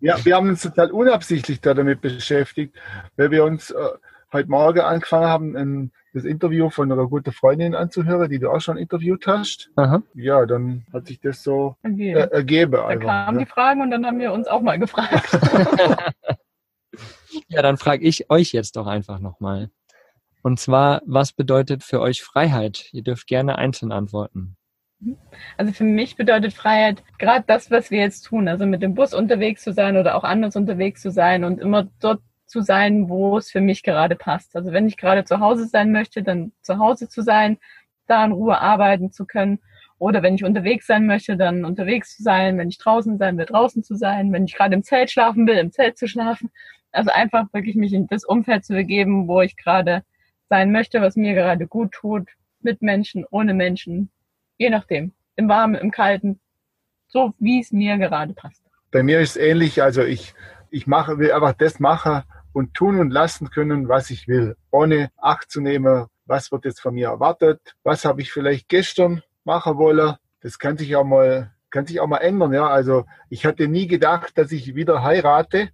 ja, 0.00 0.22
wir 0.24 0.36
haben 0.36 0.48
uns 0.48 0.62
total 0.62 0.90
unabsichtlich 0.90 1.60
da 1.60 1.74
damit 1.74 2.00
beschäftigt, 2.00 2.76
weil 3.16 3.30
wir 3.30 3.44
uns 3.44 3.70
äh, 3.70 3.88
heute 4.32 4.50
Morgen 4.50 4.80
angefangen 4.80 5.26
haben, 5.26 5.56
ein, 5.56 5.92
das 6.14 6.24
Interview 6.24 6.70
von 6.70 6.90
einer 6.90 7.06
guten 7.08 7.32
Freundin 7.32 7.74
anzuhören, 7.74 8.30
die 8.30 8.38
du 8.38 8.50
auch 8.50 8.60
schon 8.60 8.76
interviewt 8.76 9.26
hast. 9.26 9.70
Aha. 9.76 10.02
Ja, 10.14 10.46
dann 10.46 10.86
hat 10.92 11.08
sich 11.08 11.20
das 11.20 11.42
so 11.42 11.76
Okay. 11.84 12.12
äh, 12.12 12.30
ergeben. 12.30 12.72
Da 12.72 12.86
einfach, 12.86 13.06
kamen 13.06 13.36
ne? 13.38 13.44
die 13.44 13.50
Fragen 13.50 13.82
und 13.82 13.90
dann 13.90 14.06
haben 14.06 14.18
wir 14.18 14.32
uns 14.32 14.46
auch 14.46 14.62
mal 14.62 14.78
gefragt. 14.78 15.38
Ja, 17.48 17.62
dann 17.62 17.76
frage 17.76 18.04
ich 18.04 18.30
euch 18.30 18.52
jetzt 18.52 18.76
doch 18.76 18.86
einfach 18.86 19.18
nochmal. 19.18 19.70
Und 20.42 20.60
zwar, 20.60 21.02
was 21.06 21.32
bedeutet 21.32 21.82
für 21.82 22.00
euch 22.00 22.22
Freiheit? 22.22 22.88
Ihr 22.92 23.02
dürft 23.02 23.26
gerne 23.26 23.58
einzeln 23.58 23.92
antworten. 23.92 24.56
Also 25.56 25.72
für 25.72 25.84
mich 25.84 26.16
bedeutet 26.16 26.52
Freiheit 26.52 27.02
gerade 27.18 27.44
das, 27.46 27.70
was 27.70 27.90
wir 27.90 27.98
jetzt 27.98 28.22
tun. 28.22 28.48
Also 28.48 28.66
mit 28.66 28.82
dem 28.82 28.94
Bus 28.94 29.14
unterwegs 29.14 29.62
zu 29.62 29.72
sein 29.72 29.96
oder 29.96 30.14
auch 30.16 30.24
anders 30.24 30.56
unterwegs 30.56 31.02
zu 31.02 31.10
sein 31.10 31.44
und 31.44 31.60
immer 31.60 31.88
dort 32.00 32.22
zu 32.54 32.62
sein, 32.62 33.08
wo 33.08 33.36
es 33.36 33.50
für 33.50 33.60
mich 33.60 33.82
gerade 33.82 34.14
passt. 34.14 34.54
Also 34.54 34.70
wenn 34.70 34.86
ich 34.86 34.96
gerade 34.96 35.24
zu 35.24 35.40
Hause 35.40 35.66
sein 35.66 35.90
möchte, 35.90 36.22
dann 36.22 36.52
zu 36.62 36.78
Hause 36.78 37.08
zu 37.08 37.20
sein, 37.20 37.58
da 38.06 38.24
in 38.24 38.30
Ruhe 38.30 38.60
arbeiten 38.60 39.10
zu 39.10 39.26
können. 39.26 39.58
Oder 39.98 40.22
wenn 40.22 40.36
ich 40.36 40.44
unterwegs 40.44 40.86
sein 40.86 41.04
möchte, 41.04 41.36
dann 41.36 41.64
unterwegs 41.64 42.16
zu 42.16 42.22
sein. 42.22 42.56
Wenn 42.56 42.68
ich 42.68 42.78
draußen 42.78 43.18
sein 43.18 43.36
will, 43.38 43.46
draußen 43.46 43.82
zu 43.82 43.96
sein. 43.96 44.32
Wenn 44.32 44.44
ich 44.44 44.54
gerade 44.54 44.72
im 44.76 44.84
Zelt 44.84 45.10
schlafen 45.10 45.48
will, 45.48 45.56
im 45.56 45.72
Zelt 45.72 45.98
zu 45.98 46.06
schlafen. 46.06 46.48
Also 46.92 47.10
einfach 47.10 47.52
wirklich 47.52 47.74
mich 47.74 47.92
in 47.92 48.06
das 48.06 48.24
Umfeld 48.24 48.64
zu 48.64 48.74
begeben, 48.74 49.26
wo 49.26 49.40
ich 49.40 49.56
gerade 49.56 50.04
sein 50.48 50.70
möchte, 50.70 51.00
was 51.00 51.16
mir 51.16 51.34
gerade 51.34 51.66
gut 51.66 51.90
tut. 51.90 52.28
Mit 52.60 52.82
Menschen, 52.82 53.24
ohne 53.32 53.52
Menschen. 53.52 54.10
Je 54.58 54.70
nachdem. 54.70 55.10
Im 55.34 55.48
Warmen, 55.48 55.74
im 55.74 55.90
Kalten. 55.90 56.38
So 57.08 57.34
wie 57.40 57.58
es 57.58 57.72
mir 57.72 57.98
gerade 57.98 58.32
passt. 58.32 58.62
Bei 58.92 59.02
mir 59.02 59.18
ist 59.18 59.30
es 59.30 59.42
ähnlich. 59.42 59.82
Also 59.82 60.04
ich, 60.04 60.34
ich 60.70 60.86
mache, 60.86 61.18
will 61.18 61.32
einfach 61.32 61.54
das 61.54 61.80
machen 61.80 62.22
und 62.54 62.72
tun 62.72 62.98
und 62.98 63.10
lassen 63.10 63.50
können, 63.50 63.88
was 63.88 64.08
ich 64.10 64.26
will. 64.26 64.56
Ohne 64.70 65.10
Acht 65.18 65.50
zu 65.50 65.60
nehmen, 65.60 66.06
was 66.24 66.50
wird 66.50 66.64
jetzt 66.64 66.80
von 66.80 66.94
mir 66.94 67.08
erwartet, 67.08 67.60
was 67.82 68.04
habe 68.04 68.22
ich 68.22 68.32
vielleicht 68.32 68.68
gestern 68.68 69.22
machen 69.44 69.76
wollen. 69.76 70.14
Das 70.40 70.58
kann 70.58 70.78
sich 70.78 70.96
auch 70.96 71.04
mal, 71.04 71.52
kann 71.70 71.86
sich 71.86 72.00
auch 72.00 72.06
mal 72.06 72.18
ändern. 72.18 72.52
Ja, 72.52 72.68
also 72.68 73.04
ich 73.28 73.44
hatte 73.44 73.68
nie 73.68 73.86
gedacht, 73.86 74.38
dass 74.38 74.52
ich 74.52 74.74
wieder 74.74 75.02
heirate, 75.02 75.70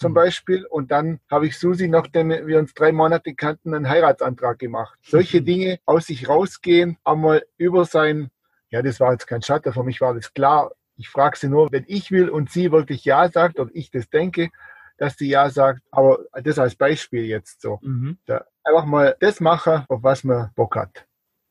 zum 0.00 0.12
Beispiel. 0.14 0.66
Und 0.66 0.90
dann 0.90 1.20
habe 1.30 1.46
ich 1.46 1.58
Susi, 1.58 1.88
nachdem 1.88 2.30
wir 2.30 2.58
uns 2.58 2.74
drei 2.74 2.92
Monate 2.92 3.34
kannten, 3.34 3.74
einen 3.74 3.88
Heiratsantrag 3.88 4.58
gemacht. 4.58 4.98
Solche 5.02 5.42
Dinge 5.42 5.78
aus 5.86 6.06
sich 6.06 6.28
rausgehen, 6.28 6.98
einmal 7.04 7.44
über 7.56 7.84
sein, 7.84 8.30
ja, 8.70 8.82
das 8.82 9.00
war 9.00 9.12
jetzt 9.12 9.26
kein 9.26 9.42
Schatten, 9.42 9.72
für 9.72 9.84
mich 9.84 10.00
war 10.00 10.14
das 10.14 10.34
klar. 10.34 10.72
Ich 10.96 11.08
frage 11.08 11.36
sie 11.36 11.48
nur, 11.48 11.70
wenn 11.72 11.84
ich 11.86 12.10
will 12.10 12.28
und 12.28 12.50
sie 12.50 12.72
wirklich 12.72 13.04
Ja 13.04 13.30
sagt 13.30 13.58
und 13.58 13.70
ich 13.74 13.90
das 13.90 14.08
denke, 14.08 14.50
dass 14.98 15.16
sie 15.16 15.28
Ja 15.28 15.50
sagt. 15.50 15.82
Aber 15.90 16.20
das 16.42 16.58
als 16.58 16.74
Beispiel 16.74 17.24
jetzt 17.24 17.60
so. 17.60 17.78
Mhm. 17.82 18.18
Da 18.26 18.44
einfach 18.64 18.84
mal 18.86 19.16
das 19.20 19.40
machen, 19.40 19.84
auf 19.88 20.02
was 20.02 20.24
man 20.24 20.50
Bock 20.54 20.76
hat. 20.76 21.06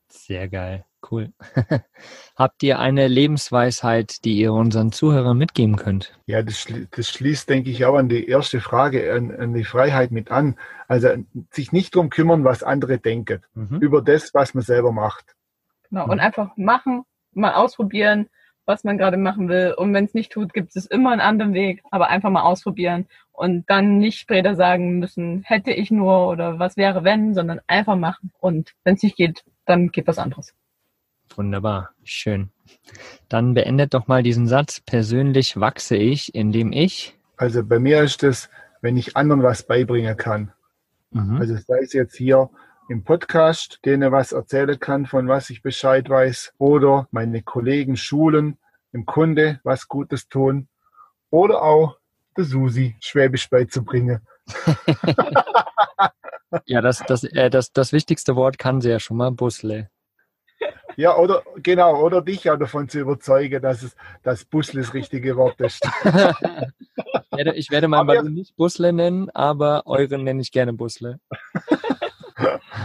Sehr 0.08 0.48
geil. 0.48 0.84
Cool. 1.08 1.32
Habt 2.36 2.62
ihr 2.64 2.78
eine 2.80 3.06
Lebensweisheit, 3.06 4.24
die 4.24 4.38
ihr 4.38 4.52
unseren 4.52 4.90
Zuhörern 4.90 5.38
mitgeben 5.38 5.76
könnt? 5.76 6.18
Ja, 6.26 6.42
das, 6.42 6.56
schli- 6.56 6.88
das 6.90 7.08
schließt, 7.10 7.48
denke 7.48 7.70
ich, 7.70 7.84
auch 7.84 7.96
an 7.96 8.08
die 8.08 8.26
erste 8.26 8.60
Frage, 8.60 9.12
an, 9.14 9.30
an 9.34 9.54
die 9.54 9.64
Freiheit 9.64 10.10
mit 10.10 10.30
an. 10.30 10.58
Also 10.88 11.08
sich 11.52 11.70
nicht 11.72 11.94
drum 11.94 12.10
kümmern, 12.10 12.44
was 12.44 12.62
andere 12.64 12.98
denken, 12.98 13.42
Mhm. 13.54 13.78
über 13.80 14.02
das, 14.02 14.34
was 14.34 14.54
man 14.54 14.64
selber 14.64 14.90
macht. 14.90 15.36
Genau. 15.90 16.06
Und 16.08 16.18
einfach 16.18 16.56
machen, 16.56 17.04
mal 17.32 17.54
ausprobieren, 17.54 18.28
was 18.66 18.84
man 18.84 18.98
gerade 18.98 19.16
machen 19.16 19.48
will. 19.48 19.74
Und 19.76 19.94
wenn 19.94 20.04
es 20.04 20.14
nicht 20.14 20.32
tut, 20.32 20.52
gibt 20.52 20.76
es 20.76 20.86
immer 20.86 21.12
einen 21.12 21.20
anderen 21.20 21.54
Weg, 21.54 21.82
aber 21.90 22.08
einfach 22.08 22.30
mal 22.30 22.42
ausprobieren 22.42 23.06
und 23.32 23.68
dann 23.70 23.98
nicht 23.98 24.18
später 24.18 24.54
sagen 24.54 24.98
müssen, 24.98 25.42
hätte 25.44 25.70
ich 25.70 25.90
nur 25.90 26.28
oder 26.28 26.58
was 26.58 26.76
wäre 26.76 27.04
wenn, 27.04 27.34
sondern 27.34 27.60
einfach 27.66 27.96
machen. 27.96 28.32
Und 28.38 28.72
wenn 28.84 28.96
es 28.96 29.02
nicht 29.02 29.16
geht, 29.16 29.44
dann 29.64 29.88
geht 29.88 30.06
was 30.06 30.18
anderes. 30.18 30.52
Wunderbar. 31.34 31.90
Schön. 32.04 32.50
Dann 33.28 33.54
beendet 33.54 33.94
doch 33.94 34.06
mal 34.06 34.22
diesen 34.22 34.46
Satz. 34.46 34.80
Persönlich 34.80 35.58
wachse 35.58 35.96
ich, 35.96 36.34
indem 36.34 36.72
ich. 36.72 37.16
Also 37.36 37.64
bei 37.64 37.78
mir 37.78 38.02
ist 38.02 38.22
das, 38.22 38.48
wenn 38.80 38.96
ich 38.96 39.16
anderen 39.16 39.42
was 39.42 39.66
beibringen 39.66 40.16
kann. 40.16 40.52
Mhm. 41.10 41.36
Also 41.36 41.56
sei 41.56 41.78
es 41.82 41.92
jetzt 41.92 42.16
hier 42.16 42.48
im 42.88 43.04
Podcast, 43.04 43.80
denen 43.84 44.12
was 44.12 44.32
erzählen 44.32 44.78
kann, 44.78 45.06
von 45.06 45.28
was 45.28 45.50
ich 45.50 45.62
Bescheid 45.62 46.08
weiß, 46.08 46.54
oder 46.58 47.08
meine 47.10 47.42
Kollegen 47.42 47.96
schulen, 47.96 48.58
im 48.92 49.06
Kunde 49.06 49.60
was 49.64 49.88
Gutes 49.88 50.28
tun, 50.28 50.68
oder 51.30 51.62
auch 51.62 51.98
der 52.36 52.44
Susi 52.44 52.96
Schwäbisch 53.00 53.48
beizubringen. 53.50 54.26
Ja, 56.64 56.80
das, 56.80 57.02
das, 57.06 57.24
äh, 57.24 57.50
das, 57.50 57.72
das 57.72 57.92
wichtigste 57.92 58.36
Wort 58.36 58.56
kann 58.56 58.80
sie 58.80 58.88
ja 58.90 59.00
schon 59.00 59.16
mal, 59.16 59.32
Busle. 59.32 59.90
Ja, 60.96 61.16
oder 61.16 61.42
genau, 61.56 62.00
oder 62.00 62.22
dich 62.22 62.48
auch 62.48 62.56
davon 62.56 62.88
zu 62.88 63.00
überzeugen, 63.00 63.60
dass 63.60 63.82
es 63.82 63.96
das 64.22 64.44
Busle 64.44 64.80
das 64.80 64.94
richtige 64.94 65.36
Wort 65.36 65.60
ist. 65.60 65.86
Ich 67.30 67.38
werde, 67.38 67.54
ich 67.54 67.70
werde 67.70 67.88
meinen 67.88 68.06
Ballon 68.06 68.32
nicht 68.32 68.56
Busle 68.56 68.92
nennen, 68.92 69.28
aber 69.30 69.82
euren 69.86 70.24
nenne 70.24 70.40
ich 70.40 70.52
gerne 70.52 70.72
Busle. 70.72 71.20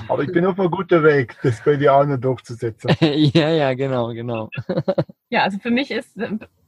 Aber 0.08 0.23
ich 0.23 0.32
bin 0.32 0.45
auf 0.45 0.60
einem 0.60 0.71
guten 0.71 1.04
Weg, 1.04 1.36
das 1.43 1.63
bei 1.63 1.75
dir 1.75 1.93
auch 1.93 2.06
noch 2.06 2.17
durchzusetzen. 2.17 2.91
ja, 2.99 3.49
ja, 3.49 3.73
genau, 3.73 4.10
genau. 4.13 4.49
Ja, 5.30 5.43
also 5.43 5.60
für 5.60 5.71
mich 5.71 5.91
ist, 5.91 6.17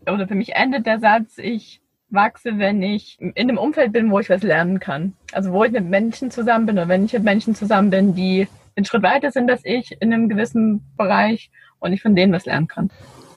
oder 0.07 0.25
für 0.25 0.35
mich 0.35 0.55
endet 0.55 0.85
der 0.85 0.99
Satz, 0.99 1.37
ich 1.37 1.81
wachse, 2.09 2.59
wenn 2.59 2.81
ich 2.81 3.19
in 3.19 3.49
dem 3.49 3.57
Umfeld 3.57 3.91
bin, 3.91 4.09
wo 4.09 4.19
ich 4.19 4.29
was 4.29 4.41
lernen 4.41 4.79
kann. 4.79 5.13
Also 5.33 5.51
wo 5.51 5.65
ich 5.65 5.73
mit 5.73 5.85
Menschen 5.85 6.31
zusammen 6.31 6.65
bin 6.65 6.77
oder 6.77 6.87
wenn 6.87 7.03
ich 7.03 7.11
mit 7.11 7.23
Menschen 7.23 7.55
zusammen 7.55 7.89
bin, 7.89 8.15
die 8.15 8.47
einen 8.75 8.85
Schritt 8.85 9.03
weiter 9.03 9.31
sind 9.31 9.51
als 9.51 9.65
ich 9.65 9.97
in 9.99 10.13
einem 10.13 10.29
gewissen 10.29 10.81
Bereich 10.97 11.51
und 11.79 11.91
ich 11.91 12.01
von 12.01 12.15
denen 12.15 12.31
was 12.31 12.45
lernen 12.45 12.67
kann. 12.67 12.89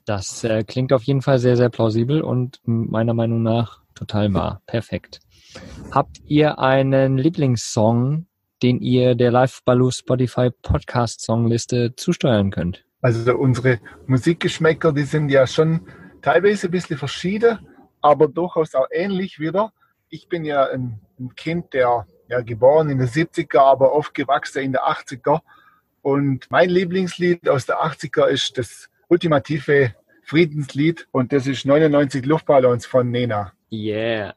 Das 0.04 0.44
äh, 0.44 0.62
klingt 0.62 0.92
auf 0.92 1.02
jeden 1.02 1.22
Fall 1.22 1.40
sehr, 1.40 1.56
sehr 1.56 1.68
plausibel 1.68 2.22
und 2.22 2.60
meiner 2.64 3.14
Meinung 3.14 3.42
nach 3.42 3.80
total 3.94 4.32
wahr. 4.32 4.62
Perfekt. 4.66 5.20
Habt 5.90 6.20
ihr 6.26 6.58
einen 6.60 7.18
Lieblingssong, 7.18 8.26
den 8.62 8.80
ihr 8.80 9.14
der 9.14 9.30
Live 9.30 9.62
Baloo 9.64 9.90
Spotify 9.90 10.50
Podcast 10.62 11.20
Songliste 11.20 11.94
zusteuern 11.96 12.50
könnt? 12.50 12.84
Also 13.02 13.36
unsere 13.36 13.80
Musikgeschmäcker, 14.06 14.92
die 14.92 15.02
sind 15.02 15.28
ja 15.28 15.46
schon 15.46 15.80
teilweise 16.22 16.68
ein 16.68 16.70
bisschen 16.70 16.98
verschieden, 16.98 17.58
aber 18.00 18.28
durchaus 18.28 18.74
auch 18.74 18.88
ähnlich 18.90 19.38
wieder. 19.38 19.72
Ich 20.08 20.28
bin 20.28 20.44
ja 20.44 20.68
ein, 20.68 21.00
ein 21.18 21.34
Kind, 21.36 21.72
der 21.72 22.06
ja 22.28 22.40
geboren 22.40 22.90
in 22.90 22.98
den 22.98 23.08
70er, 23.08 23.58
aber 23.58 23.92
aufgewachsen 23.92 24.62
in 24.62 24.72
den 24.72 24.80
80er. 24.80 25.40
Und 26.02 26.50
mein 26.50 26.70
Lieblingslied 26.70 27.48
aus 27.48 27.66
der 27.66 27.76
80er 27.76 28.26
ist 28.26 28.58
das 28.58 28.88
ultimative 29.08 29.94
Friedenslied 30.22 31.06
und 31.12 31.32
das 31.32 31.46
ist 31.46 31.66
99 31.66 32.24
Luftballons 32.26 32.86
von 32.86 33.10
Nena. 33.10 33.52
Yeah. 33.70 34.34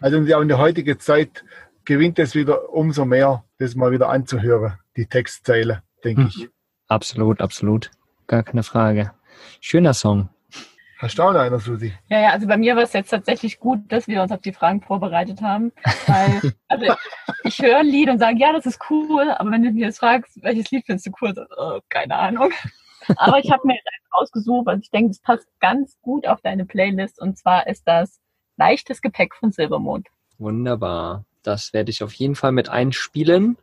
Also 0.00 0.16
in 0.16 0.48
der 0.48 0.58
heutigen 0.58 0.98
Zeit 0.98 1.44
gewinnt 1.84 2.18
es 2.18 2.34
wieder 2.34 2.70
umso 2.70 3.04
mehr, 3.04 3.44
das 3.58 3.74
mal 3.74 3.90
wieder 3.92 4.08
anzuhören, 4.08 4.78
die 4.96 5.06
Textzeile, 5.06 5.82
denke 6.04 6.22
Mhm. 6.22 6.26
ich. 6.28 6.48
Absolut, 6.88 7.40
absolut. 7.40 7.90
Gar 8.26 8.42
keine 8.42 8.62
Frage. 8.62 9.12
Schöner 9.60 9.94
Song. 9.94 10.28
Hast 10.98 11.18
du 11.18 11.22
auch 11.22 11.32
noch 11.32 11.40
einer, 11.40 11.58
Susi? 11.58 11.94
Ja, 12.08 12.20
ja, 12.20 12.30
also 12.30 12.46
bei 12.46 12.58
mir 12.58 12.76
war 12.76 12.82
es 12.82 12.92
jetzt 12.92 13.08
tatsächlich 13.08 13.58
gut, 13.58 13.80
dass 13.88 14.06
wir 14.06 14.20
uns 14.22 14.32
auf 14.32 14.42
die 14.42 14.52
Fragen 14.52 14.82
vorbereitet 14.82 15.40
haben. 15.40 15.72
Weil, 16.06 16.40
also 16.68 16.94
ich 17.44 17.58
höre 17.58 17.78
ein 17.78 17.86
Lied 17.86 18.10
und 18.10 18.18
sage, 18.18 18.38
ja, 18.38 18.52
das 18.52 18.66
ist 18.66 18.78
cool, 18.90 19.30
aber 19.30 19.50
wenn 19.50 19.62
du 19.62 19.70
mich 19.70 19.80
jetzt 19.82 19.98
fragst, 19.98 20.42
welches 20.42 20.70
Lied 20.70 20.84
findest 20.84 21.06
du 21.06 21.12
cool, 21.22 21.34
so, 21.34 21.42
oh, 21.56 21.80
keine 21.88 22.16
Ahnung. 22.16 22.50
Aber 23.16 23.38
ich 23.38 23.50
habe 23.50 23.66
mir 23.66 23.74
jetzt 23.76 23.86
ausgesucht, 24.10 24.68
also 24.68 24.80
ich 24.82 24.90
denke, 24.90 25.08
das 25.08 25.20
passt 25.20 25.48
ganz 25.60 25.96
gut 26.02 26.26
auf 26.26 26.42
deine 26.42 26.66
Playlist 26.66 27.18
und 27.20 27.38
zwar 27.38 27.66
ist 27.66 27.88
das 27.88 28.20
Leichtes 28.58 29.00
Gepäck 29.00 29.34
von 29.36 29.52
Silbermond. 29.52 30.06
Wunderbar. 30.36 31.24
Das 31.42 31.72
werde 31.72 31.90
ich 31.90 32.02
auf 32.02 32.12
jeden 32.12 32.34
Fall 32.34 32.52
mit 32.52 32.68
einspielen. 32.68 33.56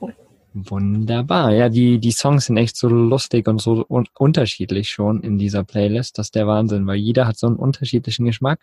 Cool. 0.00 0.14
Wunderbar. 0.52 1.52
Ja, 1.52 1.68
die, 1.68 1.98
die 2.00 2.10
Songs 2.10 2.46
sind 2.46 2.56
echt 2.56 2.76
so 2.76 2.88
lustig 2.88 3.46
und 3.46 3.60
so 3.60 3.84
un 3.88 4.06
unterschiedlich 4.18 4.88
schon 4.88 5.22
in 5.22 5.38
dieser 5.38 5.62
Playlist. 5.62 6.18
Das 6.18 6.28
ist 6.28 6.34
der 6.34 6.48
Wahnsinn, 6.48 6.86
weil 6.88 6.96
jeder 6.96 7.28
hat 7.28 7.38
so 7.38 7.46
einen 7.46 7.56
unterschiedlichen 7.56 8.24
Geschmack. 8.24 8.58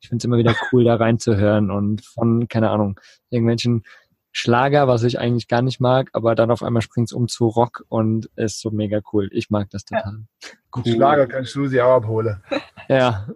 Ich 0.00 0.08
finde 0.08 0.22
es 0.22 0.24
immer 0.24 0.38
wieder 0.38 0.54
cool, 0.70 0.84
da 0.84 0.94
reinzuhören 0.94 1.72
und 1.72 2.04
von, 2.04 2.46
keine 2.46 2.70
Ahnung, 2.70 3.00
irgendwelchen 3.30 3.82
Schlager, 4.30 4.88
was 4.88 5.02
ich 5.02 5.18
eigentlich 5.18 5.48
gar 5.48 5.62
nicht 5.62 5.80
mag, 5.80 6.08
aber 6.14 6.34
dann 6.34 6.50
auf 6.50 6.62
einmal 6.62 6.80
springt 6.80 7.08
es 7.08 7.12
um 7.12 7.28
zu 7.28 7.48
Rock 7.48 7.84
und 7.88 8.30
ist 8.36 8.60
so 8.60 8.70
mega 8.70 9.00
cool. 9.12 9.28
Ich 9.32 9.50
mag 9.50 9.68
das 9.70 9.84
total. 9.84 10.20
Ja. 10.42 10.48
Cool. 10.74 10.86
Schlager 10.86 11.26
kannst 11.26 11.54
du 11.54 11.66
sie 11.66 11.82
auch 11.82 11.96
abholen. 11.96 12.42
Ja. 12.88 13.26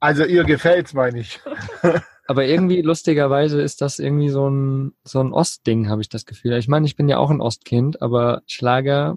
Also 0.00 0.24
ihr 0.24 0.44
gefällt's, 0.44 0.94
meine 0.94 1.20
ich. 1.20 1.40
Aber 2.28 2.44
irgendwie 2.44 2.82
lustigerweise 2.82 3.60
ist 3.62 3.80
das 3.80 3.98
irgendwie 3.98 4.28
so 4.28 4.50
ein, 4.50 4.92
so 5.02 5.20
ein 5.20 5.32
Ostding, 5.32 5.88
habe 5.88 6.02
ich 6.02 6.10
das 6.10 6.26
Gefühl. 6.26 6.58
Ich 6.58 6.68
meine, 6.68 6.84
ich 6.84 6.94
bin 6.94 7.08
ja 7.08 7.16
auch 7.16 7.30
ein 7.30 7.40
Ostkind, 7.40 8.02
aber 8.02 8.42
Schlager, 8.46 9.16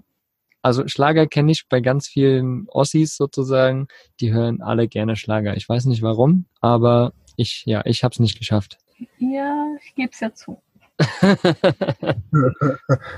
also 0.62 0.88
Schlager 0.88 1.26
kenne 1.26 1.52
ich 1.52 1.68
bei 1.68 1.82
ganz 1.82 2.08
vielen 2.08 2.70
Ossis 2.70 3.18
sozusagen, 3.18 3.88
die 4.20 4.32
hören 4.32 4.62
alle 4.62 4.88
gerne 4.88 5.16
Schlager. 5.16 5.54
Ich 5.58 5.68
weiß 5.68 5.84
nicht 5.84 6.00
warum, 6.00 6.46
aber 6.62 7.12
ich, 7.36 7.64
ja, 7.66 7.82
ich 7.84 8.02
habe 8.02 8.12
es 8.12 8.18
nicht 8.18 8.38
geschafft. 8.38 8.78
Ja, 9.18 9.66
ich 9.84 9.94
gebe 9.94 10.10
es 10.10 10.20
ja 10.20 10.32
zu. 10.32 10.62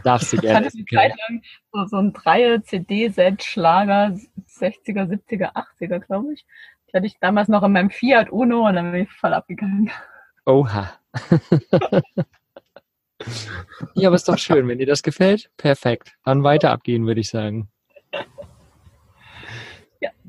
Darfst 0.02 0.32
du 0.32 0.38
gerne. 0.38 0.66
Ich 0.66 0.66
hatte 0.66 0.76
eine 0.76 0.86
Zeit 0.86 1.12
lang 1.28 1.40
so, 1.72 1.86
so 1.86 1.98
ein 1.98 2.12
Dreier-CD-Set-Schlager, 2.12 4.18
60er, 4.48 5.08
70er, 5.08 5.54
80er, 5.54 6.00
glaube 6.00 6.32
ich 6.32 6.44
hatte 6.94 7.06
ich 7.06 7.18
damals 7.20 7.48
noch 7.48 7.62
in 7.62 7.72
meinem 7.72 7.90
Fiat 7.90 8.30
Uno 8.30 8.66
und 8.66 8.74
dann 8.74 8.92
bin 8.92 9.02
ich 9.02 9.12
voll 9.12 9.34
abgegangen. 9.34 9.90
Oha. 10.46 10.92
ja, 13.94 14.08
aber 14.08 14.16
ist 14.16 14.28
doch 14.28 14.38
schön, 14.38 14.68
wenn 14.68 14.78
dir 14.78 14.86
das 14.86 15.02
gefällt. 15.02 15.50
Perfekt. 15.56 16.16
Dann 16.24 16.44
weiter 16.44 16.70
abgehen, 16.70 17.06
würde 17.06 17.20
ich 17.20 17.30
sagen. 17.30 17.68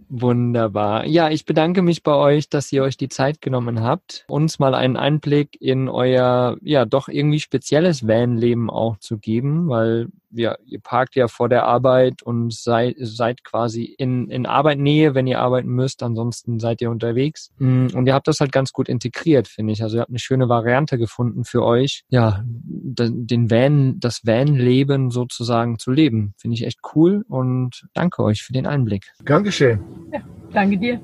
Wunderbar. 0.07 1.05
Ja, 1.07 1.30
ich 1.30 1.45
bedanke 1.45 1.82
mich 1.82 2.03
bei 2.03 2.13
euch, 2.13 2.47
dass 2.47 2.72
ihr 2.72 2.84
euch 2.84 2.95
die 2.95 3.09
Zeit 3.09 3.41
genommen 3.41 3.82
habt, 3.82 4.24
uns 4.28 4.59
mal 4.59 4.76
einen 4.76 4.97
Einblick 4.97 5.59
in 5.59 5.89
euer, 5.89 6.57
ja, 6.61 6.86
doch 6.86 7.07
irgendwie 7.09 7.39
spezielles 7.39 8.07
Van-Leben 8.07 8.70
auch 8.70 8.97
zu 8.97 9.18
geben, 9.18 9.68
weil 9.68 10.09
ja, 10.32 10.55
ihr 10.65 10.80
parkt 10.80 11.15
ja 11.15 11.28
vor 11.28 11.49
der 11.49 11.63
Arbeit 11.63 12.23
und 12.23 12.53
seid, 12.53 12.95
seid 12.99 13.43
quasi 13.43 13.84
in, 13.97 14.30
in 14.30 14.45
Arbeitnähe, 14.45 15.15
wenn 15.15 15.28
ihr 15.28 15.39
arbeiten 15.39 15.69
müsst. 15.69 16.03
Ansonsten 16.03 16.59
seid 16.59 16.82
ihr 16.82 16.89
unterwegs. 16.89 17.51
Mm, 17.57 17.88
und 17.93 18.05
ihr 18.05 18.13
habt 18.13 18.28
das 18.28 18.39
halt 18.39 18.51
ganz 18.51 18.71
gut 18.71 18.89
integriert, 18.89 19.47
finde 19.47 19.73
ich. 19.73 19.84
Also 19.84 19.97
ihr 19.97 20.01
habt 20.01 20.09
eine 20.09 20.19
schöne 20.19 20.49
Variante 20.49 20.97
gefunden 20.97 21.43
für 21.43 21.63
euch, 21.63 22.03
ja, 22.09 22.43
den 22.45 23.51
Van, 23.51 23.99
das 23.99 24.21
Van-Leben 24.26 25.11
sozusagen 25.11 25.80
zu 25.80 25.91
leben. 25.91 26.34
Finde 26.38 26.55
ich 26.55 26.65
echt 26.65 26.80
cool 26.95 27.23
und 27.28 27.86
danke 27.93 28.23
euch 28.23 28.43
für 28.43 28.53
den 28.53 28.65
Einblick. 28.65 29.11
Dankeschön. 29.23 29.80
Ja, 30.13 30.21
danke 30.51 30.78
dir. 30.78 31.01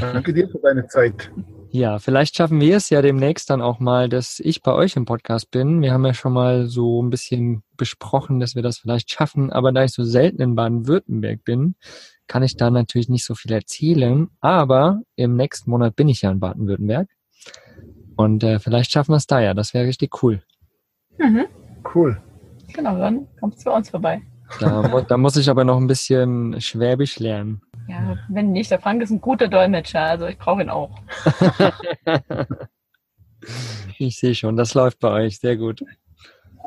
Danke 0.00 0.32
dir 0.32 0.48
für 0.48 0.58
deine 0.58 0.86
Zeit. 0.86 1.30
Ja, 1.76 1.98
vielleicht 1.98 2.34
schaffen 2.34 2.58
wir 2.58 2.78
es 2.78 2.88
ja 2.88 3.02
demnächst 3.02 3.50
dann 3.50 3.60
auch 3.60 3.80
mal, 3.80 4.08
dass 4.08 4.40
ich 4.40 4.62
bei 4.62 4.72
euch 4.72 4.96
im 4.96 5.04
Podcast 5.04 5.50
bin. 5.50 5.82
Wir 5.82 5.92
haben 5.92 6.06
ja 6.06 6.14
schon 6.14 6.32
mal 6.32 6.68
so 6.68 7.02
ein 7.02 7.10
bisschen 7.10 7.64
besprochen, 7.76 8.40
dass 8.40 8.54
wir 8.54 8.62
das 8.62 8.78
vielleicht 8.78 9.10
schaffen, 9.10 9.52
aber 9.52 9.72
da 9.72 9.84
ich 9.84 9.92
so 9.92 10.02
selten 10.02 10.40
in 10.40 10.54
Baden-Württemberg 10.54 11.44
bin, 11.44 11.74
kann 12.28 12.42
ich 12.42 12.56
da 12.56 12.70
natürlich 12.70 13.10
nicht 13.10 13.26
so 13.26 13.34
viel 13.34 13.52
erzählen. 13.52 14.30
Aber 14.40 15.02
im 15.16 15.36
nächsten 15.36 15.70
Monat 15.70 15.96
bin 15.96 16.08
ich 16.08 16.22
ja 16.22 16.30
in 16.30 16.40
Baden-Württemberg. 16.40 17.10
Und 18.16 18.42
äh, 18.42 18.58
vielleicht 18.58 18.90
schaffen 18.90 19.12
wir 19.12 19.18
es 19.18 19.26
da 19.26 19.40
ja. 19.40 19.52
Das 19.52 19.74
wäre 19.74 19.84
richtig 19.86 20.22
cool. 20.22 20.42
Mhm. 21.18 21.44
Cool. 21.94 22.18
Genau, 22.72 22.96
dann 22.96 23.26
kommst 23.38 23.60
du 23.60 23.64
bei 23.66 23.76
uns 23.76 23.90
vorbei. 23.90 24.22
Da, 24.60 25.02
da 25.06 25.16
muss 25.18 25.36
ich 25.36 25.50
aber 25.50 25.64
noch 25.64 25.76
ein 25.76 25.88
bisschen 25.88 26.58
Schwäbisch 26.58 27.18
lernen. 27.18 27.60
Ja, 27.88 28.16
wenn 28.28 28.52
nicht, 28.52 28.70
der 28.70 28.80
Frank 28.80 29.02
ist 29.02 29.10
ein 29.10 29.20
guter 29.20 29.48
Dolmetscher, 29.48 30.00
also 30.00 30.26
ich 30.26 30.38
brauche 30.38 30.62
ihn 30.62 30.70
auch. 30.70 30.90
ich 33.98 34.18
sehe 34.18 34.34
schon, 34.34 34.56
das 34.56 34.74
läuft 34.74 34.98
bei 34.98 35.10
euch, 35.10 35.38
sehr 35.38 35.56
gut. 35.56 35.82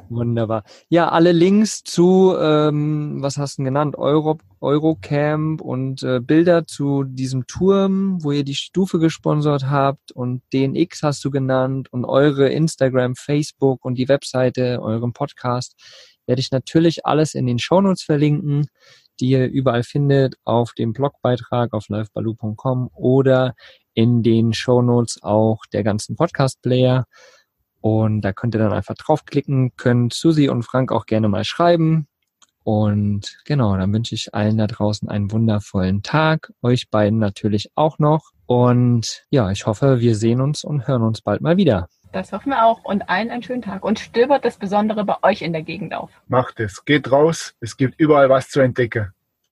Wunderbar. 0.08 0.64
Ja, 0.88 1.10
alle 1.10 1.34
Links 1.34 1.84
zu, 1.84 2.34
ähm, 2.40 3.18
was 3.22 3.38
hast 3.38 3.60
du 3.60 3.64
genannt, 3.64 3.98
Euro, 3.98 4.40
Eurocamp 4.60 5.62
und 5.62 6.02
äh, 6.04 6.20
Bilder 6.20 6.66
zu 6.66 7.04
diesem 7.04 7.46
Turm, 7.46 8.24
wo 8.24 8.32
ihr 8.32 8.44
die 8.44 8.56
Stufe 8.56 8.98
gesponsert 8.98 9.70
habt 9.70 10.12
und 10.12 10.42
DNX 10.54 11.04
hast 11.04 11.24
du 11.26 11.30
genannt 11.30 11.92
und 11.92 12.06
eure 12.06 12.50
Instagram, 12.50 13.16
Facebook 13.16 13.86
und 13.86 13.96
die 13.96 14.08
Webseite, 14.08 14.82
euren 14.82 15.14
Podcast, 15.14 15.76
werde 16.26 16.40
ich 16.40 16.52
natürlich 16.52 17.06
alles 17.06 17.36
in 17.36 17.46
den 17.46 17.60
Shownotes 17.60 18.02
verlinken 18.02 18.68
die 19.20 19.30
ihr 19.30 19.48
überall 19.48 19.84
findet, 19.84 20.36
auf 20.46 20.74
dem 20.74 20.94
Blogbeitrag 20.94 21.74
auf 21.74 21.90
livebaloo.com 21.90 22.90
oder 22.94 23.56
in 23.94 24.24
den 24.24 24.54
Shownotes 24.54 25.22
auch 25.22 25.66
der 25.74 25.84
ganzen 25.84 26.16
Podcast-Player. 26.16 27.06
Und 27.82 28.22
da 28.22 28.34
könnt 28.34 28.56
ihr 28.56 28.60
dann 28.60 28.74
einfach 28.74 28.96
draufklicken, 28.96 29.72
könnt 29.78 30.14
Susi 30.14 30.50
und 30.50 30.64
Frank 30.64 30.92
auch 30.92 31.06
gerne 31.06 31.30
mal 31.30 31.44
schreiben. 31.44 32.08
Und 32.64 33.40
genau, 33.46 33.76
dann 33.78 33.94
wünsche 33.94 34.16
ich 34.16 34.34
allen 34.34 34.58
da 34.58 34.68
draußen 34.68 35.10
einen 35.10 35.32
wundervollen 35.32 36.04
Tag, 36.04 36.52
euch 36.62 36.90
beiden 36.90 37.18
natürlich 37.18 37.72
auch 37.76 38.00
noch. 38.00 38.32
Und 38.46 39.26
ja, 39.30 39.50
ich 39.52 39.66
hoffe, 39.66 40.00
wir 40.02 40.16
sehen 40.16 40.42
uns 40.42 40.64
und 40.64 40.88
hören 40.88 41.04
uns 41.04 41.22
bald 41.22 41.42
mal 41.42 41.58
wieder. 41.58 41.88
Das 42.12 42.32
hoffen 42.32 42.50
wir 42.50 42.66
auch 42.66 42.84
und 42.84 43.08
allen 43.08 43.30
einen 43.30 43.44
schönen 43.44 43.62
Tag. 43.62 43.84
Und 43.84 44.00
stöbert 44.00 44.44
das 44.44 44.58
Besondere 44.58 45.06
bei 45.06 45.18
euch 45.22 45.42
in 45.44 45.54
der 45.54 45.62
Gegend 45.62 45.94
auf. 45.94 46.10
Macht 46.28 46.60
es. 46.60 46.84
Geht 46.86 47.12
raus. 47.12 47.54
Es 47.60 47.78
gibt 47.78 48.00
überall 48.00 48.30
was 48.30 48.50
zu 48.50 48.62
entdecken. 48.62 49.14